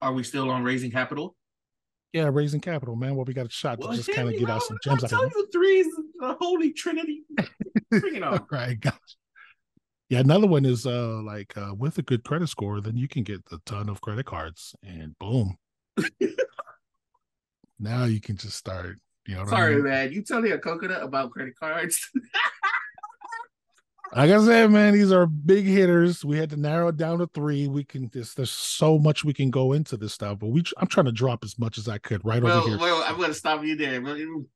Are 0.02 0.14
we 0.14 0.24
still 0.24 0.50
on 0.50 0.64
raising 0.64 0.92
capital? 0.92 1.36
Yeah, 2.12 2.30
raising 2.32 2.60
capital, 2.60 2.96
man. 2.98 3.16
Well, 3.16 3.24
we 3.24 3.34
got 3.34 3.46
a 3.46 3.50
shot 3.50 3.80
to 3.80 3.96
just 3.96 4.12
kind 4.12 4.28
of 4.28 4.38
get 4.38 4.50
out 4.50 4.64
some 4.64 4.78
gems 4.84 5.04
I 5.04 5.08
tell 5.08 5.24
you, 5.24 5.48
three 5.54 5.80
is 5.80 5.88
the 6.20 6.36
holy 6.42 6.74
trinity. 6.74 7.24
Bring 7.90 8.16
it 8.16 8.24
on. 8.24 8.46
right, 8.52 8.78
gosh. 8.78 8.94
Yeah, 10.10 10.20
another 10.20 10.48
one 10.48 10.66
is 10.66 10.86
uh 10.86 11.22
like 11.24 11.56
uh 11.58 11.74
with 11.74 11.98
a 11.98 12.02
good 12.02 12.26
credit 12.26 12.50
score, 12.50 12.82
then 12.82 12.98
you 12.98 13.08
can 13.08 13.24
get 13.24 13.42
a 13.54 13.60
ton 13.66 13.88
of 13.88 14.02
credit 14.02 14.26
cards 14.26 14.76
and 14.84 15.18
boom. 15.20 15.56
now 17.80 18.04
you 18.04 18.20
can 18.20 18.36
just 18.36 18.58
start, 18.58 18.98
you 19.26 19.36
know 19.36 19.42
what 19.44 19.54
I 19.54 19.56
Sorry, 19.56 19.76
mean? 19.76 19.84
man. 19.86 20.12
You 20.12 20.22
tell 20.24 20.42
me 20.42 20.52
a 20.52 20.58
coconut 20.60 21.04
about 21.04 21.32
credit 21.32 21.54
cards. 21.58 22.10
Like 24.14 24.30
I 24.30 24.44
said, 24.44 24.72
man, 24.72 24.94
these 24.94 25.12
are 25.12 25.26
big 25.26 25.66
hitters. 25.66 26.26
We 26.26 26.38
had 26.38 26.50
to 26.50 26.58
narrow 26.58 26.90
it 26.90 26.98
down 26.98 27.20
to 27.20 27.28
three. 27.28 27.68
We 27.68 27.86
can 27.86 28.10
just 28.10 28.36
there's 28.36 28.52
so 28.52 29.00
much 29.00 29.24
we 29.24 29.34
can 29.34 29.50
go 29.50 29.72
into 29.72 29.96
this 29.96 30.14
stuff, 30.14 30.40
but 30.40 30.48
we 30.48 30.64
I'm 30.78 30.88
trying 30.88 31.06
to 31.06 31.14
drop 31.14 31.46
as 31.46 31.58
much 31.58 31.78
as 31.78 31.88
I 31.88 31.98
could 31.98 32.24
right 32.26 32.44
well, 32.44 32.60
over 32.60 32.70
here. 32.70 32.78
well, 32.78 33.04
I'm 33.08 33.16
going 33.16 33.30
to 33.30 33.34
stop 33.34 33.64
you 33.64 33.78
there. 33.78 34.02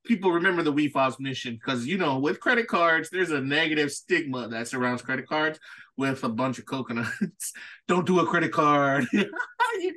People 0.03 0.32
remember 0.32 0.62
the 0.62 0.74
WeFobs 0.74 1.22
mission 1.22 1.53
because 1.53 1.88
you 1.88 1.97
know 1.97 2.20
with 2.20 2.41
credit 2.41 2.68
cards, 2.68 3.10
there's 3.10 3.32
a 3.32 3.39
negative 3.39 3.91
stigma 3.91 4.49
that 4.49 4.68
surrounds 4.68 5.01
credit 5.01 5.28
cards 5.28 5.58
with 5.95 6.24
a 6.26 6.30
bunch 6.30 6.60
of 6.60 6.66
coconuts. 6.66 7.53
Don't 7.88 8.06
do 8.06 8.20
a 8.20 8.26
credit 8.26 8.51
card. 8.51 9.08
You're 9.14 9.30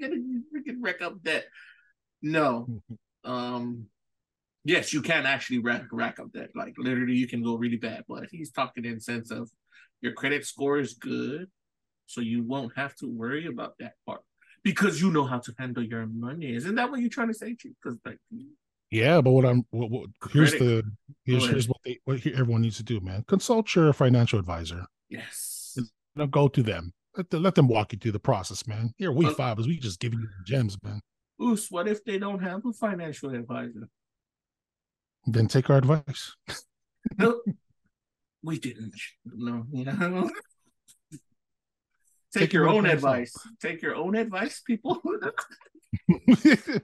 gonna 0.00 0.16
freaking 0.54 0.78
wreck 0.80 1.02
up 1.02 1.22
debt. 1.22 1.46
No. 2.22 2.68
Um. 3.24 3.88
Yes, 4.68 4.92
you 4.92 5.00
can 5.00 5.24
actually 5.24 5.60
rack 5.60 5.84
rack 5.90 6.20
up 6.20 6.30
debt. 6.30 6.50
Like 6.54 6.74
literally, 6.76 7.14
you 7.14 7.26
can 7.26 7.42
go 7.42 7.54
really 7.56 7.78
bad. 7.78 8.04
But 8.06 8.26
he's 8.30 8.50
talking 8.50 8.84
in 8.84 9.00
sense 9.00 9.30
of 9.30 9.48
your 10.02 10.12
credit 10.12 10.44
score 10.44 10.78
is 10.78 10.92
good, 10.92 11.48
so 12.04 12.20
you 12.20 12.42
won't 12.42 12.72
have 12.76 12.94
to 12.96 13.06
worry 13.06 13.46
about 13.46 13.78
that 13.78 13.94
part 14.04 14.20
because 14.62 15.00
you 15.00 15.10
know 15.10 15.24
how 15.24 15.38
to 15.38 15.54
handle 15.58 15.82
your 15.82 16.06
money. 16.06 16.54
Isn't 16.54 16.74
that 16.74 16.90
what 16.90 17.00
you're 17.00 17.08
trying 17.08 17.28
to 17.28 17.34
say, 17.34 17.54
Chief? 17.54 17.72
Because 17.82 17.98
like 18.04 18.18
Yeah, 18.90 19.22
but 19.22 19.30
what 19.30 19.46
I'm 19.46 19.64
what, 19.70 19.90
what 19.90 20.10
here's 20.30 20.52
the 20.52 20.82
here's, 21.24 21.48
here's 21.48 21.66
what 21.66 21.78
they 21.86 21.98
what 22.04 22.26
everyone 22.26 22.60
needs 22.60 22.76
to 22.76 22.82
do, 22.82 23.00
man. 23.00 23.24
Consult 23.26 23.74
your 23.74 23.94
financial 23.94 24.38
advisor. 24.38 24.84
yes, 25.08 25.78
know, 26.14 26.26
go 26.26 26.46
to 26.46 26.62
them. 26.62 26.92
Let, 27.16 27.30
the, 27.30 27.40
let 27.40 27.54
them 27.54 27.68
walk 27.68 27.94
you 27.94 27.98
through 27.98 28.12
the 28.12 28.20
process, 28.20 28.66
man. 28.66 28.92
Here, 28.98 29.12
we 29.12 29.24
Uh, 29.24 29.30
five 29.30 29.58
is 29.58 29.66
we 29.66 29.78
just 29.78 29.98
giving 29.98 30.20
you 30.20 30.26
the 30.26 30.44
gems, 30.44 30.76
man. 30.82 31.00
Oos, 31.40 31.68
what 31.70 31.88
if 31.88 32.04
they 32.04 32.18
don't 32.18 32.42
have 32.42 32.66
a 32.66 32.72
financial 32.74 33.34
advisor? 33.34 33.88
Then 35.32 35.46
take 35.46 35.70
our 35.70 35.78
advice. 35.78 36.34
No, 37.16 37.40
we 38.42 38.58
didn't. 38.58 38.92
No, 39.24 39.64
you 39.72 39.84
know. 39.86 40.28
Take, 42.34 42.42
Take 42.42 42.52
your 42.52 42.68
own 42.68 42.84
advice. 42.84 43.32
Take 43.62 43.80
your 43.80 43.94
own 43.94 44.14
advice, 44.14 44.60
people. 44.60 45.00
you 46.06 46.82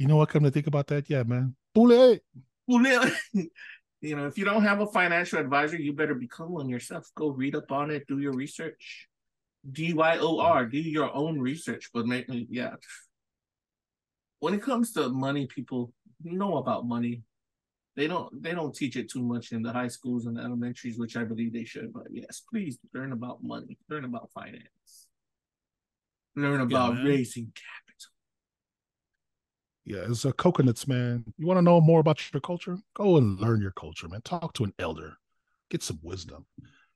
know 0.00 0.16
what? 0.16 0.30
Come 0.30 0.42
to 0.42 0.50
think 0.50 0.66
about 0.66 0.88
that, 0.88 1.08
yeah, 1.08 1.22
man. 1.22 1.54
You 4.02 4.16
know, 4.16 4.26
if 4.26 4.36
you 4.36 4.44
don't 4.44 4.64
have 4.64 4.80
a 4.80 4.86
financial 4.88 5.38
advisor, 5.38 5.76
you 5.76 5.92
better 5.92 6.16
become 6.16 6.50
one 6.50 6.68
yourself. 6.68 7.08
Go 7.14 7.28
read 7.28 7.54
up 7.54 7.70
on 7.70 7.92
it, 7.92 8.08
do 8.08 8.18
your 8.18 8.32
research. 8.32 9.06
D 9.70 9.92
Y 9.92 10.18
O 10.18 10.40
R, 10.40 10.66
do 10.66 10.78
your 10.78 11.14
own 11.14 11.38
research. 11.38 11.90
But 11.94 12.06
make 12.06 12.28
me, 12.28 12.48
yeah. 12.50 12.74
When 14.40 14.54
it 14.54 14.62
comes 14.62 14.92
to 14.94 15.08
money, 15.10 15.46
people 15.46 15.92
know 16.24 16.56
about 16.56 16.86
money. 16.86 17.22
They 18.00 18.06
don't. 18.06 18.42
They 18.42 18.52
don't 18.52 18.74
teach 18.74 18.96
it 18.96 19.10
too 19.10 19.22
much 19.22 19.52
in 19.52 19.60
the 19.62 19.70
high 19.70 19.88
schools 19.88 20.24
and 20.24 20.34
the 20.34 20.40
elementaries, 20.40 20.98
which 20.98 21.18
I 21.18 21.24
believe 21.24 21.52
they 21.52 21.64
should. 21.64 21.92
But 21.92 22.04
yes, 22.10 22.40
please 22.50 22.78
learn 22.94 23.12
about 23.12 23.44
money. 23.44 23.76
Learn 23.90 24.06
about 24.06 24.30
finance. 24.32 25.08
Learn 26.34 26.62
about 26.62 26.94
man. 26.94 27.04
raising 27.04 27.52
capital. 27.52 28.10
Yeah, 29.84 30.10
it's 30.10 30.24
a 30.24 30.32
coconuts, 30.32 30.88
man. 30.88 31.26
You 31.36 31.46
want 31.46 31.58
to 31.58 31.62
know 31.62 31.78
more 31.78 32.00
about 32.00 32.32
your 32.32 32.40
culture? 32.40 32.78
Go 32.94 33.18
and 33.18 33.38
learn 33.38 33.60
your 33.60 33.72
culture, 33.72 34.08
man. 34.08 34.22
Talk 34.22 34.54
to 34.54 34.64
an 34.64 34.72
elder, 34.78 35.18
get 35.68 35.82
some 35.82 35.98
wisdom. 36.02 36.46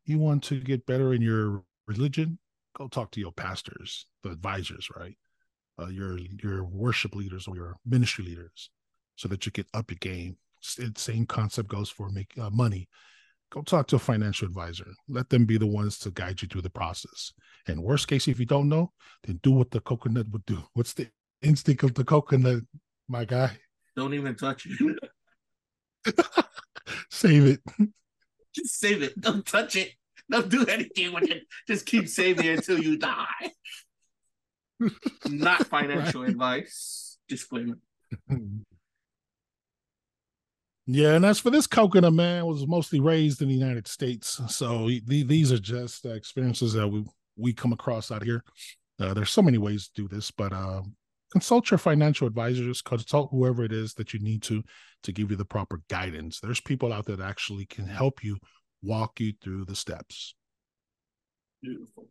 You 0.07 0.18
want 0.18 0.42
to 0.44 0.59
get 0.59 0.86
better 0.86 1.12
in 1.12 1.20
your 1.20 1.64
religion? 1.86 2.38
Go 2.78 2.88
talk 2.88 3.11
to 3.11 3.20
your 3.20 3.32
pastors, 3.32 4.07
the 4.22 4.30
advisors, 4.30 4.88
right? 4.96 5.18
Uh, 5.78 5.88
your 5.88 6.18
your 6.42 6.64
worship 6.64 7.14
leaders 7.14 7.46
or 7.46 7.57
your 7.57 7.76
ministry 7.84 8.24
leaders, 8.24 8.70
so 9.16 9.28
that 9.28 9.44
you 9.44 9.52
can 9.52 9.66
up 9.74 9.90
your 9.90 9.98
game. 10.00 10.38
Same 10.64 11.26
concept 11.26 11.68
goes 11.68 11.90
for 11.90 12.08
make 12.10 12.32
uh, 12.40 12.50
money. 12.50 12.88
Go 13.50 13.62
talk 13.62 13.86
to 13.88 13.96
a 13.96 14.00
financial 14.00 14.48
advisor. 14.48 14.86
Let 15.08 15.28
them 15.28 15.44
be 15.44 15.58
the 15.58 15.66
ones 15.66 15.98
to 16.00 16.10
guide 16.10 16.42
you 16.42 16.48
through 16.48 16.62
the 16.62 16.70
process. 16.70 17.32
And 17.68 17.82
worst 17.82 18.08
case, 18.08 18.26
if 18.26 18.40
you 18.40 18.46
don't 18.46 18.68
know, 18.68 18.92
then 19.24 19.38
do 19.42 19.52
what 19.52 19.70
the 19.70 19.80
coconut 19.80 20.28
would 20.30 20.44
do. 20.46 20.62
What's 20.72 20.94
the 20.94 21.08
instinct 21.42 21.82
of 21.82 21.94
the 21.94 22.04
coconut, 22.04 22.62
my 23.08 23.24
guy? 23.24 23.56
Don't 23.96 24.14
even 24.14 24.34
touch 24.34 24.66
it. 24.66 24.98
Save 27.10 27.46
it. 27.46 27.60
Just 28.54 28.78
save 28.78 29.02
it. 29.02 29.20
Don't 29.20 29.44
touch 29.44 29.76
it. 29.76 29.92
Don't 30.30 30.48
do 30.48 30.64
anything 30.66 31.12
with 31.12 31.30
it. 31.30 31.44
Just 31.66 31.86
keep 31.86 32.08
saving 32.08 32.46
it 32.46 32.58
until 32.58 32.78
you 32.78 32.98
die. 32.98 33.52
Not 35.28 35.66
financial 35.66 36.24
advice. 36.24 37.18
Disclaimer. 37.28 37.78
Yeah, 40.87 41.14
and 41.14 41.24
as 41.24 41.39
for 41.39 41.51
this 41.51 41.66
coconut 41.66 42.12
man, 42.12 42.45
was 42.45 42.66
mostly 42.66 43.01
raised 43.01 43.41
in 43.41 43.49
the 43.49 43.55
United 43.55 43.87
States, 43.89 44.41
so 44.49 44.87
the, 45.07 45.22
these 45.22 45.51
are 45.51 45.59
just 45.59 46.05
experiences 46.05 46.74
that 46.74 46.87
we 46.87 47.05
we 47.37 47.53
come 47.53 47.72
across 47.72 48.12
out 48.12 48.22
here. 48.22 48.45
Uh, 49.01 49.14
there's 49.14 49.30
so 49.30 49.43
many 49.43 49.59
ways 49.59 49.89
to 49.89 50.03
do 50.03 50.09
this, 50.09 50.30
but 50.30 50.53
uh, 50.53 50.82
consult 51.32 51.70
your 51.70 51.78
financial 51.78 52.26
advisors, 52.26 52.82
consult 52.82 53.30
whoever 53.30 53.64
it 53.64 53.72
is 53.72 53.95
that 53.95 54.12
you 54.12 54.20
need 54.20 54.43
to 54.43 54.62
to 55.03 55.12
give 55.12 55.30
you 55.30 55.37
the 55.37 55.45
proper 55.45 55.80
guidance. 55.89 56.39
There's 56.39 56.61
people 56.61 56.93
out 56.93 57.07
there 57.07 57.16
that 57.16 57.28
actually 57.28 57.64
can 57.64 57.87
help 57.87 58.22
you 58.22 58.37
walk 58.82 59.20
you 59.20 59.32
through 59.43 59.64
the 59.64 59.74
steps. 59.74 60.35
Beautiful. 61.62 62.09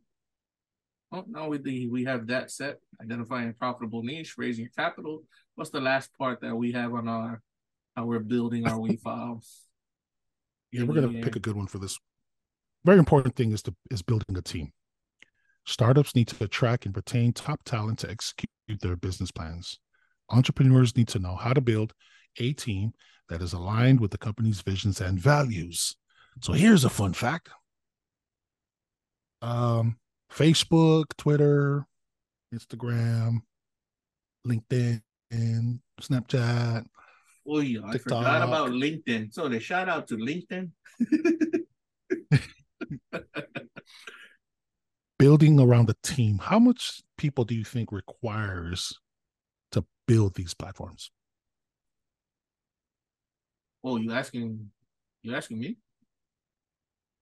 Well, 1.11 1.25
now 1.29 1.47
we 1.47 1.87
we 1.87 2.05
have 2.05 2.25
that 2.27 2.49
set. 2.49 2.79
Identifying 2.99 3.53
profitable 3.53 4.01
niche, 4.01 4.33
raising 4.35 4.67
capital. 4.75 5.23
What's 5.53 5.69
the 5.69 5.79
last 5.79 6.09
part 6.17 6.41
that 6.41 6.55
we 6.55 6.71
have 6.71 6.95
on 6.95 7.07
our 7.07 7.41
how 7.95 8.05
we're 8.05 8.19
building 8.19 8.67
our 8.67 8.77
WeFobs? 8.77 9.47
Yeah, 10.71 10.83
we're 10.83 10.95
gonna 10.95 11.21
pick 11.21 11.35
a 11.35 11.39
good 11.39 11.55
one 11.55 11.67
for 11.67 11.77
this. 11.77 11.99
Very 12.83 12.99
important 12.99 13.35
thing 13.35 13.51
is 13.51 13.61
to 13.63 13.75
is 13.91 14.01
building 14.01 14.35
a 14.37 14.41
team. 14.41 14.71
Startups 15.65 16.15
need 16.15 16.27
to 16.27 16.43
attract 16.43 16.85
and 16.85 16.95
retain 16.95 17.31
top 17.31 17.63
talent 17.63 17.99
to 17.99 18.09
execute 18.09 18.49
their 18.81 18.95
business 18.95 19.31
plans. 19.31 19.79
Entrepreneurs 20.29 20.95
need 20.97 21.07
to 21.09 21.19
know 21.19 21.35
how 21.35 21.53
to 21.53 21.61
build 21.61 21.93
a 22.39 22.53
team 22.53 22.93
that 23.29 23.41
is 23.41 23.53
aligned 23.53 23.99
with 23.99 24.11
the 24.11 24.17
company's 24.17 24.61
visions 24.61 24.99
and 24.99 25.19
values. 25.19 25.95
So 26.41 26.53
here's 26.53 26.83
a 26.83 26.89
fun 26.89 27.13
fact. 27.13 27.49
Um, 29.41 29.97
Facebook, 30.31 31.05
Twitter, 31.17 31.85
Instagram, 32.53 33.41
LinkedIn, 34.45 35.01
Snapchat, 36.01 36.85
Oh 37.47 37.59
yeah, 37.59 37.81
I 37.85 37.97
forgot 37.97 38.41
about 38.41 38.71
LinkedIn. 38.71 39.33
So 39.33 39.49
the 39.49 39.59
shout 39.59 39.89
out 39.89 40.07
to 40.07 40.15
LinkedIn. 40.15 40.71
building 45.23 45.59
around 45.59 45.89
a 45.89 45.95
team, 46.03 46.37
how 46.37 46.59
much 46.59 47.01
people 47.17 47.45
do 47.45 47.55
you 47.55 47.63
think 47.63 47.91
requires 47.91 48.99
to 49.71 49.85
build 50.05 50.35
these 50.35 50.53
platforms? 50.53 51.11
Oh, 53.83 53.97
you 53.97 54.11
asking 54.11 54.69
you 55.21 55.35
asking 55.35 55.59
me? 55.59 55.77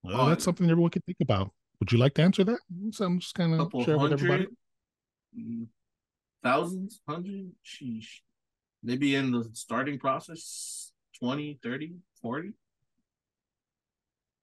Well, 0.04 0.22
Oh, 0.22 0.30
that's 0.30 0.44
something 0.44 0.70
everyone 0.70 0.92
can 0.92 1.04
think 1.04 1.20
about. 1.22 1.52
Would 1.80 1.92
you 1.92 1.98
like 1.98 2.16
to 2.16 2.24
answer 2.24 2.44
that? 2.44 2.60
So 2.92 3.06
I'm 3.06 3.20
just 3.20 3.36
kind 3.36 3.60
of 3.60 3.72
share 3.84 3.98
with 3.98 4.14
everybody. 4.14 4.48
mm, 5.38 5.68
thousands, 6.44 7.02
hundred, 7.08 7.52
sheesh. 7.64 8.22
Maybe 8.84 9.16
in 9.16 9.32
the 9.32 9.50
starting 9.54 10.00
process, 10.00 10.92
20, 11.20 11.60
30, 11.62 11.94
40. 12.22 12.52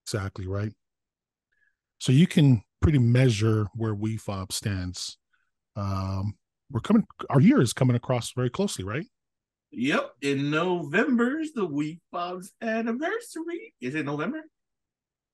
Exactly 0.05 0.47
right. 0.47 0.73
So 1.99 2.13
you 2.13 2.27
can 2.27 2.63
pretty 2.81 2.99
measure 2.99 3.67
where 3.75 3.95
WeFob 3.95 4.53
stands. 4.53 5.19
Um, 5.77 6.35
we're 6.71 6.81
coming. 6.81 7.05
Our 7.31 7.41
year 7.41 7.61
is 7.61 7.73
coming 7.73 7.97
across 7.97 8.33
very 8.33 8.51
closely, 8.51 8.85
right? 8.85 9.07
Yep. 9.71 10.13
In 10.23 10.51
November 10.51 11.41
is 11.41 11.53
the 11.53 11.67
Week 11.67 12.01
Bob's 12.13 12.53
anniversary. 12.63 13.75
Is 13.81 13.95
it 13.95 14.07
November? 14.07 14.43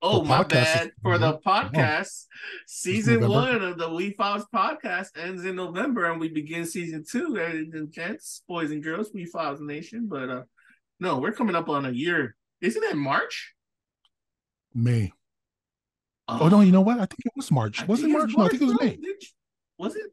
Oh, 0.06 0.22
my 0.22 0.42
bad. 0.42 0.92
For 1.02 1.16
the 1.16 1.38
podcast, 1.38 2.26
season 2.66 3.26
one 3.26 3.62
of 3.62 3.78
the 3.78 3.88
WeFobs 3.88 4.44
podcast 4.54 5.16
ends 5.16 5.46
in 5.46 5.56
November, 5.56 6.10
and 6.10 6.20
we 6.20 6.28
begin 6.28 6.66
season 6.66 7.06
two. 7.10 7.36
And 7.36 7.90
gents, 7.90 8.42
boys 8.46 8.70
and 8.70 8.84
girls, 8.84 9.12
WeFobs 9.12 9.60
Nation. 9.60 10.06
But 10.06 10.28
uh 10.28 10.42
no, 11.00 11.18
we're 11.18 11.32
coming 11.32 11.56
up 11.56 11.70
on 11.70 11.86
a 11.86 11.90
year. 11.90 12.36
Isn't 12.60 12.84
it 12.84 12.96
March? 12.96 13.54
May. 14.74 15.10
Oh 16.28 16.48
no, 16.48 16.60
you 16.60 16.70
know 16.70 16.82
what? 16.82 16.96
I 16.96 17.06
think 17.06 17.20
it 17.24 17.32
was 17.34 17.50
March. 17.50 17.82
I 17.82 17.86
was 17.86 18.00
it 18.00 18.02
think 18.02 18.18
March? 18.18 18.36
No, 18.36 18.44
I 18.44 18.48
think 18.50 18.60
it 18.60 18.66
was. 18.66 18.80
May. 18.80 18.98
Was 19.78 19.96
it? 19.96 20.12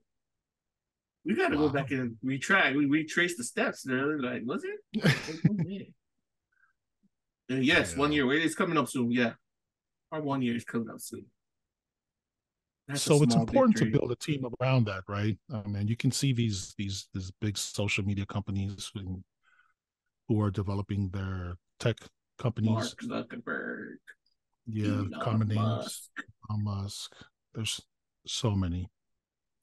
We 1.25 1.35
got 1.35 1.49
to 1.49 1.57
go 1.57 1.67
back 1.67 1.91
and 1.91 2.15
retract. 2.23 2.77
We 2.77 2.85
retrace 2.85 3.35
the 3.35 3.43
steps. 3.43 3.83
There, 3.83 4.19
like, 4.19 4.43
was 4.45 4.63
it? 4.63 5.15
Oh. 7.49 7.55
Uh, 7.55 7.59
yes, 7.59 7.97
one 7.97 8.13
year. 8.13 8.25
Wait, 8.25 8.41
It's 8.45 8.55
coming 8.55 8.77
up 8.77 8.87
soon. 8.87 9.11
Yeah, 9.11 9.33
our 10.11 10.21
one 10.21 10.41
year 10.41 10.55
is 10.55 10.63
coming 10.65 10.89
up 10.89 10.99
soon. 10.99 11.25
That's 12.87 13.01
so 13.01 13.21
it's 13.23 13.35
important 13.35 13.77
victory. 13.77 13.91
to 13.93 13.99
build 13.99 14.11
a 14.11 14.15
team 14.15 14.45
around 14.59 14.85
that, 14.85 15.03
right? 15.07 15.37
I 15.53 15.65
mean, 15.67 15.87
you 15.87 15.95
can 15.95 16.11
see 16.11 16.33
these 16.33 16.73
these 16.77 17.07
these 17.13 17.31
big 17.39 17.57
social 17.57 18.03
media 18.03 18.25
companies 18.25 18.91
who, 18.93 19.23
who 20.27 20.41
are 20.41 20.51
developing 20.51 21.09
their 21.09 21.57
tech 21.79 21.97
companies. 22.37 22.69
Mark 22.69 23.27
Zuckerberg. 23.29 23.95
yeah, 24.67 24.87
Elon 24.87 25.13
common 25.21 25.47
names. 25.47 25.59
Musk. 25.59 26.09
Elon 26.49 26.63
Musk. 26.63 27.15
There's 27.53 27.81
so 28.25 28.51
many. 28.51 28.89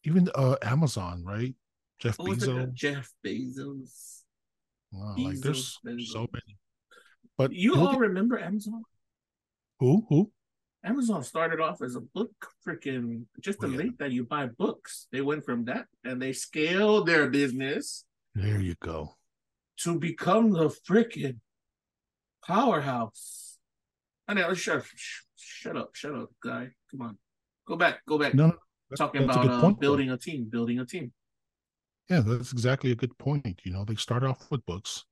Even 0.05 0.31
uh 0.35 0.57
Amazon, 0.63 1.23
right? 1.25 1.55
Jeff 1.99 2.19
it? 2.21 2.23
Bezos. 2.23 2.73
Jeff 2.73 3.13
Bezos. 3.27 4.23
Wow, 4.93 5.15
like 5.19 5.41
there's 5.41 5.79
Bezos, 5.85 5.97
Bezos. 5.97 6.07
so 6.07 6.21
many. 6.33 6.57
But 7.37 7.53
You 7.53 7.75
all 7.77 7.99
remember 7.99 8.39
Amazon? 8.39 8.83
who 9.81 10.07
who? 10.09 10.33
Amazon 10.85 11.23
started 11.25 11.61
off 11.61 11.83
as 11.83 11.97
a 11.97 12.01
book 12.01 12.31
freaking 12.67 13.25
just 13.41 13.63
a 13.63 13.67
Oh, 13.67 13.71
yeah. 13.71 13.77
link 13.79 13.99
that 13.99 14.13
you 14.13 14.25
buy 14.25 14.47
books. 14.47 15.09
They 15.13 15.21
went 15.21 15.45
from 15.45 15.65
that 15.67 15.87
and 16.05 16.23
they 16.23 16.33
scaled 16.33 17.07
their 17.07 17.29
business 17.29 18.05
There 18.35 18.61
you 18.61 18.75
go. 18.81 19.17
to 19.79 19.99
become 19.99 20.53
the 20.53 20.69
freaking 20.89 21.39
powerhouse. 22.47 23.59
I 24.27 24.35
know, 24.35 24.55
shut, 24.55 24.85
sh- 24.95 25.23
shut 25.37 25.77
up, 25.77 25.95
shut 25.95 26.15
up, 26.15 26.31
guy. 26.43 26.69
Come 26.91 27.03
on, 27.03 27.19
go 27.67 27.77
back, 27.77 28.05
go 28.07 28.19
back. 28.19 28.35
No, 28.35 28.53
Talking 28.97 29.27
that's 29.27 29.37
a 29.37 29.41
about 29.41 29.53
uh, 29.55 29.61
point, 29.61 29.77
though. 29.79 29.81
building 29.81 30.11
a 30.11 30.17
team, 30.19 30.49
building 30.51 30.79
a 30.81 30.87
team. 30.87 31.13
Yeah, 32.09 32.21
that's 32.21 32.53
exactly 32.53 32.91
a 32.91 32.95
good 32.95 33.17
point. 33.19 33.61
You 33.65 33.73
know, 33.73 33.85
they 33.85 33.97
started 33.97 34.29
off 34.29 34.47
with 34.51 34.65
books 34.65 35.05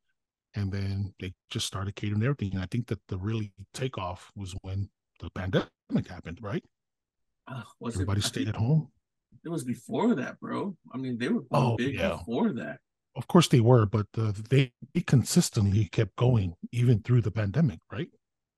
and 0.55 0.73
then 0.73 1.13
they 1.21 1.35
just 1.51 1.67
started 1.67 1.95
catering 1.95 2.23
everything. 2.23 2.55
And 2.55 2.63
I 2.63 2.67
think 2.71 2.87
that 2.87 3.01
the 3.09 3.19
really 3.19 3.53
takeoff 3.75 4.31
was 4.35 4.55
when 4.63 4.89
the 5.21 5.31
pandemic 5.31 6.09
happened, 6.09 6.39
right? 6.43 6.65
Uh, 7.49 7.63
was 7.81 7.95
Everybody 7.95 8.21
it, 8.21 8.25
stayed 8.25 8.49
at 8.49 8.57
home. 8.57 8.89
It 9.45 9.49
was 9.49 9.65
before 9.65 10.15
that, 10.17 10.41
bro. 10.41 10.77
I 10.93 10.97
mean, 10.99 11.19
they 11.19 11.29
were 11.29 11.43
Oh, 11.53 11.77
big 11.77 11.95
yeah. 11.95 12.17
before 12.19 12.53
that. 12.55 12.81
Of 13.15 13.29
course 13.29 13.49
they 13.49 13.61
were, 13.61 13.87
but 13.87 14.07
uh, 14.19 14.33
they 14.51 14.73
consistently 15.07 15.87
kept 15.87 16.17
going 16.17 16.55
even 16.73 17.03
through 17.03 17.23
the 17.23 17.31
pandemic, 17.31 17.81
right? 17.91 18.09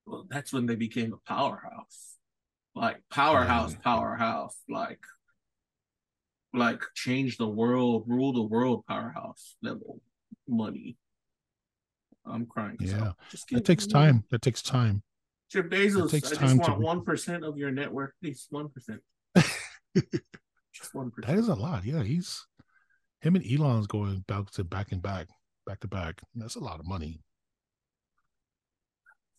Well, 0.06 0.26
that's 0.28 0.52
when 0.52 0.66
they 0.66 0.74
became 0.74 1.12
a 1.12 1.18
powerhouse, 1.28 2.16
like 2.74 3.02
powerhouse, 3.11 3.72
Yeah. 3.72 3.78
powerhouse, 3.84 4.56
like, 4.68 5.00
like 6.54 6.82
change 6.94 7.36
the 7.36 7.46
world, 7.46 8.04
rule 8.09 8.32
the 8.32 8.42
world, 8.42 8.84
powerhouse 8.88 9.56
level 9.62 10.00
money. 10.48 10.96
I'm 12.26 12.46
crying. 12.46 12.78
Yeah. 12.80 13.09
I'm 13.09 13.14
just 13.30 13.44
That 13.48 13.54
kidding. 13.56 13.64
takes 13.64 13.86
time. 13.86 14.24
That 14.30 14.42
takes 14.42 14.62
time. 14.62 15.02
Jeff 15.51 15.64
Bezos, 15.66 16.14
I 16.14 16.20
just 16.20 16.59
want 16.59 16.80
one 16.80 17.05
percent 17.05 17.44
of 17.44 17.57
your 17.57 17.70
network, 17.70 18.14
please. 18.22 18.46
One 18.51 18.68
percent. 18.68 19.01
just 19.34 20.94
one 20.94 21.11
percent. 21.11 21.34
That 21.34 21.40
is 21.40 21.49
a 21.49 21.55
lot. 21.55 21.84
Yeah, 21.84 22.03
he's 22.03 22.46
him 23.20 23.34
and 23.34 23.44
Elon's 23.51 23.86
going 23.86 24.24
back 24.28 24.51
to 24.53 24.64
back 24.64 24.92
and 24.92 25.03
back, 25.03 25.28
back 25.66 25.80
to 25.80 25.88
back. 25.88 26.20
That's 26.34 26.57
a 26.57 26.61
lot 26.61 26.80
of 26.80 26.86
money. 26.86 27.20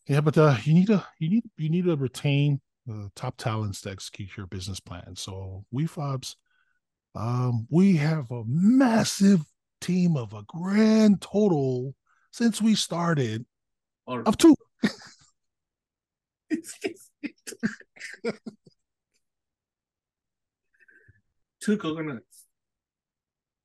Yeah, 0.08 0.22
but 0.22 0.38
uh, 0.38 0.58
you 0.64 0.74
need 0.74 0.88
to 0.88 1.06
you 1.20 1.30
need 1.30 1.44
you 1.58 1.70
need 1.70 1.86
to 1.86 1.96
retain 1.96 2.60
the 2.88 3.12
top 3.16 3.38
talents 3.38 3.82
to 3.82 3.92
execute 3.92 4.36
your 4.36 4.48
business 4.48 4.80
plan. 4.80 5.16
So 5.16 5.66
we 5.72 5.86
fobs, 5.86 6.36
um, 7.16 7.68
we 7.70 7.98
have 7.98 8.32
a 8.32 8.44
massive 8.48 9.42
team 9.80 10.18
of 10.18 10.34
a 10.34 10.44
grand 10.48 11.22
total 11.22 11.94
since 12.32 12.62
we 12.62 12.74
started 12.74 13.46
Or 14.08 14.24
of 14.24 14.38
two. 14.38 14.56
two 21.62 21.78
coconuts. 21.78 22.46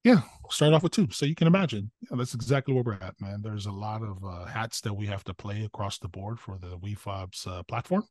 Yeah, 0.02 0.20
start 0.50 0.74
off 0.74 0.82
with 0.82 0.92
two. 0.92 1.08
So 1.10 1.24
you 1.24 1.34
can 1.34 1.46
imagine. 1.46 1.90
Yeah, 2.02 2.18
that's 2.18 2.34
exactly 2.34 2.74
where 2.74 2.82
we're 2.82 2.98
at, 3.00 3.14
man. 3.20 3.40
There's 3.42 3.66
a 3.66 3.72
lot 3.72 4.02
of 4.02 4.22
uh, 4.22 4.44
hats 4.44 4.82
that 4.82 4.92
we 4.92 5.06
have 5.06 5.24
to 5.24 5.34
play 5.34 5.64
across 5.64 5.98
the 5.98 6.08
board 6.08 6.38
for 6.38 6.58
the 6.58 6.76
WeFobs 6.78 7.46
uh, 7.46 7.62
platform. 7.62 8.04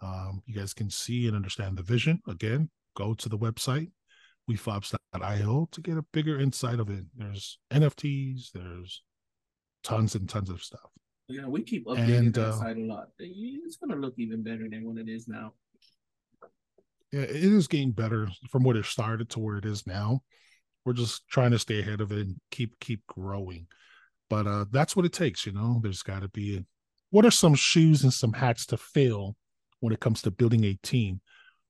Um, 0.00 0.42
you 0.46 0.54
guys 0.54 0.72
can 0.72 0.88
see 0.90 1.26
and 1.26 1.36
understand 1.36 1.76
the 1.76 1.82
vision. 1.82 2.20
Again, 2.26 2.70
go 2.96 3.12
to 3.14 3.28
the 3.28 3.38
website, 3.38 3.90
wefobs.io 4.50 5.68
to 5.70 5.80
get 5.82 5.98
a 5.98 6.04
bigger 6.12 6.40
insight 6.40 6.80
of 6.80 6.88
it. 6.88 7.04
There's 7.14 7.58
NFTs, 7.70 8.52
there's 8.52 9.02
tons 9.82 10.14
and 10.14 10.28
tons 10.28 10.48
of 10.50 10.62
stuff. 10.62 10.90
Yeah, 11.28 11.46
we 11.46 11.62
keep 11.62 11.86
updating 11.86 12.18
And, 12.18 12.34
that 12.34 12.48
uh, 12.48 12.58
site 12.58 12.76
a 12.76 12.80
lot. 12.80 13.08
It's 13.18 13.76
gonna 13.76 13.96
look 13.96 14.14
even 14.16 14.42
better 14.42 14.68
than 14.68 14.84
what 14.84 14.98
it 14.98 15.08
is 15.08 15.26
now. 15.26 15.54
Yeah, 17.12 17.22
it 17.22 17.30
is 17.30 17.66
getting 17.66 17.92
better 17.92 18.28
from 18.50 18.62
what 18.62 18.76
it 18.76 18.84
started 18.84 19.28
to 19.30 19.40
where 19.40 19.56
it 19.56 19.64
is 19.64 19.86
now. 19.86 20.22
We're 20.84 20.92
just 20.92 21.26
trying 21.28 21.50
to 21.50 21.58
stay 21.58 21.80
ahead 21.80 22.00
of 22.00 22.12
it 22.12 22.18
and 22.18 22.36
keep 22.50 22.78
keep 22.78 23.06
growing. 23.06 23.66
But 24.30 24.46
uh 24.46 24.66
that's 24.70 24.94
what 24.94 25.04
it 25.04 25.12
takes, 25.12 25.46
you 25.46 25.52
know. 25.52 25.80
There's 25.82 26.02
got 26.02 26.22
to 26.22 26.28
be 26.28 26.58
a, 26.58 26.64
what 27.10 27.24
are 27.24 27.30
some 27.30 27.54
shoes 27.54 28.04
and 28.04 28.12
some 28.12 28.32
hats 28.32 28.66
to 28.66 28.76
fill 28.76 29.36
when 29.80 29.92
it 29.92 30.00
comes 30.00 30.22
to 30.22 30.30
building 30.30 30.64
a 30.64 30.74
team 30.82 31.20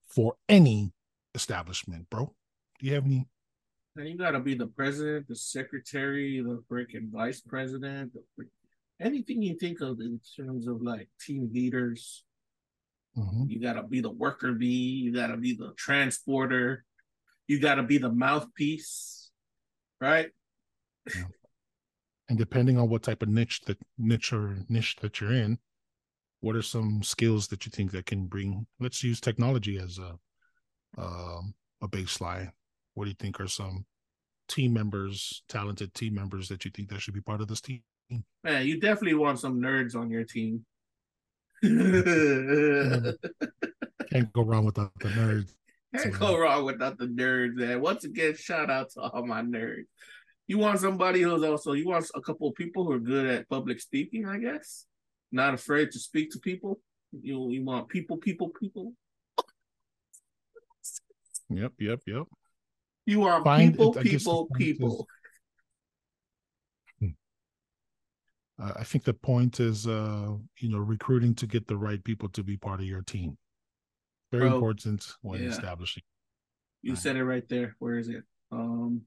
for 0.07 0.35
any 0.49 0.93
establishment, 1.35 2.11
bro? 2.11 2.35
Do 2.79 2.87
you 2.87 2.95
have 2.95 3.07
any? 3.07 3.27
And 3.97 4.07
you 4.07 4.19
gotta 4.19 4.41
be 4.41 4.55
the 4.55 4.67
president, 4.67 5.29
the 5.29 5.37
secretary, 5.37 6.43
the 6.43 6.63
freaking 6.71 7.11
vice 7.11 7.41
president, 7.41 8.13
the 8.13 8.45
anything 9.01 9.43
you 9.43 9.57
think 9.57 9.81
of 9.81 10.01
in 10.01 10.21
terms 10.37 10.67
of 10.67 10.83
like 10.83 11.09
team 11.21 11.51
leaders. 11.53 12.25
Mhm. 13.17 13.51
You 13.51 13.61
gotta 13.61 13.83
be 13.83 14.01
the 14.01 14.11
worker 14.11 14.53
bee. 14.53 15.01
You 15.05 15.13
gotta 15.13 15.37
be 15.37 15.55
the 15.55 15.73
transporter. 15.77 16.85
You 17.47 17.61
gotta 17.61 17.83
be 17.83 17.99
the 17.99 18.13
mouthpiece, 18.13 19.31
right? 20.01 20.31
And 22.29 22.37
depending 22.37 22.77
on 22.77 22.89
what 22.89 23.05
type 23.05 23.23
of 23.23 23.29
niche 23.29 23.63
that 23.63 23.79
niche 23.97 24.33
or 24.33 24.59
niche 24.69 24.97
that 24.97 25.21
you're 25.21 25.33
in, 25.33 25.59
what 26.41 26.57
are 26.57 26.63
some 26.63 27.03
skills 27.03 27.49
that 27.49 27.65
you 27.65 27.71
think 27.71 27.93
that 27.93 28.07
can 28.07 28.27
bring? 28.27 28.67
Let's 28.81 29.03
use 29.05 29.21
technology 29.21 29.79
as 29.79 29.99
a 29.99 30.19
um, 30.99 31.55
a 31.81 31.89
baseline. 31.89 32.51
What 32.95 33.05
do 33.05 33.11
you 33.11 33.17
think 33.19 33.41
are 33.41 33.49
some 33.49 33.87
team 34.49 34.73
members, 34.73 35.43
talented 35.49 35.95
team 35.95 36.15
members 36.15 36.49
that 36.49 36.65
you 36.65 36.71
think 36.71 36.89
that 36.89 37.01
should 37.01 37.15
be 37.15 37.21
part 37.21 37.41
of 37.41 37.49
this 37.49 37.61
team? 37.61 37.83
Man, 38.45 38.67
you 38.67 38.81
definitely 38.81 39.15
want 39.15 39.41
some 39.41 39.61
nerds 39.61 39.97
on 39.97 40.11
your 40.11 40.25
team. 40.25 40.65
Can't 41.63 41.73
go 44.33 44.43
wrong 44.43 44.65
without 44.65 44.93
the 45.01 45.09
nerds. 45.09 45.53
Can't 45.97 46.19
go 46.19 46.39
wrong 46.39 46.65
without 46.65 46.99
the 46.99 47.07
nerds, 47.07 47.55
man. 47.55 47.81
Once 47.81 48.05
again, 48.05 48.37
shout 48.37 48.71
out 48.71 48.91
to 48.91 49.01
all 49.01 49.27
my 49.27 49.43
nerds. 49.43 49.87
You 50.47 50.59
want 50.59 50.79
somebody 50.79 51.23
who's 51.23 51.43
also 51.43 51.73
you 51.73 51.89
want 51.89 52.09
a 52.15 52.21
couple 52.21 52.49
of 52.49 52.55
people 52.55 52.85
who 52.85 52.93
are 52.93 53.01
good 53.01 53.27
at 53.27 53.49
public 53.49 53.81
speaking, 53.81 54.27
I 54.27 54.39
guess. 54.39 54.87
Not 55.33 55.55
afraid 55.55 55.91
to 55.91 55.99
speak 55.99 56.31
to 56.33 56.39
people. 56.39 56.79
You 57.21 57.51
you 57.51 57.65
want 57.65 57.89
people, 57.89 58.19
people, 58.19 58.51
people. 58.51 58.93
Yep, 61.49 61.73
yep, 61.81 62.01
yep. 62.07 62.25
You 63.07 63.21
want 63.21 63.45
Find- 63.45 63.73
people, 63.73 63.97
I 63.99 64.03
guess 64.03 64.13
the 64.13 64.19
people, 64.19 64.49
people. 64.57 65.07
Uh, 68.59 68.73
I 68.77 68.85
think 68.85 69.05
the 69.05 69.13
point 69.15 69.61
is, 69.61 69.87
uh, 69.87 70.35
you 70.59 70.71
know, 70.71 70.79
recruiting 70.79 71.35
to 71.37 71.47
get 71.47 71.67
the 71.67 71.77
right 71.77 72.03
people 72.03 72.29
to 72.31 72.43
be 72.43 72.57
part 72.57 72.81
of 72.81 72.87
your 72.87 73.03
team. 73.03 73.37
Very 74.33 74.49
Bro, 74.49 74.55
important 74.55 75.07
when 75.21 75.43
yeah. 75.43 75.51
establishing. 75.51 76.03
You 76.83 76.93
Right. 76.93 76.99
said 76.99 77.17
it 77.17 77.25
right 77.25 77.47
there. 77.49 77.77
Where 77.79 77.99
is 77.99 78.09
it? 78.09 78.25
Um, 78.51 79.03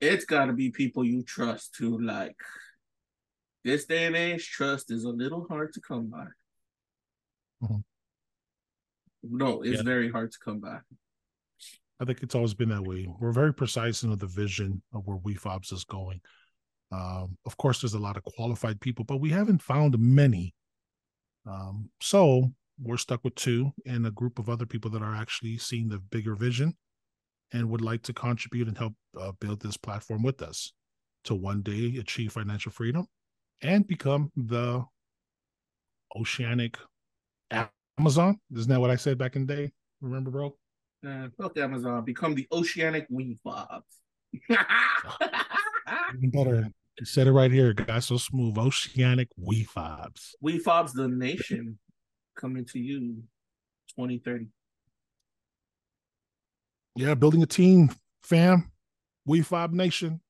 it's 0.00 0.24
got 0.24 0.46
to 0.46 0.52
be 0.52 0.70
people 0.70 1.04
you 1.04 1.22
trust 1.22 1.74
to 1.76 1.98
like. 1.98 2.36
This 3.64 3.84
day 3.86 4.06
and 4.06 4.14
age, 4.14 4.48
trust 4.48 4.92
is 4.92 5.04
a 5.04 5.10
little 5.10 5.46
hard 5.48 5.72
to 5.72 5.80
come 5.80 6.08
by. 6.08 6.26
Mhm. 7.62 7.82
No, 9.24 9.62
it's 9.62 9.78
Yeah. 9.78 9.82
very 9.82 10.10
hard 10.10 10.30
to 10.30 10.38
come 10.38 10.60
by. 10.60 10.80
I 11.98 12.04
think 12.04 12.22
it's 12.22 12.34
always 12.34 12.54
been 12.54 12.68
that 12.68 12.84
way. 12.84 13.06
We're 13.18 13.32
very 13.32 13.52
precise 13.54 14.02
in 14.02 14.16
the 14.16 14.26
vision 14.26 14.82
of 14.92 15.06
where 15.06 15.16
WeFobs 15.18 15.72
is 15.72 15.84
going. 15.84 16.20
Um, 16.92 17.36
of 17.46 17.56
course, 17.56 17.80
there's 17.80 17.94
a 17.94 17.98
lot 17.98 18.16
of 18.16 18.24
qualified 18.24 18.80
people, 18.80 19.04
but 19.04 19.20
we 19.20 19.30
haven't 19.30 19.62
found 19.62 19.98
many 19.98 20.54
Um, 21.46 21.90
so 22.00 22.52
we're 22.80 22.96
stuck 22.96 23.24
with 23.24 23.34
two 23.36 23.72
and 23.86 24.06
a 24.06 24.10
group 24.10 24.38
of 24.38 24.48
other 24.48 24.66
people 24.66 24.90
that 24.92 25.02
are 25.02 25.14
actually 25.14 25.58
seeing 25.58 25.88
the 25.88 25.98
bigger 25.98 26.34
vision 26.34 26.76
and 27.52 27.70
would 27.70 27.80
like 27.80 28.02
to 28.02 28.12
contribute 28.12 28.68
and 28.68 28.76
help 28.76 28.94
uh, 29.18 29.32
build 29.40 29.60
this 29.62 29.76
platform 29.76 30.22
with 30.22 30.42
us 30.42 30.72
to 31.24 31.34
one 31.34 31.62
day 31.62 31.96
achieve 31.98 32.32
financial 32.32 32.72
freedom 32.72 33.06
and 33.62 33.86
become 33.86 34.30
the 34.36 34.84
oceanic 36.16 36.76
Amazon. 37.98 38.38
Isn't 38.54 38.70
that 38.70 38.80
what 38.80 38.90
I 38.90 38.96
said 38.96 39.18
back 39.18 39.36
in 39.36 39.46
the 39.46 39.56
day? 39.56 39.72
Remember, 40.00 40.30
bro? 40.30 40.56
Uh, 41.06 41.28
fuck 41.40 41.56
Amazon. 41.58 42.04
Become 42.04 42.34
the 42.34 42.46
oceanic 42.52 43.08
WeFobs. 43.10 43.82
Even 46.14 46.30
better. 46.30 46.70
You 46.98 47.04
said 47.06 47.26
it 47.26 47.32
right 47.32 47.50
here, 47.50 47.72
guys. 47.74 48.06
So 48.06 48.16
smooth. 48.16 48.56
Oceanic 48.58 49.28
we 49.36 49.64
fobs. 49.64 50.34
we 50.40 50.58
fobs 50.58 50.92
the 50.92 51.08
nation 51.08 51.78
coming 52.36 52.64
to 52.66 52.78
you 52.78 53.22
2030. 53.96 54.46
Yeah, 56.96 57.14
building 57.14 57.42
a 57.42 57.46
team, 57.46 57.90
fam. 58.22 58.70
We 59.26 59.42
Fob 59.42 59.72
Nation. 59.72 60.20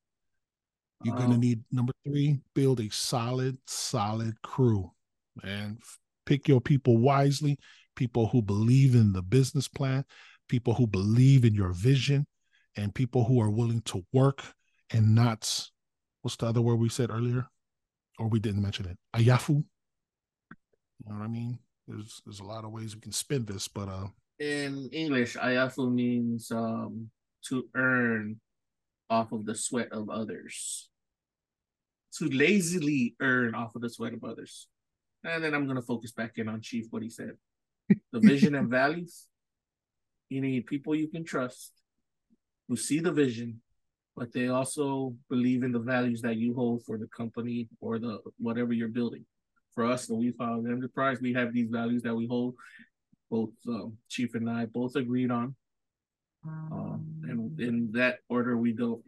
You're 1.03 1.15
gonna 1.15 1.35
Um, 1.35 1.39
need 1.39 1.63
number 1.71 1.93
three, 2.03 2.41
build 2.55 2.79
a 2.79 2.89
solid, 2.89 3.57
solid 3.67 4.41
crew. 4.41 4.91
And 5.43 5.79
pick 6.25 6.47
your 6.47 6.59
people 6.59 6.97
wisely, 6.97 7.57
people 7.95 8.27
who 8.27 8.41
believe 8.41 8.95
in 8.95 9.13
the 9.13 9.21
business 9.21 9.67
plan, 9.67 10.03
people 10.49 10.73
who 10.73 10.87
believe 10.87 11.45
in 11.45 11.53
your 11.53 11.71
vision, 11.71 12.25
and 12.75 12.93
people 12.93 13.23
who 13.25 13.39
are 13.39 13.51
willing 13.51 13.81
to 13.83 14.03
work 14.11 14.43
and 14.91 15.15
not 15.15 15.69
what's 16.21 16.37
the 16.37 16.45
other 16.45 16.61
word 16.61 16.75
we 16.75 16.89
said 16.89 17.09
earlier? 17.11 17.47
Or 18.19 18.27
we 18.27 18.39
didn't 18.39 18.63
mention 18.63 18.87
it. 18.87 18.97
Ayafu. 19.15 19.49
You 19.49 19.63
know 21.07 21.15
what 21.15 21.25
I 21.25 21.27
mean? 21.27 21.59
There's 21.87 22.21
there's 22.25 22.39
a 22.39 22.45
lot 22.45 22.65
of 22.65 22.71
ways 22.71 22.95
we 22.95 23.01
can 23.01 23.11
spin 23.11 23.45
this, 23.45 23.67
but 23.67 23.87
uh 23.87 24.07
in 24.39 24.89
English, 24.91 25.35
ayafu 25.35 25.91
means 25.91 26.51
um, 26.51 27.09
to 27.45 27.67
earn 27.75 28.39
off 29.09 29.31
of 29.31 29.45
the 29.45 29.55
sweat 29.55 29.91
of 29.91 30.09
others. 30.09 30.89
To 32.19 32.29
lazily 32.29 33.15
earn 33.19 33.55
off 33.55 33.75
of 33.75 33.81
the 33.81 33.89
sweat 33.89 34.13
of 34.13 34.23
others. 34.23 34.67
And 35.23 35.43
then 35.43 35.53
I'm 35.53 35.65
going 35.65 35.77
to 35.77 35.81
focus 35.81 36.11
back 36.11 36.33
in 36.37 36.47
on 36.47 36.61
Chief, 36.61 36.85
what 36.89 37.03
he 37.03 37.09
said. 37.09 37.33
The 38.11 38.19
vision 38.19 38.55
and 38.55 38.69
values. 38.81 39.27
You 40.29 40.41
need 40.41 40.65
people 40.65 40.95
you 40.95 41.07
can 41.07 41.23
trust 41.23 41.71
who 42.67 42.75
see 42.75 42.99
the 42.99 43.11
vision, 43.11 43.61
but 44.17 44.33
they 44.33 44.47
also 44.47 45.15
believe 45.29 45.61
in 45.61 45.71
the 45.71 45.79
values 45.79 46.21
that 46.23 46.37
you 46.37 46.55
hold 46.55 46.83
for 46.83 46.97
the 46.97 47.07
company 47.07 47.69
or 47.79 47.99
the 47.99 48.17
whatever 48.39 48.73
you're 48.73 48.87
building. 48.87 49.23
For 49.75 49.85
us, 49.85 50.07
the 50.07 50.15
We 50.15 50.31
Found 50.31 50.67
Enterprise, 50.67 51.19
we 51.21 51.33
have 51.33 51.53
these 51.53 51.69
values 51.69 52.01
that 52.01 52.15
we 52.15 52.25
hold 52.25 52.55
both 53.29 53.51
um, 53.67 53.95
Chief 54.09 54.33
and 54.33 54.49
I 54.49 54.65
both 54.65 54.95
agreed 54.95 55.29
on. 55.29 55.55
Um, 56.43 57.05
and 57.29 57.59
in 57.59 57.91
that 57.91 58.19
order, 58.27 58.57
we 58.57 58.73
go. 58.73 59.03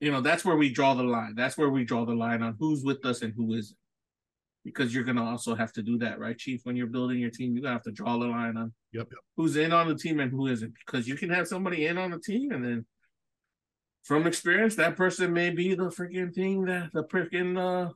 You 0.00 0.10
know, 0.10 0.22
that's 0.22 0.44
where 0.44 0.56
we 0.56 0.72
draw 0.72 0.94
the 0.94 1.02
line. 1.02 1.34
That's 1.36 1.58
where 1.58 1.68
we 1.68 1.84
draw 1.84 2.06
the 2.06 2.14
line 2.14 2.42
on 2.42 2.56
who's 2.58 2.82
with 2.82 3.04
us 3.04 3.20
and 3.20 3.34
who 3.36 3.52
isn't. 3.52 3.76
Because 4.64 4.94
you're 4.94 5.04
gonna 5.04 5.24
also 5.24 5.54
have 5.54 5.72
to 5.74 5.82
do 5.82 5.98
that, 5.98 6.18
right, 6.18 6.38
Chief? 6.38 6.60
When 6.64 6.76
you're 6.76 6.86
building 6.86 7.18
your 7.18 7.30
team, 7.30 7.52
you're 7.52 7.62
gonna 7.62 7.74
have 7.74 7.82
to 7.82 7.92
draw 7.92 8.16
the 8.18 8.26
line 8.26 8.56
on 8.56 8.72
Yep, 8.92 9.08
yep. 9.10 9.20
who's 9.36 9.56
in 9.56 9.72
on 9.72 9.88
the 9.88 9.96
team 9.96 10.20
and 10.20 10.30
who 10.30 10.46
isn't. 10.46 10.72
Because 10.86 11.06
you 11.06 11.16
can 11.16 11.30
have 11.30 11.46
somebody 11.46 11.86
in 11.86 11.98
on 11.98 12.12
the 12.12 12.18
team, 12.18 12.52
and 12.52 12.64
then 12.64 12.86
from 14.04 14.26
experience, 14.26 14.74
that 14.76 14.96
person 14.96 15.32
may 15.32 15.50
be 15.50 15.74
the 15.74 15.84
freaking 15.90 16.34
thing 16.34 16.64
that 16.66 16.90
the 16.92 17.04
freaking 17.04 17.56
uh 17.58 17.90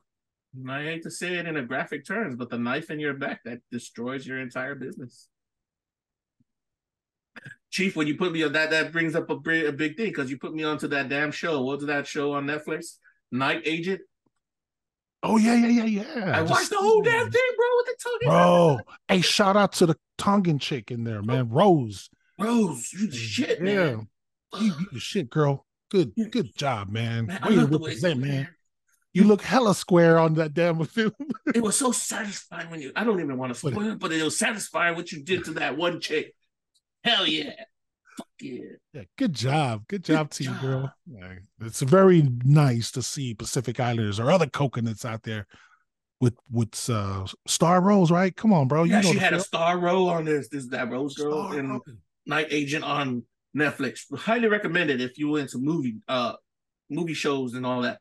I 0.69 0.83
hate 0.83 1.03
to 1.03 1.11
say 1.11 1.35
it 1.35 1.45
in 1.45 1.57
a 1.57 1.63
graphic 1.63 2.05
terms, 2.05 2.35
but 2.35 2.49
the 2.49 2.57
knife 2.57 2.89
in 2.89 2.99
your 2.99 3.13
back 3.13 3.43
that 3.43 3.59
destroys 3.71 4.25
your 4.25 4.39
entire 4.39 4.73
business. 4.75 5.27
Chief, 7.69 7.95
when 7.95 8.07
you 8.07 8.15
put 8.15 8.31
me 8.31 8.43
on 8.43 8.53
that, 8.53 8.71
that 8.71 8.91
brings 8.91 9.13
up 9.15 9.29
a, 9.29 9.37
big- 9.37 9.65
a 9.65 9.71
big 9.73 9.97
thing 9.97 10.07
because 10.07 10.31
you 10.31 10.37
put 10.37 10.55
me 10.55 10.63
onto 10.63 10.87
that 10.87 11.09
damn 11.09 11.31
show. 11.31 11.61
What's 11.63 11.85
that 11.85 12.07
show 12.07 12.31
on 12.33 12.45
Netflix? 12.47 12.95
Night 13.31 13.61
Agent. 13.65 14.01
Oh 15.21 15.37
yeah, 15.37 15.53
yeah, 15.55 15.83
yeah, 15.83 16.03
yeah. 16.15 16.31
I 16.37 16.39
Just- 16.39 16.51
watched 16.51 16.69
the 16.69 16.77
whole 16.77 17.01
damn 17.01 17.29
thing, 17.29 17.41
bro. 17.57 17.65
With 17.77 17.85
the 17.85 17.95
tongue. 18.03 18.19
Bro, 18.23 18.79
hey, 19.09 19.21
shout 19.21 19.57
out 19.57 19.73
to 19.73 19.85
the 19.85 19.97
Tongan 20.17 20.57
chick 20.59 20.89
in 20.89 21.03
there, 21.03 21.21
man. 21.21 21.49
Rose. 21.49 22.09
Rose, 22.39 22.91
you 22.93 23.07
the 23.07 23.15
shit, 23.15 23.59
Yeah. 23.59 23.63
man. 23.65 24.07
You, 24.59 24.73
you 24.79 24.87
the 24.93 24.99
shit, 24.99 25.29
girl. 25.29 25.66
Good, 25.89 26.13
good 26.31 26.55
job, 26.55 26.89
man. 26.89 27.27
Man, 27.27 27.41
Way 27.43 27.55
to 27.55 27.61
love 27.61 27.69
the 27.69 27.79
way 27.79 28.13
man. 28.13 28.49
You 29.13 29.23
look 29.23 29.41
hella 29.41 29.73
square 29.73 30.19
on 30.19 30.35
that 30.35 30.53
damn 30.53 30.83
film. 30.85 31.11
It 31.55 31.63
was 31.63 31.77
so 31.77 31.91
satisfying 31.91 32.69
when 32.69 32.81
you. 32.81 32.91
I 32.95 33.03
don't 33.03 33.19
even 33.19 33.37
want 33.37 33.53
to 33.53 33.57
spoil 33.57 33.91
it, 33.91 33.99
but 33.99 34.11
it 34.11 34.21
was 34.21 34.37
satisfying 34.37 34.95
what 34.95 35.11
you 35.11 35.23
did 35.23 35.45
to 35.45 35.53
that 35.53 35.77
one 35.77 35.99
chick. 36.01 36.35
Hell 37.03 37.25
yeah, 37.25 37.51
fuck 38.17 38.27
yeah. 38.41 38.63
yeah, 38.93 39.03
good 39.17 39.33
job. 39.33 39.87
Good 39.87 40.03
job 40.03 40.29
to 40.31 40.43
you, 40.43 40.53
girl. 40.61 40.93
Like, 41.09 41.41
It's 41.61 41.81
very 41.81 42.29
nice 42.43 42.91
to 42.91 43.01
see 43.01 43.33
Pacific 43.33 43.79
Islanders 43.79 44.19
or 44.19 44.29
other 44.29 44.47
coconuts 44.47 45.05
out 45.05 45.23
there 45.23 45.47
with 46.19 46.35
with 46.51 46.89
uh 46.89 47.25
Star 47.47 47.81
Rose, 47.81 48.11
right? 48.11 48.35
Come 48.35 48.53
on, 48.53 48.67
bro. 48.67 48.83
You 48.83 48.91
yeah, 48.91 49.01
she 49.01 49.17
had 49.17 49.33
a 49.33 49.39
star 49.39 49.79
role 49.79 50.09
on 50.09 50.25
this. 50.25 50.49
This 50.49 50.67
that 50.67 50.91
Rose 50.91 51.15
girl 51.15 51.47
Star 51.47 51.59
and 51.59 51.69
Rose. 51.71 51.81
Night 52.25 52.47
Agent 52.49 52.83
on 52.83 53.23
Netflix. 53.55 54.01
Highly 54.15 54.47
recommended 54.47 55.01
if 55.01 55.17
you 55.17 55.29
were 55.29 55.39
into 55.39 55.57
movie 55.57 55.97
uh 56.07 56.33
movie 56.89 57.13
shows 57.13 57.53
and 57.53 57.65
all 57.65 57.81
that. 57.81 57.99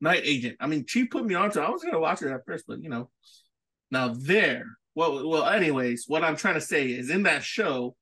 Night 0.00 0.22
Agent. 0.24 0.56
I 0.60 0.66
mean, 0.66 0.84
she 0.86 1.04
put 1.04 1.24
me 1.24 1.34
onto. 1.34 1.60
it. 1.60 1.64
I 1.64 1.70
was 1.70 1.82
gonna 1.82 2.00
watch 2.00 2.22
it 2.22 2.30
at 2.30 2.44
first, 2.46 2.64
but 2.66 2.82
you 2.82 2.90
know, 2.90 3.10
now 3.90 4.14
there. 4.16 4.66
Well, 4.94 5.28
well. 5.28 5.46
Anyways, 5.46 6.04
what 6.06 6.22
I'm 6.24 6.36
trying 6.36 6.54
to 6.54 6.60
say 6.60 6.86
is, 6.88 7.10
in 7.10 7.24
that 7.24 7.42
show, 7.42 7.96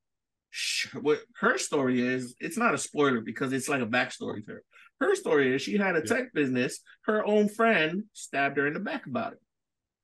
sh- 0.50 0.88
what 1.00 1.20
her 1.40 1.58
story 1.58 2.00
is, 2.00 2.34
it's 2.40 2.56
not 2.56 2.74
a 2.74 2.78
spoiler 2.78 3.20
because 3.20 3.52
it's 3.52 3.68
like 3.68 3.82
a 3.82 3.86
backstory 3.86 4.44
to 4.44 4.52
her. 4.52 4.62
Her 5.00 5.14
story 5.14 5.54
is 5.54 5.62
she 5.62 5.76
had 5.76 5.96
a 5.96 6.02
tech 6.02 6.32
business. 6.32 6.80
Her 7.06 7.26
own 7.26 7.48
friend 7.48 8.04
stabbed 8.12 8.56
her 8.56 8.66
in 8.66 8.74
the 8.74 8.80
back 8.80 9.06
about 9.06 9.32
it. 9.32 9.40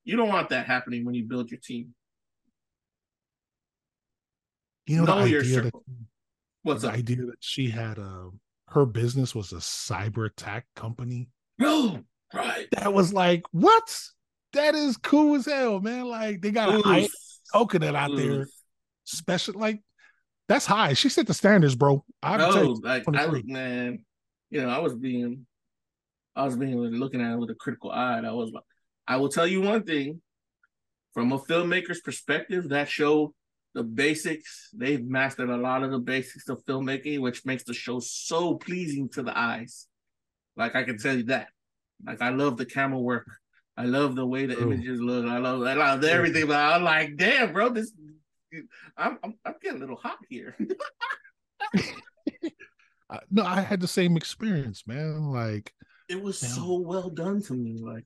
You 0.05 0.17
don't 0.17 0.29
want 0.29 0.49
that 0.49 0.67
happening 0.67 1.05
when 1.05 1.15
you 1.15 1.25
build 1.25 1.51
your 1.51 1.61
team. 1.61 1.95
You 4.87 5.05
know 5.05 5.19
know 5.19 5.25
your 5.25 5.43
idea 5.43 5.57
that 5.57 5.65
circle. 5.65 5.85
What's 6.63 6.83
the 6.83 6.89
up, 6.89 6.95
idea 6.95 7.17
that 7.27 7.37
she 7.41 7.71
had 7.71 7.99
a 7.99 8.31
her 8.69 8.85
business 8.85 9.35
was 9.35 9.53
a 9.53 9.57
cyber 9.57 10.27
attack 10.27 10.67
company. 10.77 11.29
No, 11.59 12.03
Right. 12.35 12.69
That 12.73 12.93
was 12.93 13.13
like, 13.13 13.43
what? 13.53 13.97
That 14.53 14.75
is 14.75 14.97
cool 14.97 15.37
as 15.37 15.47
hell, 15.47 15.81
man. 15.81 16.07
Like 16.07 16.41
they 16.43 16.51
got 16.51 16.83
I- 16.87 17.09
coconut 17.53 17.95
out 17.95 18.17
there, 18.17 18.47
special. 19.05 19.55
Like 19.59 19.83
that's 20.49 20.67
high. 20.67 20.95
She 20.95 21.09
set 21.09 21.27
the 21.27 21.35
standards, 21.35 21.75
bro. 21.75 22.05
I 22.23 22.37
No, 22.37 22.79
like 22.83 23.05
I 23.15 23.27
was 23.27 23.43
man, 23.45 24.05
you 24.51 24.63
know, 24.63 24.69
I 24.69 24.79
was 24.79 24.95
being, 24.95 25.47
I 26.35 26.45
was 26.45 26.57
being 26.57 26.79
looking 26.79 27.21
at 27.21 27.33
it 27.33 27.39
with 27.39 27.51
a 27.51 27.55
critical 27.55 27.91
eye. 27.91 28.17
And 28.19 28.27
I 28.27 28.33
was 28.33 28.51
like, 28.51 28.65
I 29.07 29.17
will 29.17 29.29
tell 29.29 29.47
you 29.47 29.61
one 29.61 29.83
thing, 29.85 30.23
from 31.13 31.33
a 31.33 31.39
filmmaker's 31.39 32.01
perspective, 32.01 32.71
that 32.71 32.89
show, 32.89 33.35
the 33.75 33.83
basics, 33.83 34.71
they've 34.75 35.05
mastered 35.05 35.51
a 35.51 35.57
lot 35.57 35.83
of 35.83 35.91
the 35.91 35.99
basics 35.99 36.49
of 36.49 36.65
filmmaking, 36.65 37.21
which 37.21 37.45
makes 37.45 37.65
the 37.65 37.75
show 37.75 38.01
so 38.01 38.55
pleasing 38.57 39.09
to 39.11 39.23
the 39.23 39.37
eyes. 39.39 39.87
Like 40.57 40.75
I 40.75 40.85
can 40.85 40.97
mm. 40.97 41.03
tell 41.03 41.17
you 41.17 41.25
that. 41.25 41.49
Like 42.05 42.23
I 42.23 42.31
love 42.31 42.57
the 42.57 42.65
camera 42.65 42.99
work. 42.99 43.29
I 43.77 43.85
love 43.85 44.17
the 44.17 44.27
way 44.27 44.47
the 44.47 44.57
True. 44.57 44.73
images 44.73 45.01
look. 45.01 45.25
I 45.27 45.39
love, 45.39 45.63
I 45.63 45.75
love 45.75 46.03
everything. 46.05 46.49
But 46.49 46.57
I'm 46.57 46.83
like, 46.83 47.17
damn, 47.17 47.53
bro, 47.53 47.69
this. 47.69 47.93
I'm, 48.97 49.19
I'm, 49.23 49.35
I'm 49.45 49.55
getting 49.63 49.79
a 49.79 49.81
little 49.81 49.97
hot 49.97 50.19
here. 50.29 50.57
I- 53.11 53.21
no, 53.31 53.45
I 53.45 53.61
had 53.61 53.81
the 53.81 53.89
same 53.89 54.17
experience, 54.17 54.87
man. 54.87 55.31
Like 55.31 55.73
It 56.09 56.21
was 56.21 56.43
Yeah. 56.43 56.49
so 56.49 56.81
well 56.81 57.11
done 57.11 57.43
to 57.43 57.55
me. 57.55 57.79
Like, 57.81 58.05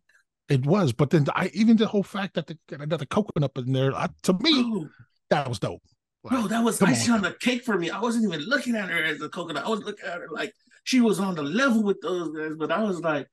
it 0.48 0.66
was, 0.66 0.92
but 0.92 1.10
then 1.10 1.24
I 1.34 1.50
even 1.54 1.76
the 1.76 1.86
whole 1.86 2.02
fact 2.02 2.34
that 2.34 2.46
the 2.46 2.58
got 2.68 2.82
another 2.82 3.06
coconut 3.06 3.52
in 3.56 3.72
there, 3.72 3.94
I, 3.94 4.08
to 4.24 4.34
me, 4.34 4.62
bro, 4.62 4.88
that 5.32 5.48
was 5.48 5.58
dope. 5.58 5.82
Like, 6.24 6.32
bro, 6.32 6.46
that 6.48 6.62
was 6.62 6.80
icing 6.80 7.12
on 7.12 7.16
on, 7.16 7.22
the 7.22 7.36
cake 7.38 7.64
for 7.64 7.76
me. 7.76 7.90
I 7.90 8.00
wasn't 8.00 8.32
even 8.32 8.46
looking 8.48 8.76
at 8.76 8.88
her 8.88 9.02
as 9.02 9.20
a 9.20 9.28
coconut. 9.28 9.64
I 9.64 9.68
was 9.68 9.82
looking 9.82 10.06
at 10.06 10.20
her 10.20 10.28
like 10.30 10.52
she 10.84 11.00
was 11.00 11.18
on 11.18 11.34
the 11.34 11.42
level 11.42 11.82
with 11.82 12.00
those 12.00 12.30
guys. 12.36 12.56
But 12.56 12.70
I 12.70 12.82
was 12.84 13.00
like, 13.00 13.26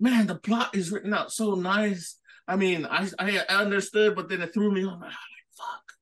man, 0.00 0.26
the 0.26 0.34
plot 0.34 0.74
is 0.74 0.90
written 0.90 1.14
out 1.14 1.32
so 1.32 1.54
nice. 1.54 2.18
I 2.48 2.56
mean, 2.56 2.86
I 2.86 3.08
I 3.18 3.38
understood, 3.48 4.16
but 4.16 4.28
then 4.28 4.42
it 4.42 4.52
threw 4.52 4.72
me 4.72 4.84
off. 4.84 4.94
I'm 4.94 5.00
like, 5.02 5.12
fuck, 5.56 5.92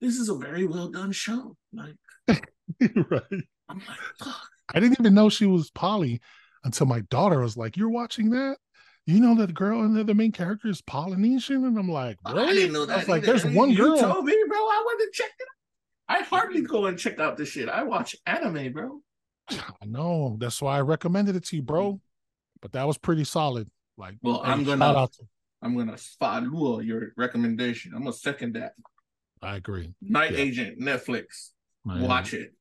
this 0.00 0.16
is 0.16 0.28
a 0.28 0.34
very 0.34 0.66
well 0.66 0.88
done 0.88 1.12
show. 1.12 1.56
Like, 1.72 1.96
right. 2.28 3.44
I'm 3.68 3.78
like, 3.78 3.98
fuck. 4.18 4.48
I 4.74 4.80
didn't 4.80 5.00
even 5.00 5.14
know 5.14 5.28
she 5.28 5.46
was 5.46 5.70
Polly 5.70 6.20
until 6.64 6.86
my 6.86 7.00
daughter 7.02 7.40
was 7.40 7.56
like, 7.56 7.76
"You're 7.76 7.88
watching 7.88 8.30
that? 8.30 8.56
You 9.06 9.18
know 9.20 9.34
that 9.34 9.52
girl 9.54 9.82
and 9.82 9.96
the, 9.96 10.04
the 10.04 10.14
main 10.14 10.32
character 10.32 10.68
is 10.68 10.80
Polynesian?" 10.82 11.64
And 11.64 11.78
I'm 11.78 11.90
like, 11.90 12.18
I 12.24 12.32
"Really?" 12.32 12.54
didn't 12.54 12.72
know 12.72 12.86
that. 12.86 12.94
I 12.94 12.98
was 12.98 13.08
like. 13.08 13.22
"There's 13.24 13.44
one 13.44 13.74
girl. 13.74 13.96
you 13.96 14.00
told 14.00 14.24
me, 14.24 14.36
bro. 14.48 14.56
I 14.58 14.82
wanted 14.84 15.06
to 15.06 15.10
check 15.12 15.30
it 15.38 15.46
out. 16.08 16.20
I 16.20 16.22
hardly 16.24 16.62
mm. 16.62 16.68
go 16.68 16.86
and 16.86 16.98
check 16.98 17.18
out 17.18 17.36
this 17.36 17.48
shit. 17.48 17.68
I 17.68 17.82
watch 17.82 18.14
anime, 18.26 18.72
bro. 18.72 19.00
I 19.50 19.86
know. 19.86 20.36
That's 20.38 20.60
why 20.62 20.76
I 20.76 20.80
recommended 20.82 21.36
it 21.36 21.44
to 21.46 21.56
you, 21.56 21.62
bro. 21.62 21.94
Mm. 21.94 22.00
But 22.60 22.72
that 22.72 22.86
was 22.86 22.96
pretty 22.98 23.24
solid. 23.24 23.68
Like, 23.96 24.16
Well, 24.22 24.40
I'm 24.44 24.64
gonna- 24.64 24.84
out 24.84 25.12
to- 25.14 25.26
I'm 25.62 25.76
gonna 25.76 25.96
follow 25.96 26.80
your 26.80 27.12
recommendation. 27.16 27.92
I'm 27.94 28.00
gonna 28.02 28.12
second 28.12 28.54
that. 28.54 28.72
I 29.40 29.56
agree. 29.56 29.94
Night 30.00 30.32
Yeah. 30.32 30.38
Agent, 30.38 30.80
Netflix. 30.80 31.50
I 31.88 32.02
Watch 32.02 32.34
it. 32.34 32.54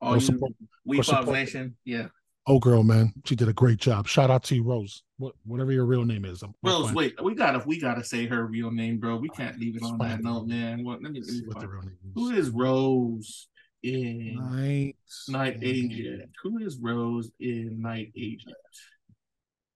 All 0.00 0.10
Go 0.10 0.14
you 0.14 0.20
support- 0.20 0.52
We 0.84 0.96
go 0.98 1.02
Fox 1.02 1.18
support- 1.20 1.36
Nation. 1.36 1.76
Yeah. 1.84 2.08
Oh, 2.46 2.58
girl, 2.58 2.82
man, 2.82 3.12
she 3.24 3.34
did 3.34 3.48
a 3.48 3.54
great 3.54 3.78
job. 3.78 4.06
Shout 4.06 4.30
out 4.30 4.44
to 4.44 4.54
you, 4.54 4.62
Rose. 4.62 5.02
What, 5.16 5.34
whatever 5.46 5.72
your 5.72 5.86
real 5.86 6.04
name 6.04 6.26
is. 6.26 6.42
I'm, 6.42 6.54
I'm 6.62 6.70
Rose, 6.70 6.86
fine 6.86 6.94
wait, 6.94 7.22
we 7.22 7.34
gotta 7.34 7.62
we 7.66 7.80
gotta 7.80 8.04
say 8.04 8.26
her 8.26 8.46
real 8.46 8.70
name, 8.70 8.98
bro. 8.98 9.16
We 9.16 9.30
can't 9.30 9.58
leave 9.58 9.76
it 9.76 9.78
It's 9.82 9.86
on 9.90 9.98
fine. 9.98 10.10
that 10.10 10.22
note, 10.22 10.46
man. 10.46 10.84
What 10.84 11.02
let 11.02 11.12
me, 11.12 11.20
with 11.20 11.42
what 11.46 11.60
the 11.60 11.68
real 11.68 11.82
name 11.82 11.96
is. 12.04 12.12
Who 12.14 12.30
is 12.32 12.50
Rose 12.50 13.48
in 13.82 14.36
Night, 14.36 14.96
Night 15.28 15.58
Agent? 15.62 16.30
Who 16.42 16.58
is 16.58 16.76
Rose 16.78 17.30
in 17.40 17.80
Night 17.80 18.12
Agent? 18.16 18.56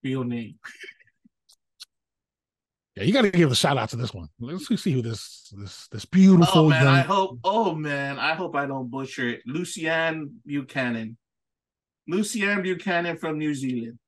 Real 0.03 0.23
name. 0.23 0.55
Yeah, 2.95 3.05
you 3.05 3.13
got 3.13 3.21
to 3.21 3.31
give 3.31 3.49
a 3.49 3.55
shout 3.55 3.77
out 3.77 3.87
to 3.91 3.95
this 3.95 4.13
one. 4.13 4.27
Let's 4.41 4.67
see 4.81 4.91
who 4.91 5.01
this 5.01 5.53
this 5.57 5.87
this 5.87 6.03
beautiful 6.03 6.65
Oh 6.65 6.69
man, 6.69 6.83
young. 6.83 6.95
I 6.95 6.99
hope. 7.01 7.39
Oh 7.45 7.73
man, 7.73 8.19
I 8.19 8.33
hope 8.33 8.57
I 8.57 8.65
don't 8.65 8.91
butcher 8.91 9.29
it. 9.29 9.41
Luciane 9.47 10.31
Buchanan. 10.45 11.15
Luciane 12.09 12.63
Buchanan 12.63 13.17
from 13.17 13.37
New 13.37 13.53
Zealand. 13.53 13.99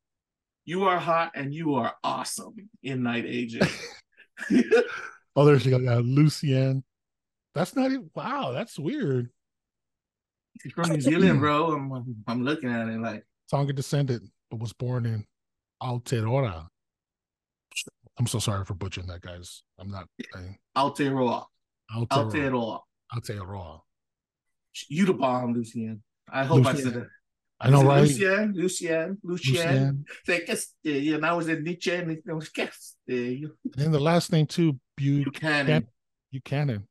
You 0.66 0.86
are 0.86 1.00
hot 1.00 1.32
and 1.36 1.54
you 1.54 1.76
are 1.76 1.94
awesome 2.04 2.70
in 2.84 3.04
Night 3.04 3.26
Agent. 3.28 3.70
oh, 5.36 5.46
there 5.46 5.60
she 5.60 5.70
goes. 5.70 5.82
Yeah, 5.82 6.02
Lucienne. 6.04 6.84
That's 7.54 7.76
not 7.76 7.92
even. 7.92 8.10
Wow, 8.16 8.52
that's 8.54 8.80
weird. 8.80 9.30
She's 10.62 10.72
from 10.74 10.90
New 10.90 11.02
Zealand, 11.02 11.40
bro. 11.40 11.74
I'm 11.74 12.24
I'm 12.28 12.44
looking 12.44 12.70
at 12.70 12.88
it 12.88 13.00
like 13.00 13.26
Tonga 13.50 13.74
descendant, 13.74 14.30
but 14.50 14.60
was 14.60 14.74
born 14.74 15.06
in 15.06 15.26
Aotearoa. 15.82 16.68
I'm 18.18 18.28
so 18.28 18.40
sorry 18.40 18.66
for 18.66 18.74
butchering 18.74 19.08
that, 19.08 19.22
guys. 19.22 19.64
I'm 19.80 19.90
not. 19.90 20.08
saying 20.34 20.58
Aotearoa. 20.78 21.46
Aotearoa. 21.94 22.10
Aotearoa. 22.10 22.80
Aotearoa. 23.14 23.80
You 24.88 25.06
the 25.06 25.14
bomb, 25.14 25.54
Lucian. 25.54 26.02
I 26.32 26.46
hope 26.46 26.66
I 26.66 26.76
said 26.76 26.96
it. 26.96 27.08
I 27.64 27.70
know, 27.70 27.82
Is 27.82 27.86
right? 27.86 28.02
Lucian, 28.02 28.54
Lucian, 28.56 29.18
Lucian. 29.24 29.54
Lucienne. 29.54 30.06
Say, 30.26 30.40
que 30.40 30.54
este, 30.54 30.74
you 30.84 31.20
know, 31.20 31.28
I 31.28 31.34
was 31.34 31.48
in 31.48 31.64
Nietzsche 31.64 31.92
and 31.92 32.12
it 32.12 32.24
was 32.26 32.50
que 32.50 32.64
este, 32.64 33.52
And 33.78 33.94
the 33.94 34.00
last 34.00 34.32
name 34.32 34.48
too, 34.48 34.80
Buchanan. 34.98 35.88
Buchanan. 36.32 36.88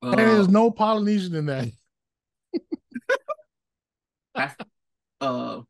Uh, 0.00 0.14
There's 0.14 0.48
no 0.48 0.70
Polynesian 0.70 1.34
in 1.34 1.46
that. 1.46 1.68
uh, 5.20 5.62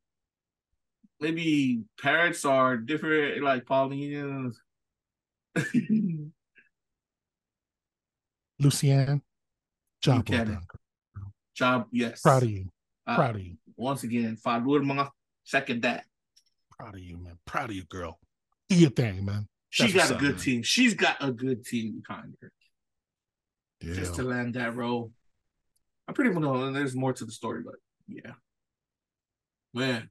maybe 1.19 1.85
parrots 2.03 2.45
are 2.45 2.77
different, 2.77 3.43
like 3.43 3.65
Polynesians. 3.65 4.61
Lucienne. 8.59 9.23
Job 10.03 10.27
Buchanan. 10.27 10.61
Job, 11.55 11.87
yes. 11.93 12.21
Proud 12.21 12.43
of 12.43 12.51
you. 12.51 12.69
Uh, 13.07 13.17
Proud 13.17 13.37
of 13.37 13.43
you. 13.43 13.57
Once 13.77 14.03
again, 14.05 14.37
Falur 14.37 14.81
mga 14.83 15.11
second 15.45 15.83
that. 15.83 16.05
Proud 16.79 16.95
of 16.95 17.01
you, 17.01 17.17
man. 17.19 17.39
Proud 17.47 17.71
of 17.71 17.77
you, 17.77 17.85
girl. 17.85 18.19
Do 18.69 18.77
your 18.77 18.91
thing, 18.91 19.25
man. 19.25 19.49
She 19.71 19.91
That's 19.91 20.11
got 20.11 20.17
a 20.19 20.21
good 20.21 20.35
man. 20.37 20.41
team. 20.41 20.63
She's 20.63 20.95
got 20.95 21.17
a 21.21 21.33
good 21.33 21.65
team 21.65 22.01
behind 22.07 22.37
her 22.41 22.53
Yeah. 23.81 23.95
just 23.95 24.15
to 24.17 24.23
land 24.23 24.55
that 24.55 24.77
role. 24.77 25.13
I 26.07 26.13
pretty 26.13 26.31
much 26.31 26.43
know 26.43 26.73
there's 26.73 26.95
more 26.97 27.13
to 27.13 27.25
the 27.25 27.33
story, 27.33 27.63
but 27.65 27.75
yeah. 28.07 28.33
Man, 29.75 30.11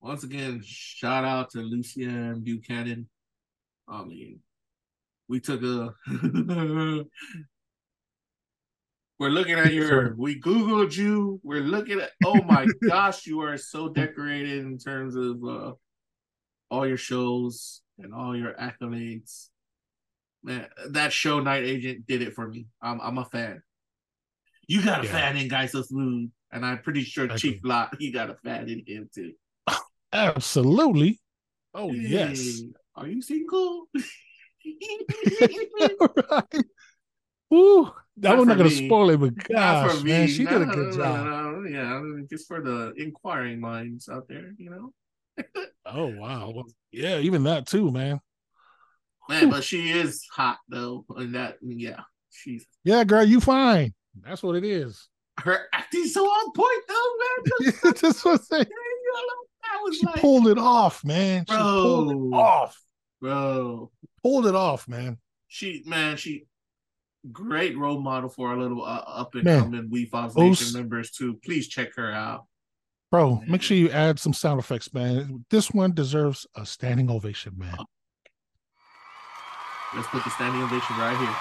once 0.00 0.24
again, 0.24 0.62
shout 0.64 1.24
out 1.24 1.50
to 1.50 1.58
Lucian 1.60 2.40
Buchanan. 2.42 3.08
I 3.88 4.04
mean, 4.04 4.40
we 5.28 5.40
took 5.40 5.62
a 5.62 5.94
we're 9.18 9.30
looking 9.30 9.58
at 9.58 9.72
your 9.72 10.14
we 10.16 10.40
Googled 10.40 10.96
you. 10.96 11.40
We're 11.42 11.60
looking 11.62 12.00
at 12.00 12.10
oh 12.24 12.42
my 12.42 12.66
gosh, 12.88 13.26
you 13.26 13.40
are 13.40 13.56
so 13.56 13.88
decorated 13.88 14.58
in 14.64 14.78
terms 14.78 15.16
of 15.16 15.42
uh 15.44 15.72
all 16.70 16.86
your 16.86 16.96
shows 16.96 17.82
and 17.98 18.12
all 18.12 18.36
your 18.36 18.54
accolades. 18.54 19.48
Man, 20.42 20.66
that 20.90 21.12
show 21.12 21.40
Night 21.40 21.64
Agent 21.64 22.06
did 22.06 22.22
it 22.22 22.34
for 22.34 22.46
me. 22.48 22.66
I'm 22.82 23.00
I'm 23.00 23.18
a 23.18 23.24
fan. 23.24 23.62
You 24.68 24.82
got 24.82 25.00
a 25.02 25.06
Yeah. 25.06 25.12
fan 25.12 25.36
in 25.36 25.48
Guys 25.48 25.74
of 25.74 25.86
Smooth, 25.86 26.30
and 26.52 26.64
I'm 26.66 26.78
pretty 26.82 27.02
sure 27.02 27.30
I 27.30 27.36
Chief 27.36 27.58
agree. 27.58 27.70
Lot 27.70 27.96
he 27.98 28.10
got 28.10 28.30
a 28.30 28.34
fan 28.44 28.68
in 28.68 28.82
him 28.86 29.08
too. 29.14 29.32
Absolutely. 30.12 31.20
Oh, 31.74 31.92
yes. 31.92 32.62
Are 32.94 33.06
you 33.06 33.20
single? 33.22 33.88
right. 36.30 36.64
Woo. 37.50 37.92
That 38.18 38.30
Not 38.30 38.38
was 38.38 38.46
not 38.48 38.58
going 38.58 38.70
to 38.70 38.76
spoil 38.76 39.10
it, 39.10 39.20
but 39.20 39.36
gosh, 39.48 40.02
man, 40.04 40.28
she 40.28 40.44
did 40.44 40.62
a 40.62 40.66
good 40.66 40.90
no, 40.92 40.96
job. 40.96 41.26
no, 41.26 41.50
no, 41.60 41.68
Yeah, 41.68 42.22
just 42.30 42.48
for 42.48 42.62
the 42.62 42.94
inquiring 42.96 43.60
minds 43.60 44.08
out 44.08 44.26
there, 44.28 44.52
you 44.58 44.70
know. 44.70 44.92
Oh, 45.84 46.08
wow. 46.08 46.50
Well, 46.50 46.66
yeah, 46.90 47.18
even 47.18 47.44
that 47.44 47.66
too, 47.66 47.90
man. 47.92 48.20
Man, 49.28 49.50
but 49.50 49.64
she 49.64 49.90
is 49.90 50.24
hot 50.32 50.58
though, 50.68 51.04
and 51.16 51.34
that 51.34 51.58
yeah, 51.62 52.00
she's 52.30 52.64
Yeah, 52.84 53.04
girl, 53.04 53.24
you 53.24 53.40
fine. 53.40 53.92
That's 54.22 54.42
what 54.42 54.56
it 54.56 54.64
is. 54.64 55.08
her 55.40 55.66
acting 55.72 56.06
so 56.06 56.24
on 56.24 56.52
point 56.52 56.82
though, 56.88 57.16
man. 57.18 57.72
That's 58.00 58.24
what 58.24 58.40
I'm 58.40 58.46
saying. 58.46 58.66
That 59.62 59.82
was 59.82 59.98
She 59.98 60.06
like, 60.06 60.20
pulled 60.20 60.48
it 60.48 60.58
off, 60.58 61.04
man. 61.04 61.44
She 61.46 61.56
pulled 61.56 62.10
it 62.10 62.18
Bro. 62.18 62.32
off. 62.32 62.80
bro. 63.20 63.90
Pulled 64.22 64.46
it 64.46 64.54
off, 64.54 64.88
man. 64.88 65.18
She 65.48 65.82
man, 65.86 66.16
she 66.16 66.46
great 67.32 67.76
role 67.76 68.00
model 68.00 68.28
for 68.28 68.48
our 68.48 68.56
little 68.56 68.84
uh, 68.84 69.02
up 69.06 69.34
and 69.34 69.44
Man, 69.44 69.60
coming 69.60 69.88
WeFobs 69.90 70.36
Nation 70.36 70.78
members 70.78 71.10
too. 71.10 71.38
Please 71.44 71.68
check 71.68 71.94
her 71.96 72.12
out. 72.12 72.46
Bro, 73.10 73.42
make 73.46 73.62
sure 73.62 73.76
you 73.76 73.90
add 73.90 74.18
some 74.18 74.32
sound 74.32 74.58
effects, 74.58 74.92
man. 74.92 75.44
This 75.50 75.70
one 75.70 75.92
deserves 75.94 76.46
a 76.56 76.66
standing 76.66 77.10
ovation, 77.10 77.54
man. 77.56 77.76
Let's 79.94 80.08
put 80.08 80.24
the 80.24 80.30
standing 80.30 80.62
ovation 80.62 80.96
right 80.96 81.16
here. 81.16 81.36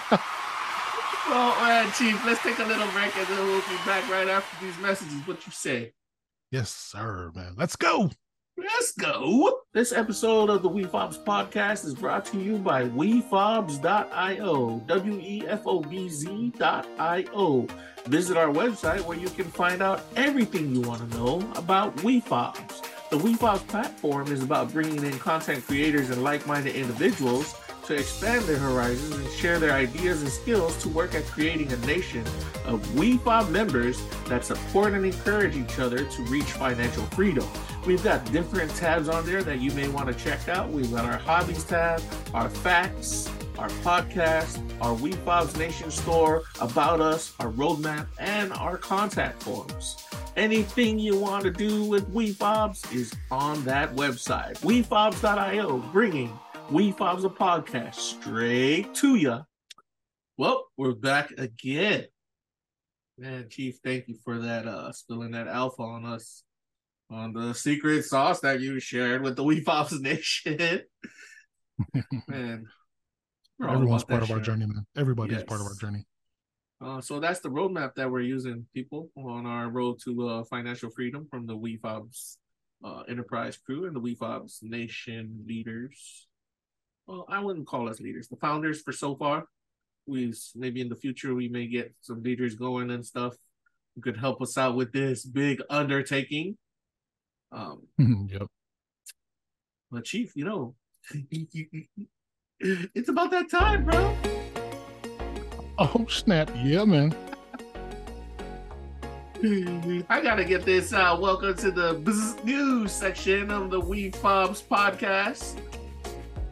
Beautiful. 0.00 0.18
Well, 1.30 1.54
man, 1.62 1.92
Chief, 1.92 2.26
let's 2.26 2.42
take 2.42 2.58
a 2.58 2.64
little 2.64 2.88
break 2.88 3.16
and 3.16 3.24
then 3.28 3.46
we'll 3.46 3.60
be 3.60 3.76
back 3.86 4.10
right 4.10 4.26
after 4.26 4.66
these 4.66 4.76
messages. 4.78 5.14
What 5.28 5.46
you 5.46 5.52
say? 5.52 5.92
yes, 6.50 6.70
sir, 6.72 7.30
man. 7.36 7.54
Let's 7.56 7.76
go. 7.76 8.10
Let's 8.56 8.92
go. 8.92 9.60
This 9.72 9.92
episode 9.92 10.50
of 10.50 10.62
the 10.62 10.68
WeFobs 10.68 11.24
podcast 11.24 11.84
is 11.84 11.94
brought 11.94 12.24
to 12.26 12.38
you 12.38 12.58
by 12.58 12.84
WeFobs.io. 12.84 14.82
W 14.86 15.20
E 15.22 15.44
F 15.46 15.62
O 15.66 15.80
B 15.80 16.08
Z.io. 16.08 17.66
Visit 18.06 18.36
our 18.36 18.48
website 18.48 19.00
where 19.02 19.18
you 19.18 19.28
can 19.30 19.44
find 19.44 19.82
out 19.82 20.02
everything 20.16 20.74
you 20.74 20.80
want 20.82 21.08
to 21.08 21.16
know 21.16 21.36
about 21.56 21.96
WeFobs. 21.98 22.82
The 23.10 23.18
WeFobs 23.18 23.66
platform 23.68 24.30
is 24.32 24.42
about 24.42 24.72
bringing 24.72 25.04
in 25.04 25.18
content 25.18 25.66
creators 25.66 26.10
and 26.10 26.22
like 26.22 26.46
minded 26.46 26.74
individuals 26.76 27.54
to 27.90 27.96
expand 27.96 28.44
their 28.44 28.56
horizons 28.56 29.16
and 29.16 29.28
share 29.32 29.58
their 29.58 29.72
ideas 29.72 30.22
and 30.22 30.30
skills 30.30 30.80
to 30.80 30.88
work 30.90 31.12
at 31.16 31.24
creating 31.26 31.72
a 31.72 31.76
nation 31.78 32.24
of 32.64 32.80
WeFob 32.94 33.50
members 33.50 34.00
that 34.26 34.44
support 34.44 34.92
and 34.92 35.04
encourage 35.04 35.56
each 35.56 35.80
other 35.80 36.04
to 36.04 36.22
reach 36.22 36.52
financial 36.52 37.02
freedom. 37.06 37.44
We've 37.84 38.02
got 38.04 38.30
different 38.30 38.72
tabs 38.76 39.08
on 39.08 39.26
there 39.26 39.42
that 39.42 39.58
you 39.58 39.72
may 39.72 39.88
want 39.88 40.06
to 40.06 40.14
check 40.14 40.48
out. 40.48 40.70
We've 40.70 40.88
got 40.92 41.04
our 41.04 41.18
hobbies 41.18 41.64
tab, 41.64 42.00
our 42.32 42.48
facts, 42.48 43.28
our 43.58 43.68
podcast, 43.82 44.62
our 44.80 44.96
WeFobs 44.96 45.58
Nation 45.58 45.90
store, 45.90 46.44
about 46.60 47.00
us, 47.00 47.34
our 47.40 47.50
roadmap, 47.50 48.06
and 48.20 48.52
our 48.52 48.76
contact 48.76 49.42
forms. 49.42 50.06
Anything 50.36 51.00
you 51.00 51.18
want 51.18 51.42
to 51.42 51.50
do 51.50 51.82
with 51.82 52.08
WeFobs 52.14 52.94
is 52.94 53.12
on 53.32 53.64
that 53.64 53.96
website. 53.96 54.60
WeFobs.io, 54.60 55.78
bringing 55.92 56.38
WeFobs 56.70 57.24
a 57.24 57.28
podcast 57.28 57.96
straight 57.96 58.94
to 58.94 59.16
you. 59.16 59.40
Well, 60.38 60.68
we're 60.76 60.94
back 60.94 61.32
again. 61.32 62.04
Man, 63.18 63.48
Chief, 63.50 63.80
thank 63.84 64.06
you 64.06 64.14
for 64.22 64.38
that 64.38 64.68
uh 64.68 64.92
spilling 64.92 65.32
that 65.32 65.48
alpha 65.48 65.82
on 65.82 66.04
us 66.04 66.44
on 67.10 67.32
the 67.32 67.54
secret 67.54 68.04
sauce 68.04 68.38
that 68.42 68.60
you 68.60 68.78
shared 68.78 69.22
with 69.22 69.34
the 69.34 69.42
WeFobs 69.42 70.00
Nation. 70.00 70.82
Man. 72.28 72.66
Everyone's 73.60 74.04
part 74.04 74.22
of 74.22 74.30
our 74.30 74.38
journey, 74.38 74.66
man. 74.66 74.86
Everybody's 74.96 75.42
part 75.42 75.60
of 75.60 75.66
our 75.66 75.74
journey. 75.74 76.06
Uh, 76.80 77.00
so 77.00 77.18
that's 77.18 77.40
the 77.40 77.50
roadmap 77.50 77.94
that 77.96 78.10
we're 78.10 78.20
using, 78.20 78.64
people, 78.72 79.10
on 79.16 79.44
our 79.44 79.68
road 79.68 79.98
to 80.04 80.28
uh, 80.28 80.44
financial 80.44 80.88
freedom 80.88 81.26
from 81.28 81.46
the 81.46 81.54
WeFobs 81.54 82.36
uh, 82.84 83.02
enterprise 83.08 83.58
crew 83.58 83.86
and 83.86 83.94
the 83.94 84.00
WeFobs 84.00 84.62
Nation 84.62 85.44
leaders. 85.46 86.28
Well, 87.10 87.26
I 87.28 87.40
wouldn't 87.40 87.66
call 87.66 87.88
us 87.88 87.98
leaders, 87.98 88.28
the 88.28 88.36
founders 88.36 88.82
for 88.82 88.92
so 88.92 89.16
far. 89.16 89.46
We 90.06 90.32
maybe 90.54 90.80
in 90.80 90.88
the 90.88 90.94
future 90.94 91.34
we 91.34 91.48
may 91.48 91.66
get 91.66 91.92
some 92.02 92.22
leaders 92.22 92.54
going 92.54 92.92
and 92.92 93.04
stuff 93.04 93.34
who 93.96 94.00
could 94.00 94.16
help 94.16 94.40
us 94.40 94.56
out 94.56 94.76
with 94.76 94.92
this 94.92 95.24
big 95.24 95.60
undertaking. 95.68 96.56
Um, 97.50 97.88
yep. 98.30 98.46
but 99.90 100.04
Chief, 100.04 100.30
you 100.36 100.44
know, 100.44 100.76
it's 102.60 103.08
about 103.08 103.32
that 103.32 103.50
time, 103.50 103.86
bro. 103.86 104.16
Oh 105.78 106.06
snap! 106.08 106.48
Yeah, 106.62 106.84
man. 106.84 107.12
I 110.08 110.20
gotta 110.22 110.44
get 110.44 110.64
this 110.64 110.92
out. 110.92 111.20
Welcome 111.20 111.56
to 111.56 111.72
the 111.72 112.38
news 112.44 112.92
section 112.92 113.50
of 113.50 113.70
the 113.70 113.80
We 113.80 114.12
Fobs 114.12 114.62
podcast. 114.62 115.60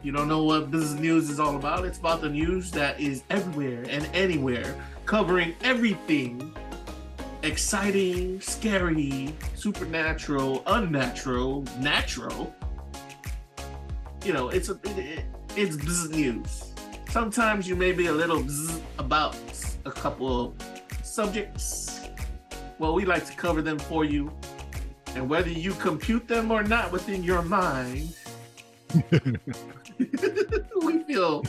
You 0.01 0.11
don't 0.11 0.27
know 0.27 0.43
what 0.43 0.71
business 0.71 0.99
news 0.99 1.29
is 1.29 1.39
all 1.39 1.57
about? 1.57 1.85
It's 1.85 1.99
about 1.99 2.21
the 2.21 2.29
news 2.29 2.71
that 2.71 2.99
is 2.99 3.23
everywhere 3.29 3.83
and 3.89 4.09
anywhere, 4.13 4.75
covering 5.05 5.55
everything 5.61 6.55
exciting, 7.43 8.41
scary, 8.41 9.33
supernatural, 9.55 10.63
unnatural, 10.67 11.63
natural. 11.79 12.53
You 14.25 14.33
know, 14.33 14.49
it's 14.49 14.69
a 14.69 14.79
it, 14.83 15.25
it's 15.55 15.75
business 15.75 16.09
news. 16.09 16.73
Sometimes 17.09 17.67
you 17.67 17.75
may 17.75 17.91
be 17.91 18.07
a 18.07 18.11
little 18.11 18.45
about 18.97 19.35
a 19.85 19.91
couple 19.91 20.45
of 20.45 20.53
subjects. 21.03 22.07
Well, 22.77 22.93
we 22.93 23.05
like 23.05 23.25
to 23.25 23.33
cover 23.33 23.61
them 23.61 23.79
for 23.79 24.05
you. 24.05 24.31
And 25.15 25.27
whether 25.27 25.49
you 25.49 25.73
compute 25.73 26.27
them 26.27 26.51
or 26.51 26.61
not 26.61 26.91
within 26.91 27.23
your 27.23 27.41
mind, 27.41 28.15
we 30.81 31.03
feel 31.03 31.43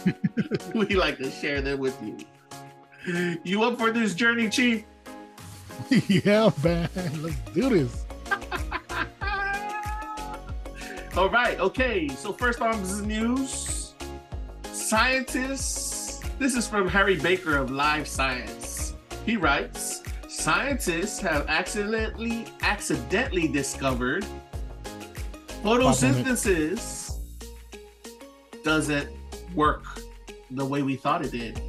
we 0.75 0.87
like 0.95 1.17
to 1.19 1.31
share 1.31 1.63
them 1.63 1.79
with 1.79 1.97
you. 2.03 2.19
You 3.45 3.63
up 3.65 3.79
for 3.79 3.91
this 3.91 4.15
journey, 4.15 4.51
Chief? 4.51 4.85
yeah, 6.09 6.51
man. 6.63 6.89
Let's 7.23 7.37
do 7.55 7.71
this. 7.71 8.05
All 11.17 11.31
right, 11.31 11.59
okay. 11.59 12.09
So 12.09 12.33
first 12.33 12.61
on 12.61 12.81
this 12.83 13.01
news, 13.01 13.95
scientists. 14.73 16.21
This 16.39 16.55
is 16.55 16.69
from 16.69 16.87
Harry 16.89 17.17
Baker 17.17 17.57
of 17.57 17.71
Live 17.71 18.07
Science. 18.07 18.95
He 19.27 19.37
writes, 19.37 20.03
scientists 20.29 21.19
have 21.21 21.47
accidentally 21.49 22.47
accidentally 22.63 23.49
discovered 23.49 24.25
photosynthesis 25.63 27.00
doesn't 28.65 29.09
work 29.55 29.85
the 30.51 30.65
way 30.65 30.83
we 30.83 30.97
thought 30.97 31.25
it 31.25 31.33
did. 31.33 31.61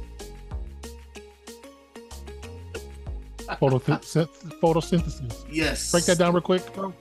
Photosynth- 3.60 4.28
photosynthesis. 4.60 5.44
Yes. 5.50 5.90
Break 5.92 6.04
that 6.06 6.18
down 6.18 6.32
real 6.32 6.40
quick, 6.40 6.72
bro. 6.74 6.92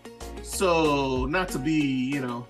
So, 0.43 1.25
not 1.25 1.49
to 1.49 1.59
be, 1.59 1.73
you 1.73 2.21
know, 2.21 2.45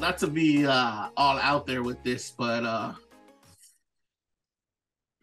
not 0.00 0.16
to 0.18 0.26
be 0.26 0.66
uh 0.66 1.10
all 1.16 1.38
out 1.38 1.66
there 1.66 1.82
with 1.82 2.02
this, 2.02 2.30
but 2.30 2.64
uh 2.64 2.94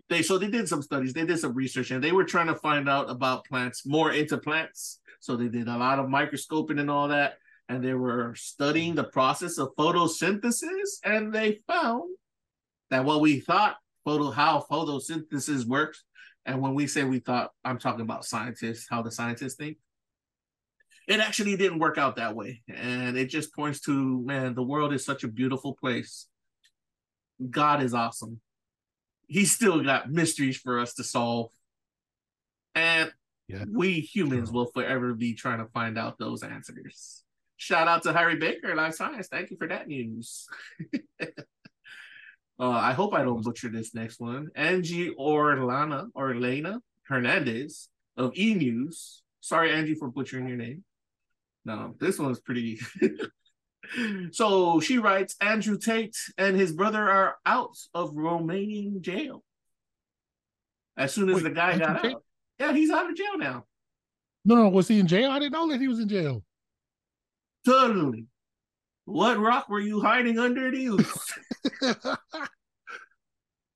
they 0.10 0.22
so 0.22 0.38
they 0.38 0.48
did 0.48 0.70
some 0.70 0.82
studies, 0.82 1.14
they 1.14 1.26
did 1.26 1.40
some 1.40 1.54
research, 1.54 1.92
and 1.92 2.04
they 2.04 2.12
were 2.12 2.24
trying 2.24 2.48
to 2.48 2.56
find 2.56 2.88
out 2.88 3.10
about 3.10 3.46
plants, 3.46 3.86
more 3.86 4.12
into 4.12 4.38
plants. 4.38 5.00
So 5.20 5.36
they 5.36 5.48
did 5.48 5.68
a 5.68 5.78
lot 5.78 6.00
of 6.00 6.10
microscoping 6.10 6.80
and 6.80 6.90
all 6.90 7.08
that, 7.10 7.40
and 7.70 7.84
they 7.84 7.94
were 7.94 8.34
studying 8.36 8.96
the 8.96 9.04
process 9.04 9.58
of 9.58 9.76
photosynthesis, 9.76 11.00
and 11.04 11.34
they 11.34 11.60
found 11.68 12.16
that 12.90 13.06
what 13.06 13.22
we 13.22 13.40
thought 13.40 13.78
photo 14.06 14.32
how 14.32 14.66
photosynthesis 14.72 15.66
works, 15.66 16.04
and 16.46 16.62
when 16.62 16.74
we 16.74 16.88
say 16.88 17.04
we 17.04 17.20
thought, 17.20 17.52
I'm 17.66 17.78
talking 17.78 18.02
about 18.02 18.26
scientists, 18.26 18.88
how 18.90 19.02
the 19.02 19.12
scientists 19.12 19.56
think 19.56 19.78
it 21.08 21.22
actually 21.22 21.56
didn't 21.56 21.80
work 21.80 21.98
out 21.98 22.18
that 22.18 22.36
way. 22.36 22.62
And 22.68 23.18
it 23.18 23.28
just 23.28 23.56
points 23.56 23.80
to, 23.82 24.22
man, 24.26 24.54
the 24.54 24.64
world 24.64 24.94
is 24.94 25.06
such 25.06 25.24
a 25.24 25.30
beautiful 25.30 25.74
place. 25.74 26.28
God 27.50 27.82
is 27.82 27.94
awesome. 27.94 28.42
He's 29.28 29.52
still 29.52 29.82
got 29.84 30.12
mysteries 30.12 30.58
for 30.58 30.80
us 30.80 30.94
to 30.96 31.04
solve. 31.04 31.52
And 32.76 33.12
Yeah. 33.48 33.64
we 33.70 34.02
humans 34.02 34.52
will 34.52 34.66
forever 34.66 35.14
be 35.14 35.34
trying 35.34 35.60
to 35.60 35.72
find 35.72 35.98
out 35.98 36.18
those 36.18 36.44
answers. 36.44 37.24
Shout 37.58 37.88
out 37.88 38.04
to 38.04 38.14
Harry 38.14 38.36
Baker, 38.36 38.76
Live 38.76 38.94
Science. 38.94 39.28
Thank 39.28 39.50
you 39.50 39.58
for 39.58 39.68
that 39.68 39.88
news. 39.88 40.48
uh, 41.22 41.28
I 42.60 42.94
hope 42.94 43.16
I 43.16 43.24
don't 43.24 43.44
butcher 43.44 43.70
this 43.70 43.96
next 43.96 44.20
one. 44.20 44.50
Angie 44.56 45.14
Orlana 45.16 46.08
or 46.14 46.34
Elena 46.34 46.80
Hernandez 47.08 47.90
of 48.16 48.38
E 48.38 48.54
News. 48.54 49.24
Sorry, 49.42 49.72
Angie, 49.72 49.96
for 49.96 50.10
butchering 50.10 50.48
your 50.48 50.58
name. 50.58 50.84
No, 51.66 51.96
this 52.00 52.20
one's 52.20 52.40
pretty. 52.40 52.80
so 54.32 54.80
she 54.80 55.00
writes 55.00 55.36
Andrew 55.42 55.80
Tate 55.80 56.16
and 56.38 56.56
his 56.56 56.74
brother 56.74 57.10
are 57.10 57.38
out 57.46 57.76
of 57.94 58.12
Romanian 58.14 59.02
jail. 59.02 59.44
As 60.96 61.14
soon 61.14 61.30
as 61.30 61.36
Wait, 61.36 61.44
the 61.44 61.50
guy 61.50 61.72
Andrew 61.72 61.88
got 61.88 62.04
Tate? 62.04 62.16
out. 62.16 62.24
Yeah, 62.60 62.74
he's 62.74 62.92
out 62.92 63.10
of 63.10 63.16
jail 63.16 63.38
now. 63.38 63.66
No, 64.46 64.56
no, 64.56 64.70
was 64.70 64.88
he 64.88 65.00
in 65.00 65.08
jail? 65.08 65.32
I 65.32 65.40
didn't 65.40 65.54
know 65.54 65.70
that 65.70 65.82
he 65.82 65.88
was 65.88 66.00
in 66.00 66.08
jail. 66.08 66.44
Totally. 67.68 68.28
What 69.04 69.40
rock 69.40 69.68
were 69.68 69.82
you 69.82 70.00
hiding 70.00 70.40
underneath? 70.40 71.34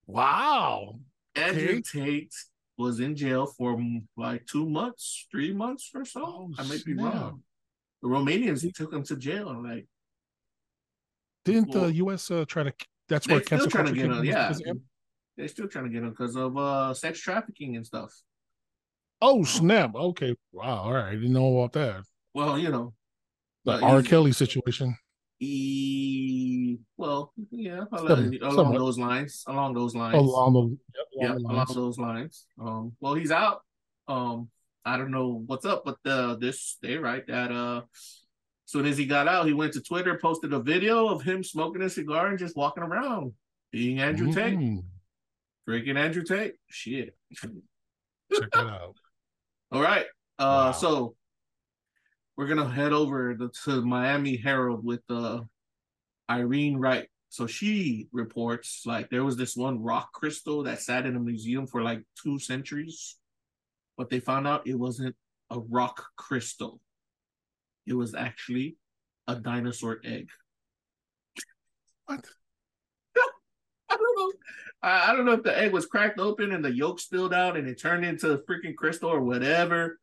wow. 0.07 0.95
Andrew. 1.35 1.81
Tate 1.81 2.33
was 2.77 3.01
in 3.01 3.17
jail 3.17 3.47
for 3.47 3.77
like 4.15 4.45
two 4.45 4.65
months, 4.69 5.27
three 5.29 5.51
months 5.51 5.91
or 5.93 6.05
so. 6.05 6.23
Oh, 6.23 6.51
I 6.57 6.63
might 6.63 6.85
be 6.85 6.93
snap. 6.93 7.13
wrong. 7.13 7.43
The 8.01 8.07
Romanians 8.07 8.61
he 8.61 8.71
took 8.71 8.93
him 8.93 9.03
to 9.03 9.17
jail. 9.17 9.61
Like 9.61 9.87
Didn't 11.43 11.73
Well, 11.73 11.87
the 11.87 11.93
U.S. 11.95 12.31
Uh, 12.31 12.45
try 12.47 12.63
to? 12.63 12.73
That's 13.09 13.27
they're 13.27 13.37
where 13.37 13.43
still 13.43 13.67
trying 13.67 13.87
to 13.87 13.93
get 13.93 14.05
him. 14.05 14.23
Yeah, 14.23 14.53
they're 15.35 15.49
still 15.49 15.67
trying 15.67 15.85
to 15.85 15.91
get 15.91 16.03
him 16.03 16.11
because 16.11 16.37
of 16.37 16.57
uh 16.57 16.93
sex 16.93 17.19
trafficking 17.19 17.75
and 17.75 17.85
stuff. 17.85 18.13
Oh 19.21 19.43
snap! 19.43 19.95
Okay, 19.95 20.33
wow. 20.53 20.83
All 20.83 20.93
right, 20.93 21.09
I 21.09 21.15
didn't 21.15 21.33
know 21.33 21.57
about 21.57 21.73
that. 21.73 22.03
Well, 22.33 22.57
you 22.57 22.69
know, 22.69 22.93
The 23.65 23.71
But 23.73 23.83
R. 23.83 24.01
Kelly 24.01 24.31
situation. 24.31 24.95
e 25.39 26.77
well, 26.97 27.33
yeah, 27.51 27.83
along, 27.91 28.73
those 28.77 28.97
lines, 28.97 29.43
along 29.47 29.73
those 29.73 29.95
lines. 29.95 30.15
Along 30.17 30.53
the, 30.53 30.77
yep, 30.95 31.07
yeah, 31.13 31.27
along 31.29 31.37
the 31.37 31.43
along 31.47 31.55
lines. 31.57 31.75
those 31.75 31.97
lines. 31.99 32.45
Um, 32.59 32.93
well, 32.99 33.13
he's 33.15 33.31
out. 33.31 33.61
Um, 34.07 34.49
I 34.85 34.97
don't 34.97 35.11
know 35.11 35.43
what's 35.45 35.65
up, 35.65 35.83
but 35.85 35.97
uh, 36.09 36.35
this 36.35 36.77
they 36.81 36.97
right 36.97 37.25
that 37.27 37.51
uh, 37.51 37.81
as 37.93 38.25
soon 38.65 38.85
as 38.85 38.97
he 38.97 39.05
got 39.05 39.27
out, 39.27 39.45
he 39.45 39.53
went 39.53 39.73
to 39.73 39.81
Twitter, 39.81 40.17
posted 40.17 40.53
a 40.53 40.59
video 40.59 41.07
of 41.07 41.21
him 41.21 41.43
smoking 41.43 41.81
a 41.83 41.89
cigar 41.89 42.27
and 42.27 42.39
just 42.39 42.55
walking 42.57 42.83
around, 42.83 43.33
being 43.71 43.99
Andrew 43.99 44.33
Tate, 44.33 44.57
Mm, 44.57 44.83
drinking 45.67 45.97
Andrew 45.97 46.23
Tate. 46.23 46.53
Shit. 46.67 47.15
check 47.35 48.49
that 48.53 48.65
out. 48.67 48.95
All 49.71 49.81
right. 49.81 50.05
Uh, 50.39 50.69
Wow. 50.69 50.71
so 50.71 51.15
we're 52.37 52.47
gonna 52.47 52.69
head 52.69 52.93
over 52.93 53.35
the, 53.37 53.49
to 53.65 53.81
Miami 53.81 54.37
Herald 54.37 54.83
with 54.83 55.01
uh 55.09 55.41
Irene 56.29 56.77
Wright. 56.77 57.07
So 57.29 57.47
she 57.47 58.07
reports 58.11 58.83
like 58.85 59.09
there 59.09 59.23
was 59.23 59.37
this 59.37 59.55
one 59.55 59.81
rock 59.81 60.11
crystal 60.13 60.63
that 60.63 60.81
sat 60.81 61.05
in 61.05 61.15
a 61.15 61.19
museum 61.19 61.65
for 61.67 61.81
like 61.81 62.03
two 62.21 62.39
centuries, 62.39 63.17
but 63.97 64.09
they 64.09 64.19
found 64.19 64.47
out 64.47 64.67
it 64.67 64.75
wasn't 64.77 65.15
a 65.49 65.59
rock 65.59 66.03
crystal. 66.17 66.79
It 67.85 67.93
was 67.93 68.15
actually 68.15 68.77
a 69.27 69.35
dinosaur 69.35 69.99
egg. 70.03 70.29
What? 72.05 72.25
I 73.89 73.95
don't 73.95 74.17
know. 74.17 74.31
I, 74.83 75.11
I 75.11 75.15
don't 75.15 75.25
know 75.25 75.33
if 75.33 75.43
the 75.43 75.57
egg 75.57 75.73
was 75.73 75.85
cracked 75.85 76.19
open 76.19 76.51
and 76.51 76.63
the 76.63 76.73
yolk 76.73 76.99
spilled 76.99 77.33
out 77.33 77.57
and 77.57 77.67
it 77.67 77.79
turned 77.79 78.05
into 78.05 78.31
a 78.33 78.39
freaking 78.39 78.75
crystal 78.75 79.09
or 79.09 79.21
whatever. 79.21 79.99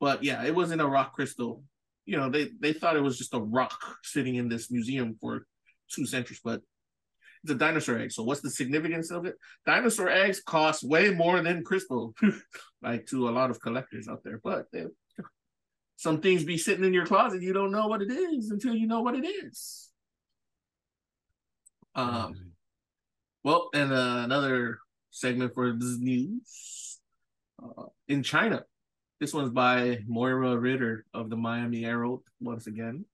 But 0.00 0.22
yeah, 0.22 0.44
it 0.44 0.54
wasn't 0.54 0.80
a 0.80 0.86
rock 0.86 1.14
crystal. 1.14 1.62
You 2.04 2.16
know, 2.16 2.30
they 2.30 2.50
they 2.60 2.72
thought 2.72 2.96
it 2.96 3.02
was 3.02 3.18
just 3.18 3.34
a 3.34 3.40
rock 3.40 3.78
sitting 4.02 4.36
in 4.36 4.48
this 4.48 4.70
museum 4.70 5.16
for 5.20 5.46
two 5.90 6.06
centuries, 6.06 6.40
but 6.42 6.60
it's 7.42 7.52
a 7.52 7.54
dinosaur 7.54 7.98
egg. 7.98 8.12
So 8.12 8.22
what's 8.22 8.40
the 8.40 8.50
significance 8.50 9.10
of 9.10 9.26
it? 9.26 9.36
Dinosaur 9.66 10.08
eggs 10.08 10.40
cost 10.40 10.84
way 10.84 11.10
more 11.10 11.40
than 11.42 11.64
crystal, 11.64 12.14
like 12.82 13.06
to 13.06 13.28
a 13.28 13.30
lot 13.30 13.50
of 13.50 13.60
collectors 13.60 14.08
out 14.08 14.22
there. 14.24 14.40
But 14.42 14.66
they, 14.72 14.86
some 15.96 16.20
things 16.20 16.44
be 16.44 16.58
sitting 16.58 16.84
in 16.84 16.94
your 16.94 17.06
closet, 17.06 17.42
you 17.42 17.52
don't 17.52 17.72
know 17.72 17.88
what 17.88 18.02
it 18.02 18.10
is 18.10 18.50
until 18.50 18.74
you 18.74 18.86
know 18.86 19.02
what 19.02 19.16
it 19.16 19.26
is. 19.26 19.90
Um, 21.94 22.52
well, 23.42 23.70
and 23.74 23.92
uh, 23.92 24.22
another 24.24 24.78
segment 25.10 25.54
for 25.54 25.72
this 25.72 25.98
news 25.98 27.00
uh, 27.62 27.86
in 28.06 28.22
China. 28.22 28.62
This 29.20 29.34
one's 29.34 29.50
by 29.50 29.98
Moira 30.06 30.56
Ritter 30.56 31.04
of 31.12 31.28
the 31.28 31.36
Miami 31.36 31.82
Herald 31.82 32.22
once 32.40 32.68
again. 32.68 33.04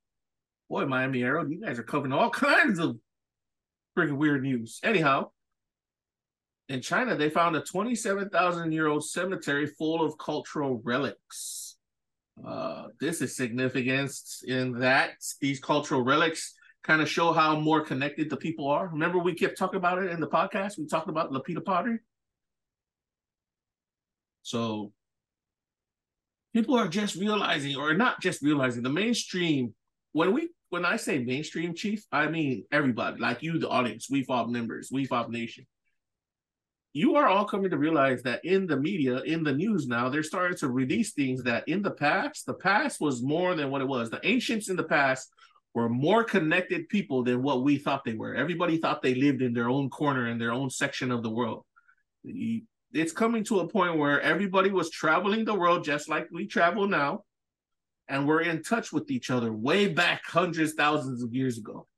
Boy, 0.68 0.84
Miami 0.84 1.20
Herald, 1.20 1.50
you 1.50 1.60
guys 1.60 1.78
are 1.78 1.84
covering 1.84 2.12
all 2.12 2.30
kinds 2.48 2.78
of 2.78 2.98
freaking 3.96 4.18
weird 4.18 4.42
news. 4.42 4.80
Anyhow, 4.82 5.30
in 6.68 6.82
China, 6.82 7.16
they 7.16 7.30
found 7.30 7.56
a 7.56 7.60
27,000 7.60 8.72
year 8.72 8.86
old 8.86 9.04
cemetery 9.04 9.66
full 9.66 10.04
of 10.04 10.18
cultural 10.18 10.80
relics. 10.84 11.76
Uh, 12.44 12.88
this 13.00 13.22
is 13.22 13.36
significance 13.36 14.42
in 14.46 14.80
that 14.80 15.12
these 15.40 15.60
cultural 15.60 16.02
relics 16.02 16.54
kind 16.82 17.00
of 17.00 17.08
show 17.08 17.32
how 17.32 17.58
more 17.58 17.80
connected 17.80 18.28
the 18.28 18.36
people 18.36 18.68
are. 18.68 18.88
Remember, 18.88 19.18
we 19.18 19.34
kept 19.34 19.56
talking 19.56 19.78
about 19.78 20.02
it 20.02 20.10
in 20.10 20.20
the 20.20 20.28
podcast. 20.28 20.76
We 20.76 20.86
talked 20.86 21.08
about 21.08 21.32
Lapita 21.32 21.64
pottery. 21.64 22.00
So 24.42 24.92
people 26.54 26.76
are 26.76 26.88
just 26.88 27.16
realizing, 27.16 27.76
or 27.76 27.92
not 27.92 28.22
just 28.22 28.40
realizing, 28.40 28.82
the 28.82 28.88
mainstream. 28.88 29.74
When 30.12 30.32
we 30.32 30.48
when 30.70 30.84
I 30.84 30.96
say 30.96 31.18
mainstream, 31.18 31.74
chief, 31.74 32.04
I 32.10 32.28
mean 32.28 32.64
everybody, 32.72 33.20
like 33.20 33.42
you, 33.42 33.58
the 33.58 33.68
audience, 33.68 34.08
We 34.08 34.24
WeFob 34.24 34.48
members, 34.48 34.88
We 34.90 35.06
WeFob 35.06 35.28
Nation. 35.28 35.66
You 36.92 37.16
are 37.16 37.26
all 37.26 37.44
coming 37.44 37.70
to 37.70 37.76
realize 37.76 38.22
that 38.22 38.44
in 38.44 38.68
the 38.68 38.76
media, 38.76 39.20
in 39.22 39.42
the 39.42 39.52
news 39.52 39.88
now, 39.88 40.08
they're 40.08 40.22
starting 40.22 40.56
to 40.58 40.68
release 40.68 41.12
things 41.12 41.42
that 41.42 41.66
in 41.68 41.82
the 41.82 41.90
past, 41.90 42.46
the 42.46 42.54
past 42.54 43.00
was 43.00 43.20
more 43.20 43.56
than 43.56 43.70
what 43.70 43.82
it 43.82 43.88
was. 43.88 44.10
The 44.10 44.24
ancients 44.24 44.68
in 44.68 44.76
the 44.76 44.84
past 44.84 45.28
were 45.74 45.88
more 45.88 46.22
connected 46.22 46.88
people 46.88 47.24
than 47.24 47.42
what 47.42 47.64
we 47.64 47.78
thought 47.78 48.04
they 48.04 48.14
were. 48.14 48.36
Everybody 48.36 48.78
thought 48.78 49.02
they 49.02 49.16
lived 49.16 49.42
in 49.42 49.54
their 49.54 49.68
own 49.68 49.90
corner 49.90 50.28
in 50.28 50.38
their 50.38 50.52
own 50.52 50.70
section 50.70 51.10
of 51.10 51.24
the 51.24 51.30
world. 51.30 51.64
It's 52.94 53.12
coming 53.12 53.42
to 53.44 53.58
a 53.60 53.68
point 53.68 53.98
where 53.98 54.20
everybody 54.20 54.70
was 54.70 54.88
traveling 54.88 55.44
the 55.44 55.54
world 55.54 55.84
just 55.84 56.08
like 56.08 56.28
we 56.30 56.46
travel 56.46 56.86
now, 56.86 57.24
and 58.08 58.26
we're 58.26 58.42
in 58.42 58.62
touch 58.62 58.92
with 58.92 59.10
each 59.10 59.30
other 59.30 59.52
way 59.52 59.88
back 59.88 60.22
hundreds, 60.24 60.74
thousands 60.74 61.22
of 61.22 61.34
years 61.34 61.58
ago. 61.58 61.88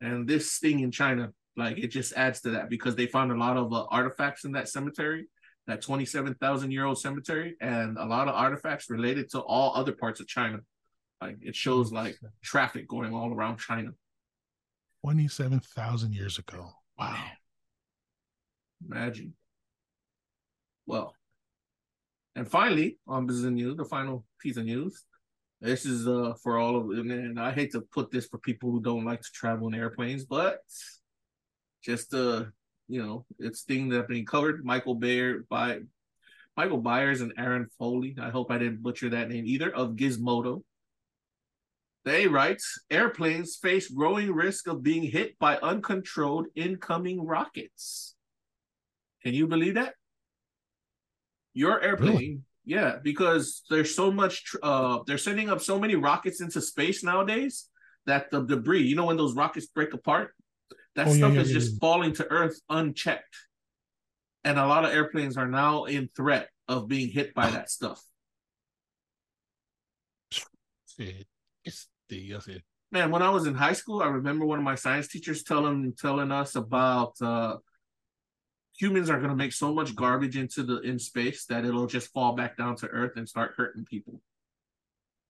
And 0.00 0.26
this 0.26 0.58
thing 0.58 0.80
in 0.80 0.90
China, 0.90 1.32
like 1.56 1.78
it 1.78 1.88
just 1.88 2.14
adds 2.14 2.40
to 2.42 2.50
that 2.50 2.68
because 2.68 2.96
they 2.96 3.06
found 3.06 3.30
a 3.30 3.36
lot 3.36 3.56
of 3.56 3.72
uh, 3.72 3.84
artifacts 3.90 4.44
in 4.44 4.52
that 4.52 4.68
cemetery, 4.68 5.28
that 5.68 5.82
27,000 5.82 6.70
year 6.72 6.86
old 6.86 6.98
cemetery, 6.98 7.56
and 7.60 7.96
a 7.96 8.04
lot 8.04 8.26
of 8.26 8.34
artifacts 8.34 8.90
related 8.90 9.30
to 9.30 9.40
all 9.40 9.76
other 9.76 9.92
parts 9.92 10.18
of 10.18 10.26
China. 10.26 10.58
Like 11.20 11.36
it 11.42 11.54
shows 11.54 11.92
like 11.92 12.18
traffic 12.42 12.88
going 12.88 13.14
all 13.14 13.32
around 13.32 13.58
China. 13.58 13.90
27,000 15.04 16.12
years 16.12 16.38
ago. 16.38 16.70
Wow. 16.98 17.24
Imagine. 18.90 19.34
Well, 20.90 21.14
and 22.34 22.50
finally, 22.50 22.98
on 23.06 23.26
business 23.26 23.52
news, 23.52 23.76
the 23.76 23.84
final 23.84 24.24
piece 24.40 24.56
of 24.56 24.64
news. 24.64 25.04
This 25.60 25.86
is 25.86 26.08
uh 26.08 26.32
for 26.42 26.58
all 26.58 26.74
of 26.76 26.90
and 26.98 27.38
I 27.38 27.52
hate 27.52 27.70
to 27.72 27.80
put 27.80 28.10
this 28.10 28.26
for 28.26 28.38
people 28.38 28.72
who 28.72 28.80
don't 28.80 29.04
like 29.04 29.20
to 29.20 29.32
travel 29.32 29.68
in 29.68 29.74
airplanes, 29.74 30.24
but 30.24 30.58
just 31.80 32.12
uh, 32.12 32.46
you 32.88 33.00
know, 33.00 33.24
it's 33.38 33.62
thing 33.62 33.90
that 33.90 34.08
been 34.08 34.26
covered. 34.26 34.64
Michael 34.64 34.96
Bayer 34.96 35.44
by 35.48 35.80
Michael 36.56 36.82
Byers 36.82 37.20
and 37.20 37.34
Aaron 37.38 37.68
Foley. 37.78 38.16
I 38.20 38.30
hope 38.30 38.50
I 38.50 38.58
didn't 38.58 38.82
butcher 38.82 39.10
that 39.10 39.28
name 39.28 39.46
either, 39.46 39.72
of 39.72 39.94
Gizmodo 39.94 40.62
they 42.04 42.26
writes 42.26 42.80
airplanes 42.90 43.56
face 43.56 43.88
growing 43.88 44.32
risk 44.32 44.66
of 44.66 44.82
being 44.82 45.02
hit 45.02 45.38
by 45.38 45.58
uncontrolled 45.58 46.46
incoming 46.54 47.24
rockets. 47.24 48.16
Can 49.22 49.34
you 49.34 49.46
believe 49.46 49.74
that? 49.74 49.94
Your 51.54 51.80
airplane, 51.80 52.16
really? 52.16 52.40
yeah, 52.64 52.96
because 53.02 53.62
there's 53.70 53.94
so 53.94 54.10
much. 54.10 54.54
Uh, 54.62 55.00
they're 55.06 55.18
sending 55.18 55.48
up 55.50 55.60
so 55.60 55.78
many 55.78 55.96
rockets 55.96 56.40
into 56.40 56.60
space 56.60 57.02
nowadays 57.02 57.68
that 58.06 58.30
the 58.30 58.44
debris, 58.44 58.82
you 58.82 58.96
know, 58.96 59.06
when 59.06 59.16
those 59.16 59.34
rockets 59.34 59.66
break 59.66 59.92
apart, 59.92 60.34
that 60.96 61.08
oh, 61.08 61.12
stuff 61.12 61.30
yeah, 61.30 61.36
yeah, 61.36 61.40
is 61.42 61.48
yeah, 61.48 61.58
just 61.58 61.80
falling 61.80 62.12
to 62.14 62.26
Earth 62.30 62.60
unchecked, 62.68 63.36
and 64.44 64.58
a 64.58 64.66
lot 64.66 64.84
of 64.84 64.92
airplanes 64.92 65.36
are 65.36 65.48
now 65.48 65.84
in 65.84 66.08
threat 66.16 66.48
of 66.68 66.88
being 66.88 67.08
hit 67.08 67.34
by 67.34 67.50
that 67.50 67.70
stuff. 67.70 68.02
Man, 72.92 73.10
when 73.10 73.22
I 73.22 73.30
was 73.30 73.46
in 73.46 73.54
high 73.54 73.72
school, 73.72 74.02
I 74.02 74.06
remember 74.06 74.44
one 74.44 74.58
of 74.58 74.64
my 74.64 74.74
science 74.74 75.08
teachers 75.08 75.44
telling 75.44 75.94
telling 75.94 76.32
us 76.32 76.56
about 76.56 77.14
uh, 77.22 77.56
humans 78.80 79.10
are 79.10 79.18
going 79.18 79.28
to 79.28 79.36
make 79.36 79.52
so 79.52 79.74
much 79.74 79.94
garbage 79.94 80.38
into 80.38 80.62
the 80.62 80.80
in 80.80 80.98
space 80.98 81.44
that 81.46 81.66
it'll 81.66 81.86
just 81.86 82.12
fall 82.12 82.34
back 82.34 82.56
down 82.56 82.76
to 82.76 82.86
Earth 82.86 83.12
and 83.16 83.28
start 83.28 83.52
hurting 83.56 83.84
people. 83.84 84.22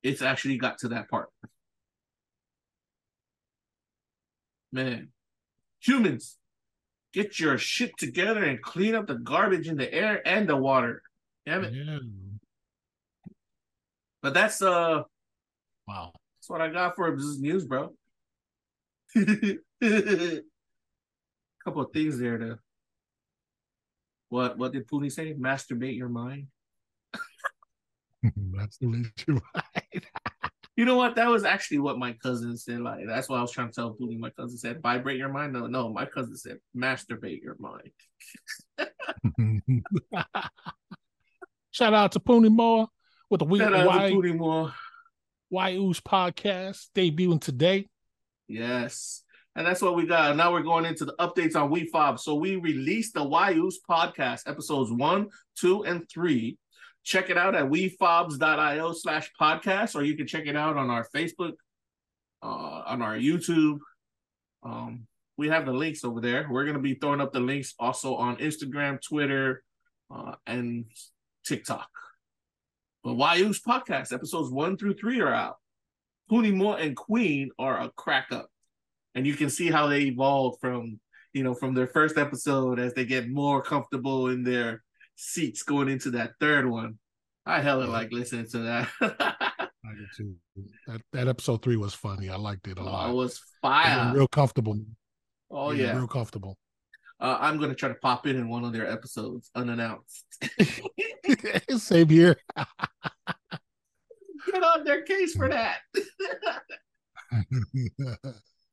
It's 0.02 0.22
actually 0.22 0.56
got 0.56 0.78
to 0.78 0.88
that 0.88 1.10
part. 1.10 1.28
Man, 4.72 5.08
humans, 5.80 6.38
get 7.12 7.40
your 7.40 7.58
shit 7.58 7.90
together 7.98 8.44
and 8.44 8.62
clean 8.62 8.94
up 8.94 9.08
the 9.08 9.16
garbage 9.16 9.66
in 9.66 9.76
the 9.76 9.92
air 9.92 10.26
and 10.26 10.48
the 10.48 10.56
water. 10.56 11.02
Damn 11.44 11.64
it. 11.64 11.74
Yeah. 11.74 11.98
But 14.22 14.34
that's 14.34 14.62
uh 14.62 15.02
wow 15.88 16.12
That's 16.38 16.48
what 16.48 16.60
I 16.60 16.68
got 16.68 16.94
for 16.94 17.16
this 17.16 17.40
news, 17.40 17.64
bro. 17.64 17.94
Couple 21.64 21.82
of 21.82 21.92
things 21.92 22.18
there 22.18 22.38
to 22.38 22.58
what 24.30 24.56
what 24.56 24.72
did 24.72 24.88
Pooney 24.88 25.12
say? 25.12 25.34
Masturbate 25.34 25.96
your 25.96 26.08
mind. 26.08 26.46
Masturbate 28.24 29.26
your 29.26 29.42
mind. 29.54 30.06
you 30.76 30.84
know 30.84 30.96
what? 30.96 31.16
That 31.16 31.28
was 31.28 31.44
actually 31.44 31.80
what 31.80 31.98
my 31.98 32.14
cousin 32.14 32.56
said. 32.56 32.80
Like 32.80 33.06
that's 33.06 33.28
what 33.28 33.38
I 33.38 33.42
was 33.42 33.52
trying 33.52 33.68
to 33.68 33.74
tell 33.74 33.92
Pooney. 33.94 34.18
My 34.18 34.30
cousin 34.30 34.56
said, 34.56 34.80
vibrate 34.80 35.18
your 35.18 35.28
mind. 35.28 35.52
No, 35.52 35.66
no, 35.66 35.92
my 35.92 36.06
cousin 36.06 36.36
said, 36.36 36.58
masturbate 36.74 37.42
your 37.42 37.56
mind. 37.58 37.90
Shout 41.72 41.92
out 41.92 42.12
to 42.12 42.20
Pooney 42.20 42.50
Moore 42.50 42.88
with 43.28 43.40
the 43.40 43.44
week. 43.44 43.62
Shout 43.62 43.74
out 43.74 44.08
to 44.08 44.14
Pooney 44.14 44.36
Moore. 44.36 44.72
YOO's 45.50 46.00
podcast 46.00 46.86
debuting 46.94 47.40
today. 47.40 47.88
Yes. 48.46 49.24
And 49.56 49.66
that's 49.66 49.82
what 49.82 49.96
we 49.96 50.06
got. 50.06 50.36
Now 50.36 50.52
we're 50.52 50.62
going 50.62 50.84
into 50.84 51.04
the 51.04 51.14
updates 51.18 51.56
on 51.56 51.70
WeFob. 51.70 52.20
So 52.20 52.36
we 52.36 52.56
released 52.56 53.14
the 53.14 53.24
YOO's 53.24 53.80
podcast, 53.88 54.48
episodes 54.48 54.92
one, 54.92 55.28
two, 55.56 55.84
and 55.84 56.08
three. 56.08 56.56
Check 57.02 57.30
it 57.30 57.38
out 57.38 57.54
at 57.54 57.64
wefobz.io 57.64 58.92
slash 58.92 59.30
podcast, 59.40 59.96
or 59.96 60.02
you 60.04 60.16
can 60.16 60.26
check 60.26 60.46
it 60.46 60.56
out 60.56 60.76
on 60.76 60.90
our 60.90 61.06
Facebook, 61.14 61.54
uh, 62.42 62.46
on 62.86 63.02
our 63.02 63.16
YouTube. 63.16 63.78
Um, 64.62 65.06
we 65.36 65.48
have 65.48 65.66
the 65.66 65.72
links 65.72 66.04
over 66.04 66.20
there. 66.20 66.46
We're 66.48 66.64
going 66.64 66.76
to 66.76 66.82
be 66.82 66.94
throwing 66.94 67.20
up 67.20 67.32
the 67.32 67.40
links 67.40 67.74
also 67.78 68.14
on 68.16 68.36
Instagram, 68.36 69.00
Twitter, 69.02 69.62
uh, 70.14 70.34
and 70.46 70.84
TikTok. 71.46 71.88
But 73.02 73.14
YOO's 73.14 73.60
podcast, 73.62 74.12
episodes 74.12 74.50
one 74.50 74.76
through 74.76 74.94
three 74.94 75.20
are 75.20 75.32
out. 75.32 75.56
Pooney 76.30 76.54
Moore 76.54 76.78
and 76.78 76.94
Queen 76.94 77.50
are 77.58 77.80
a 77.80 77.90
crack 77.96 78.26
up. 78.30 78.50
And 79.14 79.26
you 79.26 79.34
can 79.34 79.50
see 79.50 79.70
how 79.70 79.88
they 79.88 80.02
evolve 80.02 80.56
from, 80.60 81.00
you 81.32 81.42
know, 81.42 81.54
from 81.54 81.74
their 81.74 81.86
first 81.86 82.16
episode 82.16 82.78
as 82.78 82.94
they 82.94 83.04
get 83.04 83.28
more 83.28 83.62
comfortable 83.62 84.28
in 84.28 84.42
their 84.44 84.82
seats 85.16 85.62
going 85.62 85.88
into 85.88 86.10
that 86.12 86.32
third 86.40 86.68
one. 86.68 86.98
I 87.46 87.60
hella 87.60 87.84
like 87.84 88.12
listening 88.12 88.46
to 88.50 88.58
that. 88.58 88.88
I 89.90 89.94
did 89.96 90.08
too. 90.16 90.34
That, 90.86 91.00
that 91.12 91.28
episode 91.28 91.62
three 91.62 91.76
was 91.76 91.94
funny. 91.94 92.28
I 92.28 92.36
liked 92.36 92.68
it 92.68 92.78
a 92.78 92.82
lot. 92.82 93.08
Oh, 93.08 93.12
it 93.12 93.14
was 93.14 93.40
fire. 93.62 94.14
Real 94.14 94.28
comfortable. 94.28 94.78
Oh 95.50 95.72
yeah, 95.72 95.96
real 95.96 96.06
comfortable. 96.06 96.56
Uh, 97.18 97.36
I'm 97.40 97.58
gonna 97.58 97.74
try 97.74 97.88
to 97.88 97.94
pop 97.96 98.26
in 98.26 98.36
in 98.36 98.48
one 98.48 98.64
of 98.64 98.72
their 98.72 98.90
episodes 98.90 99.50
unannounced. 99.54 100.24
Same 101.76 102.08
here. 102.08 102.36
Get 104.46 104.62
on 104.62 104.84
their 104.84 105.02
case 105.02 105.34
for 105.34 105.48
that. 105.48 105.80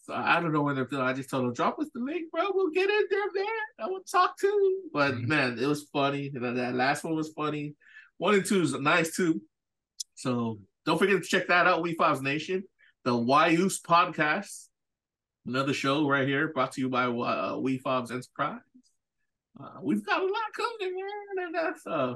So 0.08 0.14
I 0.14 0.40
don't 0.40 0.54
know 0.54 0.62
when 0.62 0.76
they're 0.76 0.88
feeling. 0.88 1.06
I 1.06 1.14
just 1.14 1.30
told 1.30 1.46
them, 1.46 1.54
drop 1.54 1.78
us 1.80 1.90
the 1.94 2.00
link, 2.00 2.32
bro. 2.32 2.46
We'll 2.54 2.72
get 2.72 2.90
in 2.90 3.04
there, 3.10 3.32
man. 3.36 3.46
I 3.80 3.88
will 3.88 4.04
talk 4.10 4.38
to 4.40 4.48
you. 4.48 4.90
But 4.94 5.14
mm-hmm. 5.16 5.28
man, 5.28 5.60
it 5.60 5.68
was 5.68 5.84
funny. 5.94 6.32
That 6.34 6.74
last 6.74 7.04
one 7.04 7.16
was 7.16 7.30
funny. 7.30 7.76
One 8.18 8.34
and 8.34 8.46
two 8.46 8.62
is 8.62 8.74
nice 8.74 9.16
too. 9.16 9.42
So 10.16 10.60
don't 10.86 10.98
forget 10.98 11.22
to 11.22 11.28
check 11.28 11.48
that 11.50 11.68
out, 11.68 11.84
WeFobs 11.84 12.22
Nation, 12.22 12.64
the 13.04 13.14
YOO's 13.16 13.82
podcast 13.82 14.68
another 15.48 15.74
show 15.74 16.08
right 16.08 16.28
here 16.28 16.50
brought 16.50 16.74
to 16.74 16.82
you 16.82 16.90
by 16.90 17.06
uh, 17.06 17.54
WeFobs 17.54 18.12
Enterprise. 18.12 18.60
Uh, 19.60 19.80
we've 19.82 20.06
got 20.06 20.22
a 20.22 20.26
lot 20.26 20.54
coming, 20.56 20.96
man, 20.96 21.46
and 21.46 21.56
that's 21.56 21.88
uh. 21.88 22.14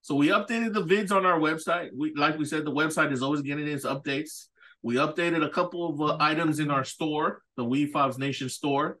So 0.00 0.16
we 0.16 0.28
updated 0.28 0.72
the 0.72 0.84
vids 0.84 1.12
on 1.12 1.24
our 1.26 1.38
website. 1.38 1.90
We 1.96 2.12
like 2.14 2.38
we 2.38 2.44
said, 2.44 2.64
the 2.64 2.72
website 2.72 3.12
is 3.12 3.22
always 3.22 3.42
getting 3.42 3.68
its 3.68 3.84
updates. 3.84 4.46
We 4.82 4.96
updated 4.96 5.44
a 5.44 5.50
couple 5.50 5.88
of 5.88 6.00
uh, 6.00 6.16
items 6.18 6.58
in 6.58 6.70
our 6.70 6.84
store, 6.84 7.42
the 7.56 7.64
WeFobs 7.64 8.18
Nation 8.18 8.48
store. 8.48 8.98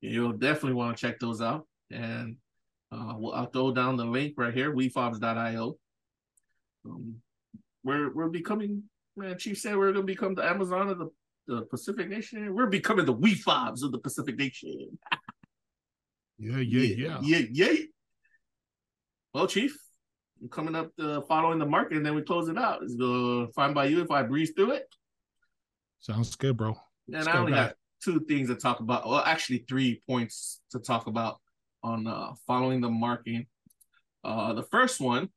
You'll 0.00 0.32
definitely 0.32 0.74
want 0.74 0.96
to 0.96 1.00
check 1.00 1.20
those 1.20 1.40
out. 1.40 1.66
And 1.90 2.36
uh, 2.90 3.14
we'll, 3.16 3.32
I'll 3.32 3.46
throw 3.46 3.72
down 3.72 3.96
the 3.96 4.04
link 4.04 4.34
right 4.36 4.52
here, 4.52 4.74
wefobz.io. 4.74 5.76
Um, 6.84 7.16
we're 7.84 8.12
we're 8.12 8.28
becoming, 8.28 8.84
man. 9.16 9.38
Chief 9.38 9.58
said 9.58 9.76
we're 9.76 9.92
gonna 9.92 10.04
become 10.04 10.34
the 10.34 10.44
Amazon 10.44 10.88
of 10.88 10.98
the 10.98 11.08
the 11.46 11.62
Pacific 11.62 12.08
Nation. 12.08 12.54
We're 12.54 12.66
becoming 12.66 13.06
the 13.06 13.12
we 13.12 13.34
fobs 13.34 13.82
of 13.82 13.92
the 13.92 13.98
Pacific 13.98 14.36
Nation. 14.36 14.98
yeah, 16.38 16.58
yeah, 16.58 16.94
yeah, 16.96 17.18
yeah, 17.22 17.46
yeah. 17.50 17.72
Well, 19.34 19.46
Chief, 19.46 19.76
coming 20.50 20.74
up 20.74 20.90
the 20.96 21.22
following 21.22 21.58
the 21.58 21.66
market, 21.66 21.96
and 21.96 22.06
then 22.06 22.14
we 22.14 22.22
close 22.22 22.48
it 22.48 22.58
out. 22.58 22.82
Is 22.82 22.98
uh, 23.00 23.46
fine 23.54 23.72
by 23.72 23.86
you 23.86 24.02
if 24.02 24.10
I 24.10 24.22
breeze 24.22 24.52
through 24.54 24.72
it? 24.72 24.86
Sounds 26.02 26.34
good, 26.34 26.56
bro. 26.56 26.76
And 27.12 27.28
I 27.28 27.38
only 27.38 27.52
got 27.52 27.74
two 28.02 28.20
things 28.20 28.48
to 28.48 28.56
talk 28.56 28.80
about. 28.80 29.08
Well, 29.08 29.22
actually, 29.24 29.64
three 29.68 30.02
points 30.06 30.60
to 30.72 30.80
talk 30.80 31.06
about 31.06 31.40
on 31.82 32.06
uh, 32.06 32.32
following 32.46 32.80
the 32.80 32.90
market. 32.90 33.46
Uh, 34.24 34.52
the 34.52 34.64
first 34.64 35.00
one 35.00 35.28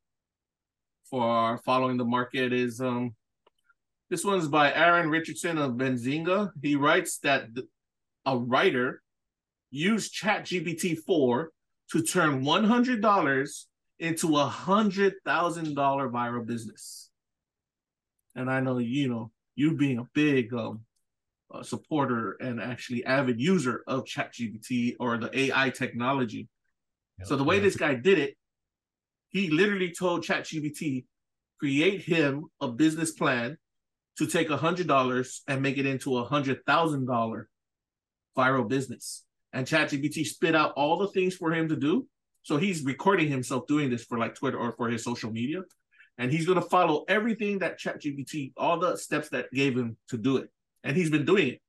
for 1.09 1.59
following 1.63 1.97
the 1.97 2.05
market 2.05 2.51
is 2.51 2.81
um, 2.81 3.15
this 4.09 4.25
one's 4.25 4.47
by 4.47 4.73
Aaron 4.73 5.09
Richardson 5.09 5.59
of 5.59 5.73
Benzinga. 5.73 6.51
He 6.61 6.75
writes 6.75 7.19
that 7.19 7.53
th- 7.53 7.67
a 8.25 8.37
writer 8.37 9.03
used 9.69 10.15
ChatGPT 10.15 10.97
4 10.97 11.51
to 11.91 12.01
turn 12.01 12.43
$100 12.43 13.65
into 13.99 14.37
a 14.37 14.49
$100,000 14.49 15.15
viral 15.75 16.45
business. 16.45 17.11
And 18.35 18.49
I 18.49 18.59
know, 18.59 18.79
you 18.79 19.09
know, 19.09 19.31
you 19.55 19.75
being 19.75 19.99
a 19.99 20.07
big 20.13 20.53
um, 20.53 20.81
uh, 21.53 21.63
supporter 21.63 22.37
and 22.39 22.61
actually 22.61 23.05
avid 23.05 23.39
user 23.39 23.83
of 23.87 24.05
ChatGPT 24.05 24.95
or 24.99 25.17
the 25.17 25.37
AI 25.37 25.69
technology. 25.69 26.49
So 27.23 27.37
the 27.37 27.45
way 27.45 27.59
this 27.59 27.77
guy 27.77 27.95
did 27.95 28.19
it, 28.19 28.35
he 29.29 29.49
literally 29.49 29.93
told 29.97 30.23
ChatGPT 30.23 31.05
create 31.59 32.01
him 32.01 32.45
a 32.59 32.67
business 32.67 33.11
plan 33.11 33.57
to 34.17 34.27
take 34.27 34.49
a 34.49 34.57
hundred 34.57 34.87
dollars 34.87 35.41
and 35.47 35.61
make 35.61 35.77
it 35.77 35.85
into 35.85 36.17
a 36.17 36.25
hundred 36.25 36.65
thousand 36.65 37.05
dollar 37.05 37.49
viral 38.37 38.67
business. 38.67 39.23
And 39.53 39.65
ChatGPT 39.65 40.25
spit 40.25 40.55
out 40.55 40.73
all 40.75 40.97
the 40.97 41.07
things 41.07 41.35
for 41.35 41.53
him 41.53 41.69
to 41.69 41.75
do. 41.75 42.07
So 42.43 42.57
he's 42.57 42.83
recording 42.83 43.29
himself 43.29 43.65
doing 43.67 43.89
this 43.89 44.03
for 44.03 44.17
like 44.17 44.35
Twitter 44.35 44.57
or 44.57 44.73
for 44.73 44.89
his 44.89 45.03
social 45.03 45.31
media. 45.31 45.61
And 46.17 46.31
he's 46.31 46.45
gonna 46.45 46.61
follow 46.61 47.03
everything 47.07 47.59
that 47.59 47.79
ChatGPT, 47.79 48.53
all 48.57 48.79
the 48.79 48.95
steps 48.95 49.29
that 49.29 49.51
gave 49.51 49.77
him 49.77 49.97
to 50.09 50.17
do 50.17 50.37
it. 50.37 50.49
And 50.83 50.95
he's 50.95 51.09
been 51.09 51.25
doing 51.25 51.49
it. 51.49 51.61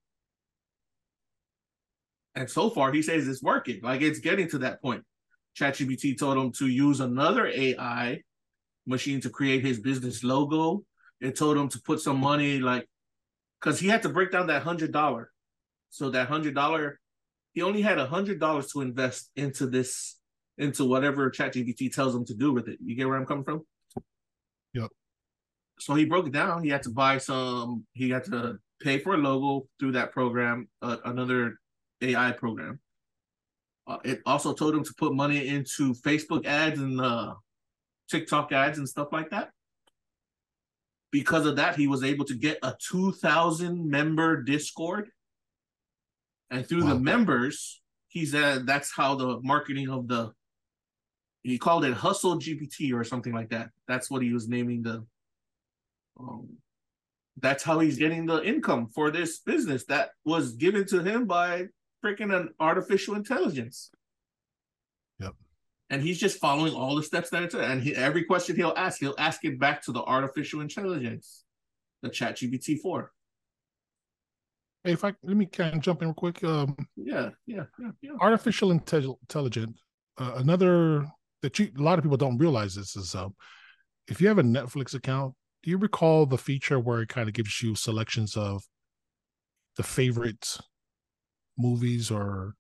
And 2.35 2.49
so 2.51 2.71
far, 2.71 2.93
he 2.93 3.03
says 3.03 3.27
it's 3.27 3.43
working. 3.43 3.81
Like 3.83 4.03
it's 4.03 4.21
getting 4.21 4.49
to 4.51 4.59
that 4.59 4.83
point. 4.83 5.03
ChatGPT 5.59 6.19
told 6.19 6.37
him 6.37 6.53
to 6.53 6.67
use 6.67 7.01
another 7.01 7.47
AI 7.47 8.21
machine 8.87 9.21
to 9.23 9.31
create 9.31 9.65
his 9.65 9.81
business 9.81 10.23
logo. 10.23 10.85
It 11.21 11.37
told 11.37 11.57
him 11.57 11.69
to 11.71 11.81
put 11.81 12.01
some 12.01 12.21
money, 12.21 12.59
like, 12.59 12.87
because 13.61 13.81
he 13.81 13.89
had 13.89 14.03
to 14.03 14.11
break 14.11 14.31
down 14.31 14.49
that 14.49 14.63
hundred 14.63 14.93
dollar. 14.93 15.31
So 15.89 16.11
that 16.11 16.29
hundred 16.29 16.55
dollar, 16.55 17.01
he 17.55 17.63
only 17.63 17.81
had 17.81 17.99
a 17.99 18.07
hundred 18.07 18.39
dollars 18.39 18.71
to 18.73 18.83
invest 18.83 19.31
into 19.35 19.67
this, 19.67 20.19
into 20.59 20.85
whatever 20.85 21.31
ChatGPT 21.31 21.93
tells 21.93 22.15
him 22.15 22.27
to 22.27 22.35
do 22.35 22.53
with 22.53 22.69
it. 22.69 22.79
You 22.85 22.95
get 22.95 23.09
where 23.09 23.17
I'm 23.17 23.25
coming 23.27 23.45
from? 23.45 23.63
Yep. 24.77 24.91
So 25.79 25.95
he 25.95 26.05
broke 26.05 26.27
it 26.27 26.33
down. 26.33 26.63
He 26.63 26.71
had 26.71 26.83
to 26.83 26.91
buy 26.91 27.19
some. 27.19 27.87
He 27.95 28.11
had 28.11 28.25
to 28.25 28.59
pay 28.81 28.99
for 28.99 29.15
a 29.15 29.17
logo 29.17 29.67
through 29.79 29.93
that 29.93 30.13
program, 30.13 30.69
uh, 30.83 30.99
another 31.05 31.59
AI 32.03 32.33
program. 32.33 32.81
Uh, 33.87 33.99
it 34.05 34.21
also 34.27 34.53
told 34.53 34.75
him 34.75 34.85
to 34.85 34.95
put 34.99 35.15
money 35.15 35.49
into 35.49 35.95
Facebook 35.95 36.45
ads 36.45 36.81
and 36.81 37.01
uh, 37.01 37.35
TikTok 38.11 38.53
ads 38.53 38.79
and 38.79 38.89
stuff 38.89 39.09
like 39.13 39.31
that. 39.31 39.51
Because 41.13 41.47
of 41.47 41.57
that, 41.57 41.77
he 41.77 41.87
was 41.87 42.03
able 42.03 42.25
to 42.27 42.35
get 42.35 42.59
a 42.63 42.75
2,000 42.91 43.89
member 43.89 44.43
Discord. 44.43 45.09
And 46.51 46.67
through 46.67 46.83
the 46.83 46.99
members, 46.99 47.81
he 48.09 48.27
said 48.27 48.67
that's 48.67 48.93
how 48.95 49.15
the 49.15 49.41
marketing 49.43 49.89
of 49.89 50.09
the 50.09 50.33
he 51.47 51.59
called 51.59 51.85
it 51.85 51.95
Hustle 51.95 52.39
GPT 52.41 52.93
or 52.93 53.05
something 53.05 53.33
like 53.33 53.51
that. 53.51 53.71
That's 53.87 54.11
what 54.11 54.21
he 54.21 54.33
was 54.33 54.49
naming 54.49 54.83
the. 54.83 55.07
Um, 56.19 56.49
that's 57.39 57.63
how 57.63 57.79
he's 57.79 57.99
getting 57.99 58.27
the 58.27 58.43
income 58.43 58.89
for 58.89 59.11
this 59.13 59.39
business 59.39 59.85
that 59.85 60.11
was 60.25 60.53
given 60.53 60.87
to 60.87 61.03
him 61.03 61.27
by 61.27 61.67
freaking 62.05 62.35
an 62.35 62.49
artificial 62.59 63.15
intelligence. 63.15 63.91
Yep. 65.21 65.35
And 65.91 66.03
he's 66.03 66.19
just 66.19 66.41
following 66.41 66.75
all 66.75 66.97
the 66.97 67.03
steps 67.03 67.31
that 67.31 67.45
it's 67.45 67.55
and 67.55 67.81
he, 67.81 67.95
every 67.95 68.25
question 68.25 68.57
he'll 68.57 68.75
ask, 68.77 68.99
he'll 68.99 69.15
ask 69.19 69.45
it 69.45 69.61
back 69.61 69.83
to 69.83 69.93
the 69.93 70.03
artificial 70.03 70.63
intelligence, 70.63 71.45
the 72.03 72.09
Chat 72.09 72.39
GPT 72.39 72.81
four. 72.81 73.13
Hey, 74.83 74.93
if 74.93 75.05
I 75.05 75.13
let 75.23 75.37
me 75.37 75.47
kind 75.47 75.75
of 75.75 75.81
jump 75.81 76.03
in 76.03 76.09
real 76.09 76.15
quick. 76.15 76.43
Um, 76.43 76.75
Yeah, 76.97 77.31
yeah, 77.47 77.65
yeah, 77.79 77.91
yeah. 78.01 78.13
artificial 78.21 78.71
intel- 78.71 79.19
intelligence. 79.21 79.79
Uh, 80.19 80.33
another 80.37 81.07
that 81.47 81.59
you 81.61 81.71
a 81.79 81.83
lot 81.83 81.97
of 81.99 82.03
people 82.05 82.17
don't 82.17 82.39
realize 82.39 82.75
this 82.75 82.97
is 82.97 83.15
um, 83.15 83.33
if 84.09 84.21
you 84.21 84.27
have 84.27 84.39
a 84.39 84.43
Netflix 84.43 84.95
account, 84.95 85.33
do 85.63 85.71
you 85.71 85.79
recall 85.79 86.27
the 86.27 86.37
feature 86.39 86.81
where 86.81 87.03
it 87.03 87.09
kind 87.09 87.29
of 87.29 87.35
gives 87.35 87.63
you 87.63 87.77
selections 87.77 88.37
of 88.37 88.65
the 89.77 89.85
favorite 89.85 90.59
movies 91.57 92.11
or 92.11 92.55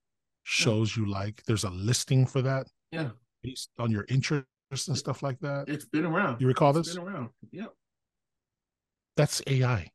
shows 0.44 0.96
you 0.96 1.04
like? 1.10 1.42
There's 1.46 1.64
a 1.64 1.70
listing 1.70 2.26
for 2.26 2.42
that. 2.42 2.68
Yeah. 2.92 3.10
based 3.42 3.70
on 3.80 3.90
your 3.90 4.04
interests 4.08 4.86
and 4.86 4.96
stuff 4.96 5.20
like 5.22 5.40
that. 5.40 5.68
It's 5.68 5.84
been 5.84 6.04
around. 6.06 6.40
You 6.40 6.46
recall 6.46 6.76
It's 6.76 6.88
this? 6.88 6.96
been 6.96 7.04
around. 7.08 7.30
Yeah, 7.50 7.66
That's 9.16 9.42
AI. 9.48 9.90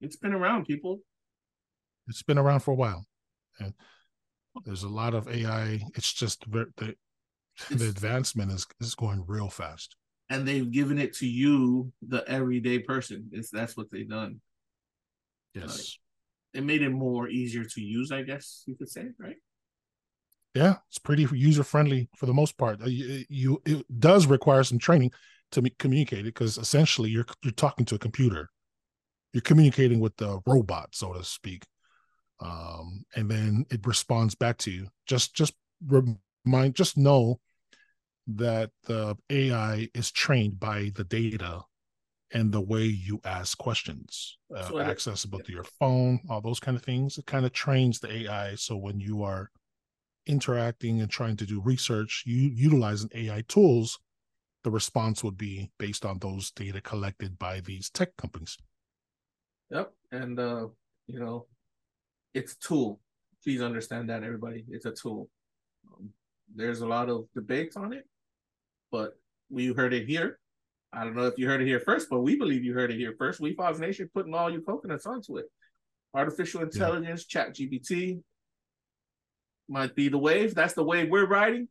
it's 0.00 0.16
been 0.16 0.32
around, 0.32 0.64
people. 0.64 1.00
It's 2.08 2.22
been 2.22 2.38
around 2.38 2.60
for 2.60 2.70
a 2.70 2.74
while, 2.74 3.04
and 3.60 3.74
there's 4.64 4.84
a 4.84 4.88
lot 4.88 5.12
of 5.12 5.28
AI. 5.28 5.82
It's 5.94 6.12
just 6.12 6.44
ver- 6.46 6.70
the 6.78 6.94
the 7.70 7.88
advancement 7.88 8.52
is 8.52 8.66
is 8.80 8.94
going 8.94 9.24
real 9.26 9.48
fast. 9.48 9.96
And 10.28 10.46
they've 10.46 10.70
given 10.70 10.98
it 10.98 11.14
to 11.18 11.26
you, 11.26 11.92
the 12.06 12.24
everyday 12.28 12.80
person. 12.80 13.30
It's 13.32 13.50
that's 13.50 13.76
what 13.76 13.90
they've 13.90 14.08
done. 14.08 14.40
Yes. 15.54 15.98
It 16.52 16.64
made 16.64 16.82
it 16.82 16.90
more 16.90 17.28
easier 17.28 17.64
to 17.64 17.80
use, 17.80 18.10
I 18.10 18.22
guess 18.22 18.64
you 18.66 18.76
could 18.76 18.88
say, 18.88 19.06
right? 19.18 19.36
Yeah, 20.54 20.76
it's 20.88 20.98
pretty 20.98 21.26
user 21.32 21.62
friendly 21.62 22.08
for 22.16 22.24
the 22.26 22.32
most 22.32 22.56
part. 22.56 22.80
Uh, 22.82 22.86
You, 22.86 23.24
you 23.28 23.62
it 23.66 24.00
does 24.00 24.26
require 24.26 24.64
some 24.64 24.78
training 24.78 25.12
to 25.52 25.62
communicate 25.78 26.20
it 26.20 26.34
because 26.34 26.56
essentially 26.56 27.10
you're 27.10 27.26
you're 27.42 27.52
talking 27.52 27.84
to 27.86 27.94
a 27.94 27.98
computer. 27.98 28.48
You're 29.32 29.42
communicating 29.42 30.00
with 30.00 30.16
the 30.16 30.40
robot, 30.46 30.94
so 30.94 31.12
to 31.12 31.22
speak, 31.24 31.64
um, 32.40 33.04
and 33.14 33.30
then 33.30 33.66
it 33.70 33.86
responds 33.86 34.34
back 34.34 34.56
to 34.58 34.70
you. 34.70 34.88
Just 35.06 35.34
just 35.34 35.52
remind, 36.46 36.74
just 36.74 36.96
know 36.96 37.40
that 38.26 38.70
the 38.84 39.16
AI 39.30 39.88
is 39.94 40.10
trained 40.10 40.58
by 40.58 40.90
the 40.94 41.04
data 41.04 41.62
and 42.32 42.50
the 42.50 42.60
way 42.60 42.82
you 42.82 43.20
ask 43.24 43.56
questions, 43.56 44.38
uh, 44.54 44.62
So 44.64 44.80
accessible 44.80 45.40
to 45.40 45.52
your 45.52 45.64
phone, 45.78 46.20
all 46.28 46.40
those 46.40 46.58
kind 46.58 46.76
of 46.76 46.82
things. 46.82 47.18
It 47.18 47.26
kind 47.26 47.46
of 47.46 47.52
trains 47.52 48.00
the 48.00 48.12
AI 48.12 48.56
so 48.56 48.76
when 48.76 48.98
you 48.98 49.22
are 49.22 49.50
interacting 50.26 51.00
and 51.00 51.10
trying 51.10 51.36
to 51.36 51.46
do 51.46 51.60
research, 51.60 52.24
you 52.26 52.50
utilizing 52.52 53.10
AI 53.14 53.44
tools, 53.46 54.00
the 54.64 54.70
response 54.70 55.22
would 55.22 55.38
be 55.38 55.70
based 55.78 56.04
on 56.04 56.18
those 56.18 56.50
data 56.50 56.80
collected 56.80 57.38
by 57.38 57.60
these 57.60 57.90
tech 57.90 58.16
companies. 58.16 58.56
Yep. 59.70 59.92
And 60.10 60.40
uh, 60.40 60.66
you 61.06 61.20
know, 61.20 61.46
it's 62.34 62.54
a 62.54 62.58
tool. 62.58 63.00
Please 63.44 63.62
understand 63.62 64.10
that, 64.10 64.24
everybody. 64.24 64.64
It's 64.68 64.86
a 64.86 64.90
tool. 64.90 65.30
There's 66.54 66.80
a 66.80 66.86
lot 66.86 67.08
of 67.08 67.26
debates 67.34 67.76
on 67.76 67.92
it, 67.92 68.04
but 68.90 69.12
we 69.50 69.72
heard 69.72 69.92
it 69.92 70.06
here. 70.06 70.38
I 70.92 71.04
don't 71.04 71.16
know 71.16 71.26
if 71.26 71.34
you 71.36 71.46
heard 71.46 71.60
it 71.60 71.66
here 71.66 71.80
first, 71.80 72.08
but 72.08 72.20
we 72.20 72.36
believe 72.36 72.64
you 72.64 72.72
heard 72.72 72.90
it 72.90 72.96
here 72.96 73.14
first. 73.18 73.40
We 73.40 73.54
Fobs 73.54 73.80
Nation 73.80 74.08
putting 74.14 74.34
all 74.34 74.50
your 74.50 74.62
coconuts 74.62 75.06
onto 75.06 75.36
it. 75.36 75.46
Artificial 76.14 76.62
intelligence, 76.62 77.26
chat 77.26 77.54
GPT 77.54 78.20
might 79.68 79.94
be 79.94 80.08
the 80.08 80.18
wave. 80.18 80.54
That's 80.54 80.74
the 80.74 80.84
wave 80.84 81.10
we're 81.10 81.26
riding. 81.26 81.68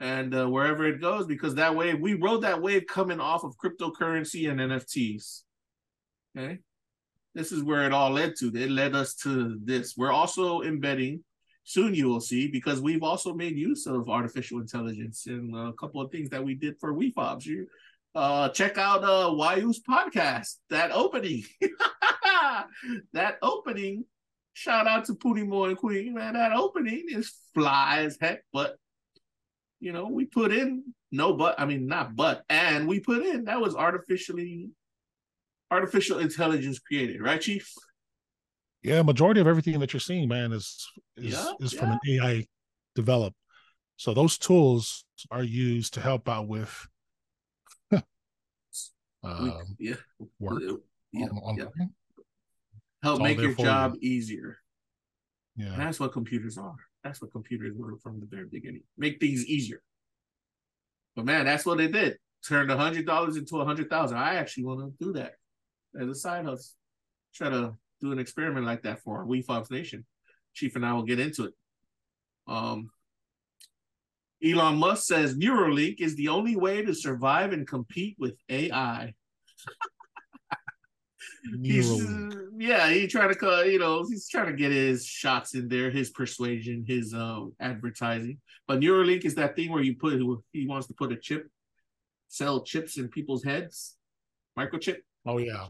And 0.00 0.34
uh, 0.34 0.48
wherever 0.48 0.86
it 0.86 1.00
goes, 1.00 1.26
because 1.26 1.54
that 1.54 1.76
wave, 1.76 2.00
we 2.00 2.14
rode 2.14 2.42
that 2.42 2.60
wave 2.60 2.84
coming 2.88 3.20
off 3.20 3.44
of 3.44 3.56
cryptocurrency 3.56 4.50
and 4.50 4.58
NFTs. 4.58 5.42
Okay. 6.36 6.58
This 7.34 7.52
is 7.52 7.62
where 7.62 7.86
it 7.86 7.92
all 7.92 8.10
led 8.10 8.34
to. 8.38 8.52
It 8.54 8.70
led 8.70 8.94
us 8.94 9.14
to 9.16 9.58
this. 9.62 9.94
We're 9.96 10.12
also 10.12 10.62
embedding, 10.62 11.24
soon 11.64 11.94
you 11.94 12.08
will 12.08 12.20
see, 12.20 12.46
because 12.48 12.80
we've 12.80 13.02
also 13.02 13.34
made 13.34 13.56
use 13.56 13.86
of 13.86 14.08
artificial 14.08 14.60
intelligence 14.60 15.26
in 15.26 15.52
a 15.54 15.72
couple 15.72 16.00
of 16.00 16.10
things 16.12 16.30
that 16.30 16.44
we 16.44 16.54
did 16.54 16.78
for 16.78 16.94
WeFobs. 16.94 17.46
You 17.46 17.66
uh 18.14 18.48
check 18.50 18.78
out 18.78 19.02
uh 19.02 19.30
Wayu's 19.30 19.80
podcast, 19.82 20.56
that 20.70 20.92
opening. 20.92 21.42
that 23.12 23.38
opening. 23.42 24.04
Shout 24.52 24.86
out 24.86 25.04
to 25.06 25.44
Moore 25.44 25.68
and 25.68 25.76
Queen, 25.76 26.14
man. 26.14 26.34
That 26.34 26.52
opening 26.52 27.06
is 27.08 27.32
fly 27.54 28.02
as 28.04 28.16
heck, 28.20 28.44
but 28.52 28.76
you 29.80 29.92
know, 29.92 30.08
we 30.08 30.26
put 30.26 30.52
in 30.52 30.94
no 31.10 31.32
but 31.34 31.58
I 31.58 31.64
mean 31.64 31.86
not 31.86 32.16
but 32.16 32.42
and 32.48 32.86
we 32.86 33.00
put 33.00 33.24
in 33.24 33.44
that 33.44 33.60
was 33.60 33.74
artificially 33.74 34.70
artificial 35.70 36.18
intelligence 36.18 36.78
created, 36.78 37.20
right, 37.20 37.40
Chief? 37.40 37.72
Yeah, 38.84 39.00
majority 39.02 39.40
of 39.40 39.46
everything 39.46 39.80
that 39.80 39.92
you're 39.94 40.00
seeing, 40.00 40.28
man, 40.28 40.52
is 40.52 40.86
is 41.16 41.32
Yeah, 41.32 41.52
is 41.60 41.72
from 41.72 41.92
an 41.92 41.98
AI 42.08 42.46
developed. 42.94 43.36
So 43.96 44.12
those 44.12 44.36
tools 44.38 45.04
are 45.30 45.42
used 45.42 45.94
to 45.94 46.00
help 46.00 46.28
out 46.28 46.46
with 46.48 46.86
um, 49.22 49.64
yeah, 49.78 49.94
work 50.38 50.62
yeah, 51.12 51.26
on- 51.28 51.56
yeah. 51.56 51.64
help 53.02 53.22
make 53.22 53.38
your 53.40 53.52
for 53.52 53.62
you. 53.62 53.66
job 53.66 53.94
easier. 54.00 54.58
And 55.56 55.68
Yeah. 55.68 55.76
that's 55.76 55.98
what 56.00 56.12
computers 56.12 56.58
are. 56.58 56.76
That's 57.02 57.22
what 57.22 57.32
computers 57.32 57.72
were 57.76 57.96
from 58.02 58.20
the 58.20 58.26
very 58.26 58.46
beginning. 58.46 58.82
Make 58.98 59.18
things 59.20 59.46
easier. 59.46 59.82
But 61.16 61.24
man, 61.24 61.44
that's 61.46 61.64
what 61.64 61.78
they 61.78 61.88
did. 61.88 62.18
Turned 62.46 62.70
a 62.70 62.76
hundred 62.76 63.06
dollars 63.06 63.36
into 63.36 63.60
a 63.60 63.64
hundred 63.64 63.88
thousand. 63.88 64.18
I 64.18 64.34
actually 64.34 64.64
want 64.64 64.80
to 64.98 65.04
do 65.04 65.12
that 65.14 65.34
as 65.98 66.08
a 66.08 66.14
side 66.14 66.44
hustle. 66.44 66.74
Try 67.34 67.48
to 67.50 67.76
do 68.00 68.12
an 68.12 68.18
experiment 68.18 68.66
like 68.66 68.82
that 68.82 69.00
for 69.00 69.18
our 69.18 69.26
We 69.26 69.42
Fobs 69.42 69.70
Nation. 69.70 70.04
Chief 70.54 70.76
and 70.76 70.86
I 70.86 70.92
will 70.92 71.02
get 71.02 71.20
into 71.20 71.44
it. 71.44 71.54
Um, 72.46 72.90
Elon 74.44 74.76
Musk 74.76 75.06
says 75.06 75.36
Neuralink 75.36 76.00
is 76.00 76.16
the 76.16 76.28
only 76.28 76.56
way 76.56 76.82
to 76.82 76.94
survive 76.94 77.52
and 77.52 77.66
compete 77.66 78.16
with 78.18 78.34
AI. 78.48 79.14
He's 81.62 81.90
uh, 81.90 82.30
yeah, 82.56 82.88
he 82.88 83.06
trying 83.06 83.28
to 83.28 83.34
cut, 83.34 83.70
you 83.70 83.78
know, 83.78 84.04
he's 84.08 84.28
trying 84.28 84.46
to 84.46 84.54
get 84.54 84.72
his 84.72 85.04
shots 85.04 85.54
in 85.54 85.68
there, 85.68 85.90
his 85.90 86.10
persuasion, 86.10 86.84
his 86.86 87.12
um 87.12 87.52
advertising. 87.60 88.38
But 88.66 88.80
Neuralink 88.80 89.24
is 89.24 89.34
that 89.34 89.54
thing 89.54 89.70
where 89.70 89.82
you 89.82 89.96
put 89.96 90.14
he 90.52 90.66
wants 90.66 90.86
to 90.86 90.94
put 90.94 91.12
a 91.12 91.16
chip, 91.16 91.48
sell 92.28 92.62
chips 92.62 92.96
in 92.96 93.08
people's 93.08 93.44
heads, 93.44 93.96
microchip, 94.58 94.98
Oh 95.26 95.38
yeah. 95.38 95.66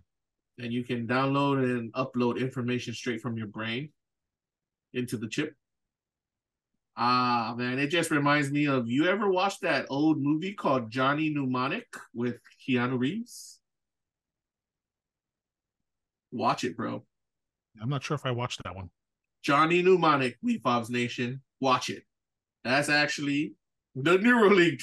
And 0.58 0.72
you 0.72 0.84
can 0.84 1.06
download 1.06 1.62
and 1.64 1.92
upload 1.94 2.38
information 2.38 2.94
straight 2.94 3.20
from 3.20 3.36
your 3.36 3.46
brain 3.46 3.90
into 4.92 5.16
the 5.16 5.28
chip. 5.28 5.54
Ah 6.96 7.54
man, 7.56 7.78
it 7.78 7.88
just 7.88 8.10
reminds 8.10 8.50
me 8.50 8.66
of 8.66 8.88
you 8.88 9.06
ever 9.06 9.28
watched 9.28 9.62
that 9.62 9.86
old 9.90 10.20
movie 10.20 10.54
called 10.54 10.90
Johnny 10.90 11.28
Mnemonic 11.28 11.86
with 12.14 12.38
Keanu 12.66 12.98
Reeves? 12.98 13.58
Watch 16.30 16.62
it, 16.64 16.76
bro. 16.76 17.04
I'm 17.82 17.88
not 17.88 18.04
sure 18.04 18.14
if 18.14 18.24
I 18.24 18.30
watched 18.30 18.62
that 18.62 18.76
one. 18.76 18.90
Johnny 19.42 19.82
Mnemonic, 19.82 20.36
We 20.42 20.58
Fobs 20.58 20.88
Nation. 20.88 21.42
Watch 21.60 21.90
it. 21.90 22.04
That's 22.62 22.88
actually 22.88 23.54
the 23.94 24.16
Neuralink. 24.16 24.82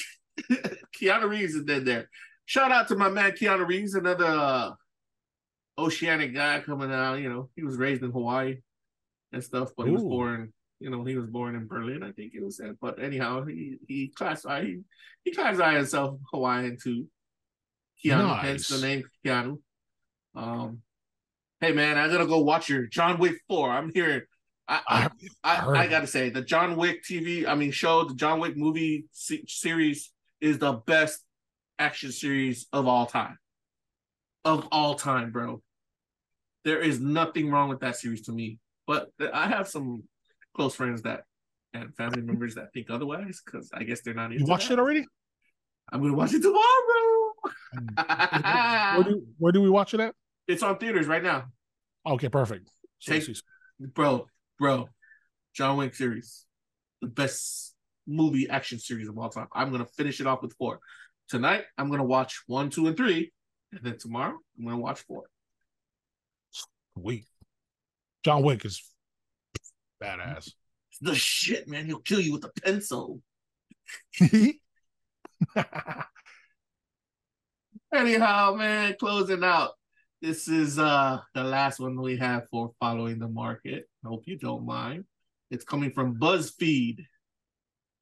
Keanu 0.99 1.29
Reeves 1.29 1.55
is 1.55 1.63
dead 1.63 1.85
there. 1.85 2.09
Shout 2.45 2.71
out 2.71 2.89
to 2.89 2.95
my 2.95 3.09
man 3.09 3.31
Keanu 3.31 3.65
Reeves, 3.65 3.95
another 3.95 4.25
uh, 4.25 4.71
oceanic 5.77 6.33
guy 6.33 6.61
coming 6.61 6.91
out. 6.91 7.15
You 7.15 7.29
know, 7.29 7.49
he 7.55 7.63
was 7.63 7.77
raised 7.77 8.03
in 8.03 8.11
Hawaii 8.11 8.57
and 9.31 9.43
stuff, 9.43 9.71
but 9.75 9.87
he 9.87 9.91
was 9.91 10.03
born. 10.03 10.53
You 10.79 10.89
know, 10.89 11.03
he 11.03 11.15
was 11.15 11.27
born 11.27 11.55
in 11.55 11.67
Berlin, 11.67 12.01
I 12.01 12.11
think 12.11 12.33
it 12.33 12.43
was 12.43 12.57
said. 12.57 12.75
But 12.81 13.01
anyhow, 13.01 13.45
he 13.45 13.77
he 13.87 14.07
classified 14.07 14.65
he, 14.65 14.79
he 15.23 15.31
classified 15.31 15.77
himself 15.77 16.17
Hawaiian 16.31 16.77
too. 16.81 17.07
Keanu, 18.03 18.39
hence 18.39 18.67
the 18.67 18.85
name 18.85 19.03
Keanu. 19.23 19.59
Um, 20.33 20.79
hey 21.59 21.71
man, 21.71 21.97
I 21.97 22.07
gotta 22.07 22.25
go 22.25 22.39
watch 22.39 22.69
your 22.69 22.87
John 22.87 23.19
Wick 23.19 23.35
four. 23.47 23.69
I'm 23.69 23.91
here. 23.93 24.27
I, 24.67 24.81
I, 24.87 25.03
I, 25.03 25.09
I, 25.43 25.55
heard 25.57 25.77
I 25.77 25.83
of 25.85 25.89
gotta 25.89 26.07
say 26.07 26.29
the 26.29 26.41
John 26.41 26.77
Wick 26.77 27.03
TV, 27.03 27.45
I 27.45 27.55
mean 27.55 27.71
show, 27.71 28.05
the 28.05 28.15
John 28.15 28.39
Wick 28.39 28.57
movie 28.57 29.05
se- 29.11 29.45
series 29.47 30.11
is 30.39 30.57
the 30.59 30.73
best 30.73 31.23
action 31.77 32.11
series 32.11 32.67
of 32.71 32.87
all 32.87 33.05
time. 33.05 33.37
Of 34.43 34.67
all 34.71 34.95
time, 34.95 35.31
bro. 35.31 35.61
There 36.63 36.79
is 36.79 36.99
nothing 36.99 37.49
wrong 37.51 37.69
with 37.69 37.79
that 37.81 37.95
series 37.97 38.23
to 38.23 38.31
me. 38.31 38.59
But 38.87 39.09
I 39.33 39.47
have 39.47 39.67
some 39.67 40.03
close 40.55 40.75
friends 40.75 41.03
that 41.03 41.23
and 41.73 41.95
family 41.95 42.21
members 42.21 42.55
that 42.55 42.73
think 42.73 42.89
otherwise 42.89 43.41
because 43.45 43.69
I 43.73 43.83
guess 43.83 44.01
they're 44.01 44.13
not 44.13 44.31
into 44.31 44.39
you 44.39 44.45
watched 44.45 44.67
that. 44.67 44.73
it 44.73 44.79
already? 44.79 45.05
I'm 45.91 46.01
gonna 46.01 46.13
watch 46.13 46.33
it 46.33 46.41
tomorrow. 46.41 47.33
Mm. 47.75 48.95
where 48.95 49.03
do 49.03 49.23
where 49.37 49.51
do 49.51 49.61
we 49.61 49.69
watch 49.69 49.93
it 49.93 49.99
at? 49.99 50.13
it's 50.47 50.63
on 50.63 50.77
theaters 50.77 51.07
right 51.07 51.23
now. 51.23 51.45
Okay, 52.05 52.27
perfect. 52.29 52.69
So 52.99 53.13
Take- 53.13 53.29
bro, 53.93 54.25
bro, 54.59 54.89
John 55.53 55.77
Wick 55.77 55.95
series, 55.95 56.45
the 57.01 57.07
best 57.07 57.73
movie 58.07 58.49
action 58.49 58.79
series 58.79 59.07
of 59.07 59.17
all 59.17 59.29
time. 59.29 59.47
I'm 59.53 59.71
gonna 59.71 59.85
finish 59.85 60.19
it 60.19 60.27
off 60.27 60.41
with 60.41 60.53
four. 60.57 60.79
Tonight, 61.29 61.63
I'm 61.77 61.89
gonna 61.89 62.03
watch 62.03 62.41
one, 62.47 62.69
two, 62.69 62.87
and 62.87 62.97
three, 62.97 63.31
and 63.71 63.81
then 63.83 63.97
tomorrow, 63.97 64.37
I'm 64.57 64.65
gonna 64.65 64.77
watch 64.77 65.01
four. 65.01 65.23
Sweet. 66.97 67.25
John 68.23 68.43
Wick 68.43 68.65
is 68.65 68.83
badass. 70.01 70.51
The 71.03 71.15
shit, 71.15 71.67
man. 71.67 71.87
He'll 71.87 71.97
kill 71.97 72.19
you 72.19 72.33
with 72.33 72.45
a 72.45 72.51
pencil. 72.61 73.21
Anyhow, 77.91 78.53
man, 78.53 78.95
closing 78.99 79.43
out. 79.43 79.71
This 80.21 80.47
is 80.47 80.77
uh 80.77 81.21
the 81.33 81.43
last 81.43 81.79
one 81.79 81.99
we 81.99 82.17
have 82.17 82.43
for 82.51 82.73
following 82.79 83.17
the 83.17 83.27
market. 83.27 83.89
Hope 84.05 84.27
you 84.27 84.37
don't 84.37 84.63
mind. 84.63 85.05
It's 85.49 85.65
coming 85.65 85.89
from 85.91 86.19
BuzzFeed. 86.19 87.05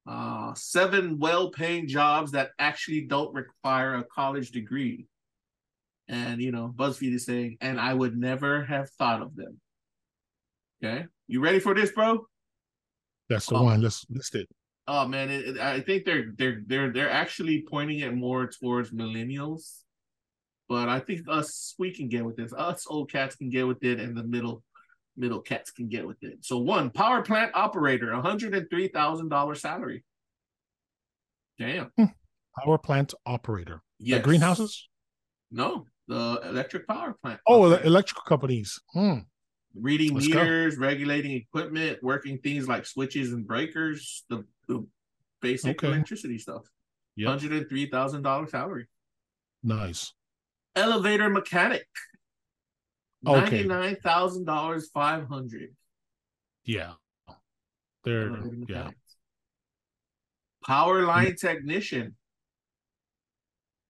Uh, 0.06 0.54
seven 0.56 1.20
well-paying 1.20 1.88
jobs 1.88 2.32
that 2.32 2.50
actually 2.60 3.02
don't 3.02 3.34
require 3.34 3.96
a 3.96 4.04
college 4.04 4.52
degree. 4.52 5.08
And 6.10 6.42
you 6.42 6.52
know, 6.52 6.74
BuzzFeed 6.76 7.14
is 7.14 7.26
saying, 7.26 7.58
and 7.62 7.80
I 7.80 7.94
would 7.94 8.18
never 8.18 8.66
have 8.66 8.90
thought 8.98 9.22
of 9.22 9.36
them. 9.36 9.62
Okay, 10.84 11.06
you 11.28 11.40
ready 11.40 11.60
for 11.60 11.74
this, 11.76 11.92
bro? 11.92 12.26
That's 13.30 13.46
the 13.46 13.56
Oh. 13.56 13.64
one. 13.64 13.82
Let's 13.82 14.06
list 14.10 14.34
it. 14.36 14.48
Oh 14.88 15.08
man, 15.08 15.30
it, 15.30 15.50
it- 15.50 15.60
I 15.60 15.82
think 15.82 16.06
they're 16.06 16.32
they're 16.36 16.62
they're 16.66 16.92
they're 16.92 17.10
actually 17.12 17.64
pointing 17.70 18.00
it 18.00 18.14
more 18.16 18.48
towards 18.48 18.90
millennials, 18.92 19.84
but 20.68 20.90
I 20.90 21.00
think 21.00 21.28
us 21.30 21.76
we 21.78 21.94
can 21.94 22.10
get 22.10 22.26
with 22.26 22.38
this. 22.38 22.54
Us 22.54 22.88
old 22.90 23.12
cats 23.12 23.36
can 23.36 23.50
get 23.52 23.68
with 23.68 23.84
it, 23.84 24.00
and 24.00 24.18
the 24.18 24.24
middle 24.24 24.64
middle 25.16 25.42
cats 25.42 25.70
can 25.70 25.90
get 25.90 26.08
with 26.08 26.24
it. 26.24 26.44
So 26.44 26.58
one 26.58 26.90
power 26.90 27.22
plant 27.22 27.52
operator, 27.54 28.12
one 28.14 28.24
hundred 28.24 28.56
and 28.56 28.68
three 28.68 28.88
thousand 28.88 29.30
dollar 29.30 29.54
salary. 29.54 30.04
Damn. 31.60 31.92
Power 32.64 32.78
plant 32.80 33.14
operator. 33.28 33.82
Yeah. 34.00 34.16
Like 34.16 34.24
greenhouses? 34.24 34.88
No, 35.52 35.86
the 36.10 36.42
electric 36.44 36.86
power 36.88 37.16
plant. 37.22 37.40
Oh, 37.48 37.70
the 37.70 37.76
operator. 37.76 37.88
electrical 37.88 38.24
companies. 38.28 38.80
Hmm. 38.94 39.20
reading 39.76 40.16
Let's 40.16 40.28
go. 40.28 40.40
meters, 40.44 40.78
regulating 40.78 41.32
equipment, 41.34 42.00
working 42.04 42.40
things 42.40 42.68
like 42.68 42.86
switches 42.88 43.32
and 43.32 43.46
breakers, 43.48 44.26
the, 44.30 44.44
the 44.68 44.86
basic 45.42 45.78
Okay. 45.82 45.88
electricity 45.94 46.38
stuff. 46.40 46.64
Yep. 47.16 47.28
Hundred 47.30 47.52
and 47.54 47.70
three 47.70 47.86
thousand 47.86 48.24
dollar 48.24 48.48
salary. 48.48 48.88
Nice. 49.64 50.12
elevator 50.76 51.30
mechanic. 51.30 51.86
Okay. 53.28 53.40
Ninety 53.64 53.68
nine 53.68 53.96
thousand 53.98 54.46
dollars, 54.46 54.90
five 54.94 55.28
hundred. 55.28 55.76
Yeah. 56.66 56.94
They're 58.04 58.32
yeah. 58.68 58.90
Power 60.66 61.04
line 61.06 61.36
technician. 61.36 62.16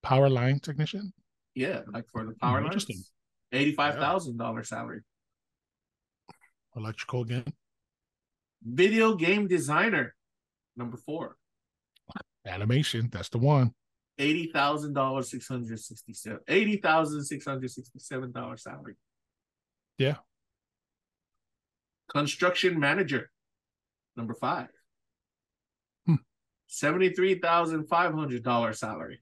Power 0.03 0.29
line 0.29 0.59
technician. 0.59 1.13
Yeah, 1.59 1.81
like 1.91 2.05
for 2.09 2.23
the 2.25 2.33
power 2.35 2.59
Hmm, 2.59 2.67
lines. 2.67 2.75
interesting. 2.85 3.03
Eighty 3.51 3.73
five 3.73 3.95
thousand 3.95 4.37
dollar 4.37 4.63
salary. 4.63 5.01
Electrical 6.73 7.23
again. 7.23 7.43
Video 8.63 9.15
game 9.15 9.45
designer. 9.49 10.15
Number 10.77 10.95
four. 10.95 11.35
Animation. 12.47 13.09
That's 13.11 13.27
the 13.27 13.39
one. 13.39 13.73
Eighty 14.17 14.49
thousand 14.53 14.93
dollars, 14.93 15.29
six 15.31 15.49
hundred 15.49 15.77
sixty 15.81 16.13
seven. 16.13 16.39
Eighty 16.47 16.77
thousand 16.77 17.25
six 17.25 17.43
hundred 17.43 17.71
sixty 17.71 17.99
seven 17.99 18.31
dollar 18.31 18.55
salary. 18.55 18.95
Yeah. 19.97 20.15
Construction 22.09 22.79
manager. 22.79 23.29
Number 24.15 24.33
five. 24.33 24.69
Hmm. 26.05 26.15
Seventy-three 26.67 27.39
thousand 27.39 27.87
five 27.89 28.13
hundred 28.13 28.43
dollar 28.43 28.71
salary. 28.71 29.19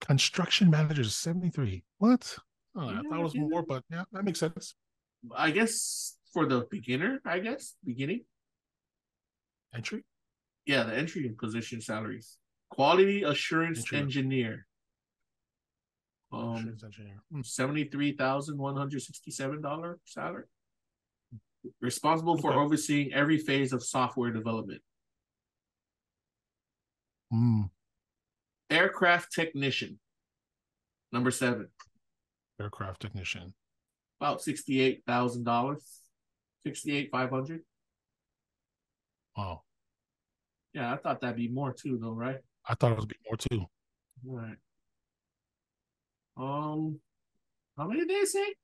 Construction 0.00 0.70
managers, 0.70 1.14
73. 1.14 1.82
What? 1.98 2.36
Oh, 2.76 2.88
I 2.88 3.00
thought 3.08 3.20
it 3.20 3.22
was 3.22 3.34
yeah. 3.34 3.40
more, 3.42 3.62
but 3.62 3.82
yeah, 3.90 4.04
that 4.12 4.24
makes 4.24 4.38
sense. 4.40 4.74
I 5.34 5.50
guess 5.50 6.16
for 6.32 6.46
the 6.46 6.66
beginner, 6.70 7.20
I 7.24 7.38
guess 7.38 7.74
beginning. 7.84 8.24
Entry. 9.74 10.04
Yeah, 10.66 10.82
the 10.82 10.94
entry 10.94 11.26
and 11.26 11.38
position 11.38 11.80
salaries. 11.80 12.38
Quality 12.70 13.22
assurance 13.22 13.78
Entry. 13.78 13.98
engineer. 13.98 14.66
Um, 16.32 16.76
engineer. 16.82 17.22
Hmm. 17.32 17.40
seventy-three 17.42 18.12
thousand 18.12 18.58
one 18.58 18.76
hundred 18.76 19.02
sixty-seven 19.02 19.62
dollar 19.62 19.98
salary. 20.04 20.44
Responsible 21.80 22.36
for 22.36 22.52
overseeing 22.52 23.12
every 23.12 23.38
phase 23.38 23.72
of 23.72 23.82
software 23.82 24.30
development. 24.30 24.82
Hmm. 27.30 27.62
Aircraft 28.70 29.32
technician. 29.32 29.98
Number 31.12 31.30
seven, 31.30 31.68
Aircraft 32.60 33.00
technician. 33.02 33.54
about 34.20 34.42
sixty-eight 34.42 35.02
thousand 35.06 35.44
dollars, 35.44 36.02
sixty-eight 36.64 37.10
five 37.12 37.30
hundred. 37.30 37.62
Wow. 39.36 39.62
Yeah, 40.74 40.92
I 40.92 40.96
thought 40.96 41.20
that'd 41.20 41.36
be 41.36 41.48
more 41.48 41.72
too, 41.72 41.98
though, 42.00 42.12
right? 42.12 42.38
I 42.68 42.74
thought 42.74 42.92
it 42.92 42.96
was 42.96 43.06
be 43.06 43.16
more 43.26 43.36
too. 43.36 43.66
All 44.26 44.36
right. 44.36 44.56
Um, 46.36 46.98
how 47.78 47.86
many 47.86 48.00
did 48.00 48.10
they 48.10 48.24
say? 48.24 48.54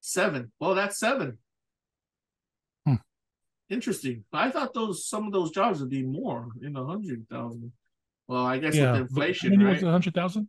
Seven. 0.00 0.52
Well, 0.60 0.74
that's 0.74 0.98
seven. 0.98 1.38
Hmm. 2.86 2.94
Interesting. 3.68 4.24
I 4.32 4.50
thought 4.50 4.72
those 4.72 5.06
some 5.06 5.26
of 5.26 5.32
those 5.32 5.50
jobs 5.50 5.80
would 5.80 5.90
be 5.90 6.02
more 6.02 6.48
in 6.62 6.72
the 6.74 6.84
hundred 6.84 7.26
thousand. 7.28 7.72
Well, 8.30 8.46
I 8.46 8.58
guess 8.58 8.76
yeah. 8.76 8.92
with 8.92 9.00
inflation, 9.00 9.50
many 9.50 9.64
right? 9.64 9.82
Hundred 9.82 10.14
thousand? 10.14 10.46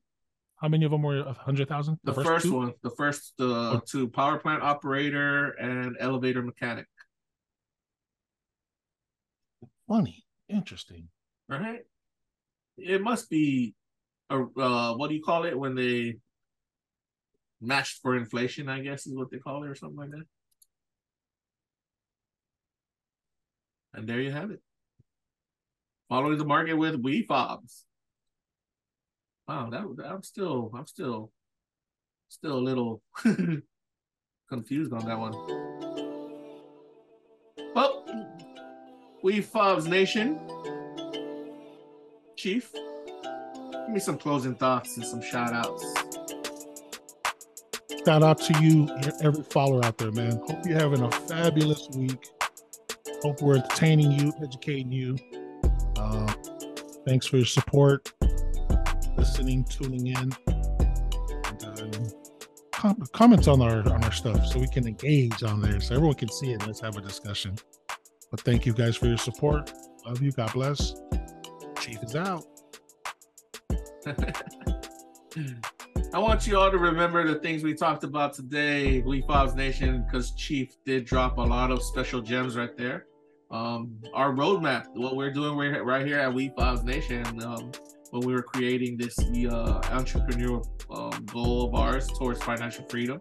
How 0.57 0.67
many 0.67 0.85
of 0.85 0.91
them 0.91 1.01
were 1.01 1.17
a 1.21 1.33
hundred 1.33 1.67
thousand? 1.67 1.97
the, 2.03 2.13
first, 2.13 2.45
two? 2.45 2.53
one, 2.53 2.73
the 2.83 2.91
first 2.91 3.33
uh, 3.39 3.43
Oh. 3.43 3.81
two 3.83 4.07
power 4.07 4.37
plant 4.37 4.61
operator 4.61 5.49
and 5.53 5.97
elevator 5.99 6.43
mechanic. 6.43 6.85
Funny, 9.87 10.23
interesting. 10.47 11.07
Right? 11.49 11.79
It 12.77 13.01
must 13.01 13.31
be 13.31 13.73
a 14.29 14.43
uh, 14.43 14.93
what 14.93 15.07
do 15.09 15.15
you 15.15 15.23
call 15.23 15.45
it 15.45 15.57
when 15.57 15.73
they 15.73 16.17
matched 17.59 17.97
for 18.03 18.15
inflation? 18.15 18.69
I 18.69 18.81
guess 18.81 19.07
is 19.07 19.15
what 19.15 19.31
they 19.31 19.39
call 19.39 19.63
it, 19.63 19.69
or 19.69 19.73
something 19.73 19.97
like 19.97 20.11
that. 20.11 20.25
And 23.95 24.07
there 24.07 24.21
you 24.21 24.31
have 24.31 24.51
it. 24.51 24.61
Following 26.11 26.37
the 26.37 26.43
market 26.43 26.73
with 26.73 26.95
we 26.95 27.23
fobs. 27.23 27.85
Wow, 29.47 29.69
that 29.69 29.85
I'm 30.05 30.23
still 30.23 30.69
I'm 30.77 30.85
still 30.85 31.31
still 32.27 32.51
a 32.51 32.59
little 32.59 33.01
confused 34.49 34.91
on 34.91 35.05
that 35.05 35.17
one. 35.17 35.31
Well, 37.73 38.05
we 39.23 39.39
fobs 39.39 39.87
nation. 39.87 40.37
Chief, 42.35 42.73
give 42.73 43.89
me 43.89 44.01
some 44.01 44.17
closing 44.17 44.55
thoughts 44.55 44.97
and 44.97 45.05
some 45.05 45.21
shout 45.21 45.53
outs. 45.53 45.85
Shout 48.05 48.21
out 48.21 48.41
to 48.41 48.61
you, 48.61 48.89
every 49.21 49.43
follower 49.43 49.85
out 49.85 49.97
there, 49.97 50.11
man. 50.11 50.41
Hope 50.45 50.65
you're 50.65 50.77
having 50.77 51.03
a 51.03 51.11
fabulous 51.11 51.87
week. 51.95 52.31
Hope 53.21 53.41
we're 53.41 53.55
entertaining 53.55 54.11
you, 54.11 54.33
educating 54.43 54.91
you. 54.91 55.15
Uh, 56.01 56.33
thanks 57.05 57.27
for 57.27 57.37
your 57.37 57.45
support, 57.45 58.11
listening, 59.17 59.63
tuning 59.65 60.07
in, 60.07 60.17
and 60.17 61.63
uh, 61.63 62.09
com- 62.71 63.03
comments 63.13 63.47
on 63.47 63.61
our 63.61 63.79
on 63.93 64.03
our 64.03 64.11
stuff 64.11 64.43
so 64.47 64.59
we 64.59 64.67
can 64.67 64.87
engage 64.87 65.43
on 65.43 65.61
there, 65.61 65.79
so 65.79 65.93
everyone 65.93 66.15
can 66.15 66.29
see 66.29 66.53
it. 66.53 66.65
Let's 66.65 66.79
have 66.79 66.97
a 66.97 67.01
discussion. 67.01 67.55
But 68.31 68.41
thank 68.41 68.65
you 68.65 68.73
guys 68.73 68.95
for 68.95 69.05
your 69.05 69.17
support. 69.17 69.71
Love 70.05 70.21
you. 70.23 70.31
God 70.31 70.51
bless. 70.53 70.95
Chief 71.79 72.01
is 72.01 72.15
out. 72.15 72.45
I 76.13 76.19
want 76.19 76.47
you 76.47 76.57
all 76.57 76.71
to 76.71 76.77
remember 76.77 77.25
the 77.25 77.39
things 77.39 77.63
we 77.63 77.75
talked 77.75 78.03
about 78.03 78.33
today, 78.33 79.01
We 79.01 79.21
Fobs 79.21 79.55
Nation, 79.55 80.03
because 80.03 80.31
Chief 80.31 80.75
did 80.83 81.05
drop 81.05 81.37
a 81.37 81.41
lot 81.41 81.71
of 81.71 81.83
special 81.83 82.21
gems 82.21 82.57
right 82.57 82.75
there. 82.75 83.05
Um, 83.51 83.97
our 84.13 84.31
roadmap, 84.31 84.85
what 84.93 85.15
we're 85.15 85.31
doing 85.31 85.57
right, 85.57 85.83
right 85.83 86.05
here 86.05 86.19
at 86.19 86.33
We 86.33 86.49
Fobs 86.49 86.83
Nation, 86.83 87.25
um, 87.43 87.71
when 88.11 88.25
we 88.25 88.33
were 88.33 88.43
creating 88.43 88.97
this 88.97 89.17
uh, 89.19 89.81
entrepreneurial 89.91 90.65
um, 90.89 91.25
goal 91.25 91.67
of 91.67 91.75
ours 91.75 92.07
towards 92.07 92.41
financial 92.41 92.85
freedom. 92.87 93.19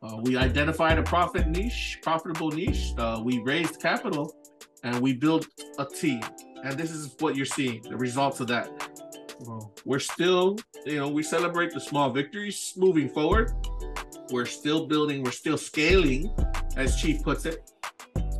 Uh, 0.00 0.18
we 0.22 0.36
identified 0.36 0.98
a 0.98 1.02
profit 1.02 1.48
niche, 1.48 1.98
profitable 2.02 2.50
niche. 2.52 2.92
Uh, 2.98 3.20
we 3.24 3.40
raised 3.40 3.80
capital, 3.82 4.36
and 4.84 5.00
we 5.00 5.12
built 5.12 5.48
a 5.78 5.84
team. 5.84 6.20
And 6.62 6.78
this 6.78 6.92
is 6.92 7.16
what 7.18 7.34
you're 7.34 7.46
seeing, 7.46 7.82
the 7.82 7.96
results 7.96 8.38
of 8.38 8.46
that. 8.48 8.70
Well, 9.40 9.72
we're 9.84 9.98
still, 9.98 10.56
you 10.84 10.96
know, 10.96 11.08
we 11.08 11.24
celebrate 11.24 11.72
the 11.72 11.80
small 11.80 12.10
victories 12.10 12.74
moving 12.76 13.08
forward. 13.08 13.52
We're 14.30 14.46
still 14.46 14.86
building, 14.86 15.24
we're 15.24 15.30
still 15.30 15.58
scaling, 15.58 16.32
as 16.76 17.00
Chief 17.00 17.22
puts 17.22 17.44
it. 17.44 17.68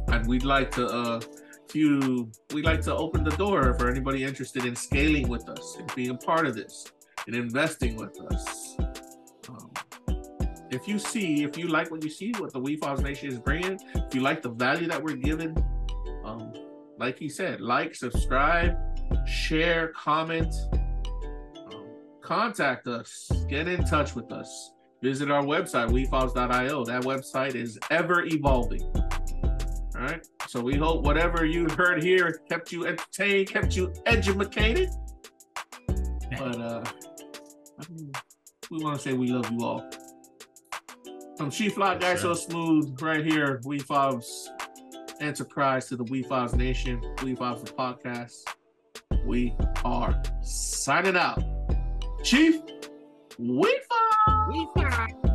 And 0.08 0.26
we'd 0.26 0.44
like 0.44 0.70
to, 0.72 0.86
uh, 0.86 1.20
you, 1.74 2.30
we'd 2.52 2.64
like 2.64 2.80
to 2.82 2.94
open 2.96 3.24
the 3.24 3.36
door 3.36 3.74
for 3.74 3.90
anybody 3.90 4.24
interested 4.24 4.64
in 4.64 4.74
scaling 4.74 5.28
with 5.28 5.48
us 5.48 5.76
and 5.78 5.94
being 5.94 6.10
a 6.10 6.16
part 6.16 6.46
of 6.46 6.54
this 6.54 6.86
and 7.26 7.36
investing 7.36 7.96
with 7.96 8.18
us. 8.32 8.76
Um, 9.48 9.70
if 10.70 10.88
you 10.88 10.98
see, 10.98 11.44
if 11.44 11.56
you 11.56 11.68
like 11.68 11.90
what 11.90 12.02
you 12.02 12.10
see, 12.10 12.32
what 12.38 12.52
the 12.52 12.60
WeFobs 12.60 13.02
Nation 13.02 13.28
is 13.28 13.38
bringing, 13.38 13.78
if 13.94 14.14
you 14.14 14.20
like 14.20 14.42
the 14.42 14.50
value 14.50 14.88
that 14.88 15.02
we're 15.02 15.16
giving, 15.16 15.56
um, 16.24 16.52
like 16.98 17.18
he 17.18 17.28
said, 17.28 17.60
like, 17.60 17.94
subscribe, 17.94 18.76
share, 19.26 19.88
comment, 19.88 20.54
um, 20.74 21.86
contact 22.22 22.86
us, 22.86 23.30
get 23.48 23.68
in 23.68 23.84
touch 23.84 24.14
with 24.14 24.32
us. 24.32 24.72
Visit 25.02 25.30
our 25.30 25.44
website, 25.44 25.90
wefobz.io. 25.90 26.84
That 26.84 27.02
website 27.02 27.54
is 27.54 27.78
ever 27.90 28.24
evolving. 28.24 28.82
All 29.98 30.04
right. 30.04 30.24
So 30.46 30.60
we 30.60 30.76
hope 30.76 31.04
whatever 31.04 31.44
you 31.44 31.66
heard 31.70 32.02
here 32.02 32.40
kept 32.48 32.70
you 32.70 32.86
entertained, 32.86 33.48
kept 33.48 33.74
you 33.74 33.92
educated. 34.06 34.90
But 36.38 36.60
uh 36.60 36.84
we 38.70 38.84
want 38.84 38.96
to 38.96 39.02
say 39.02 39.12
we 39.12 39.28
love 39.28 39.50
you 39.50 39.64
all. 39.64 39.90
From 41.36 41.50
Chief 41.50 41.74
Fly 41.74 41.96
Guy 41.98 42.14
So 42.14 42.34
Smooth 42.34 43.00
right 43.02 43.24
here, 43.24 43.60
We 43.64 43.78
Fobs 43.80 44.48
Enterprise 45.20 45.86
to 45.86 45.96
the 45.96 46.04
We 46.04 46.22
Fobs 46.22 46.54
Nation, 46.54 47.02
We 47.24 47.34
Fobs 47.34 47.64
the 47.64 47.72
podcast. 47.72 48.44
We 49.24 49.56
are 49.84 50.20
signing 50.42 51.16
out. 51.16 51.42
Chief, 52.22 52.60
We 53.38 53.80
Fobs! 53.88 54.48
We 54.52 54.68
fobs. 54.76 55.27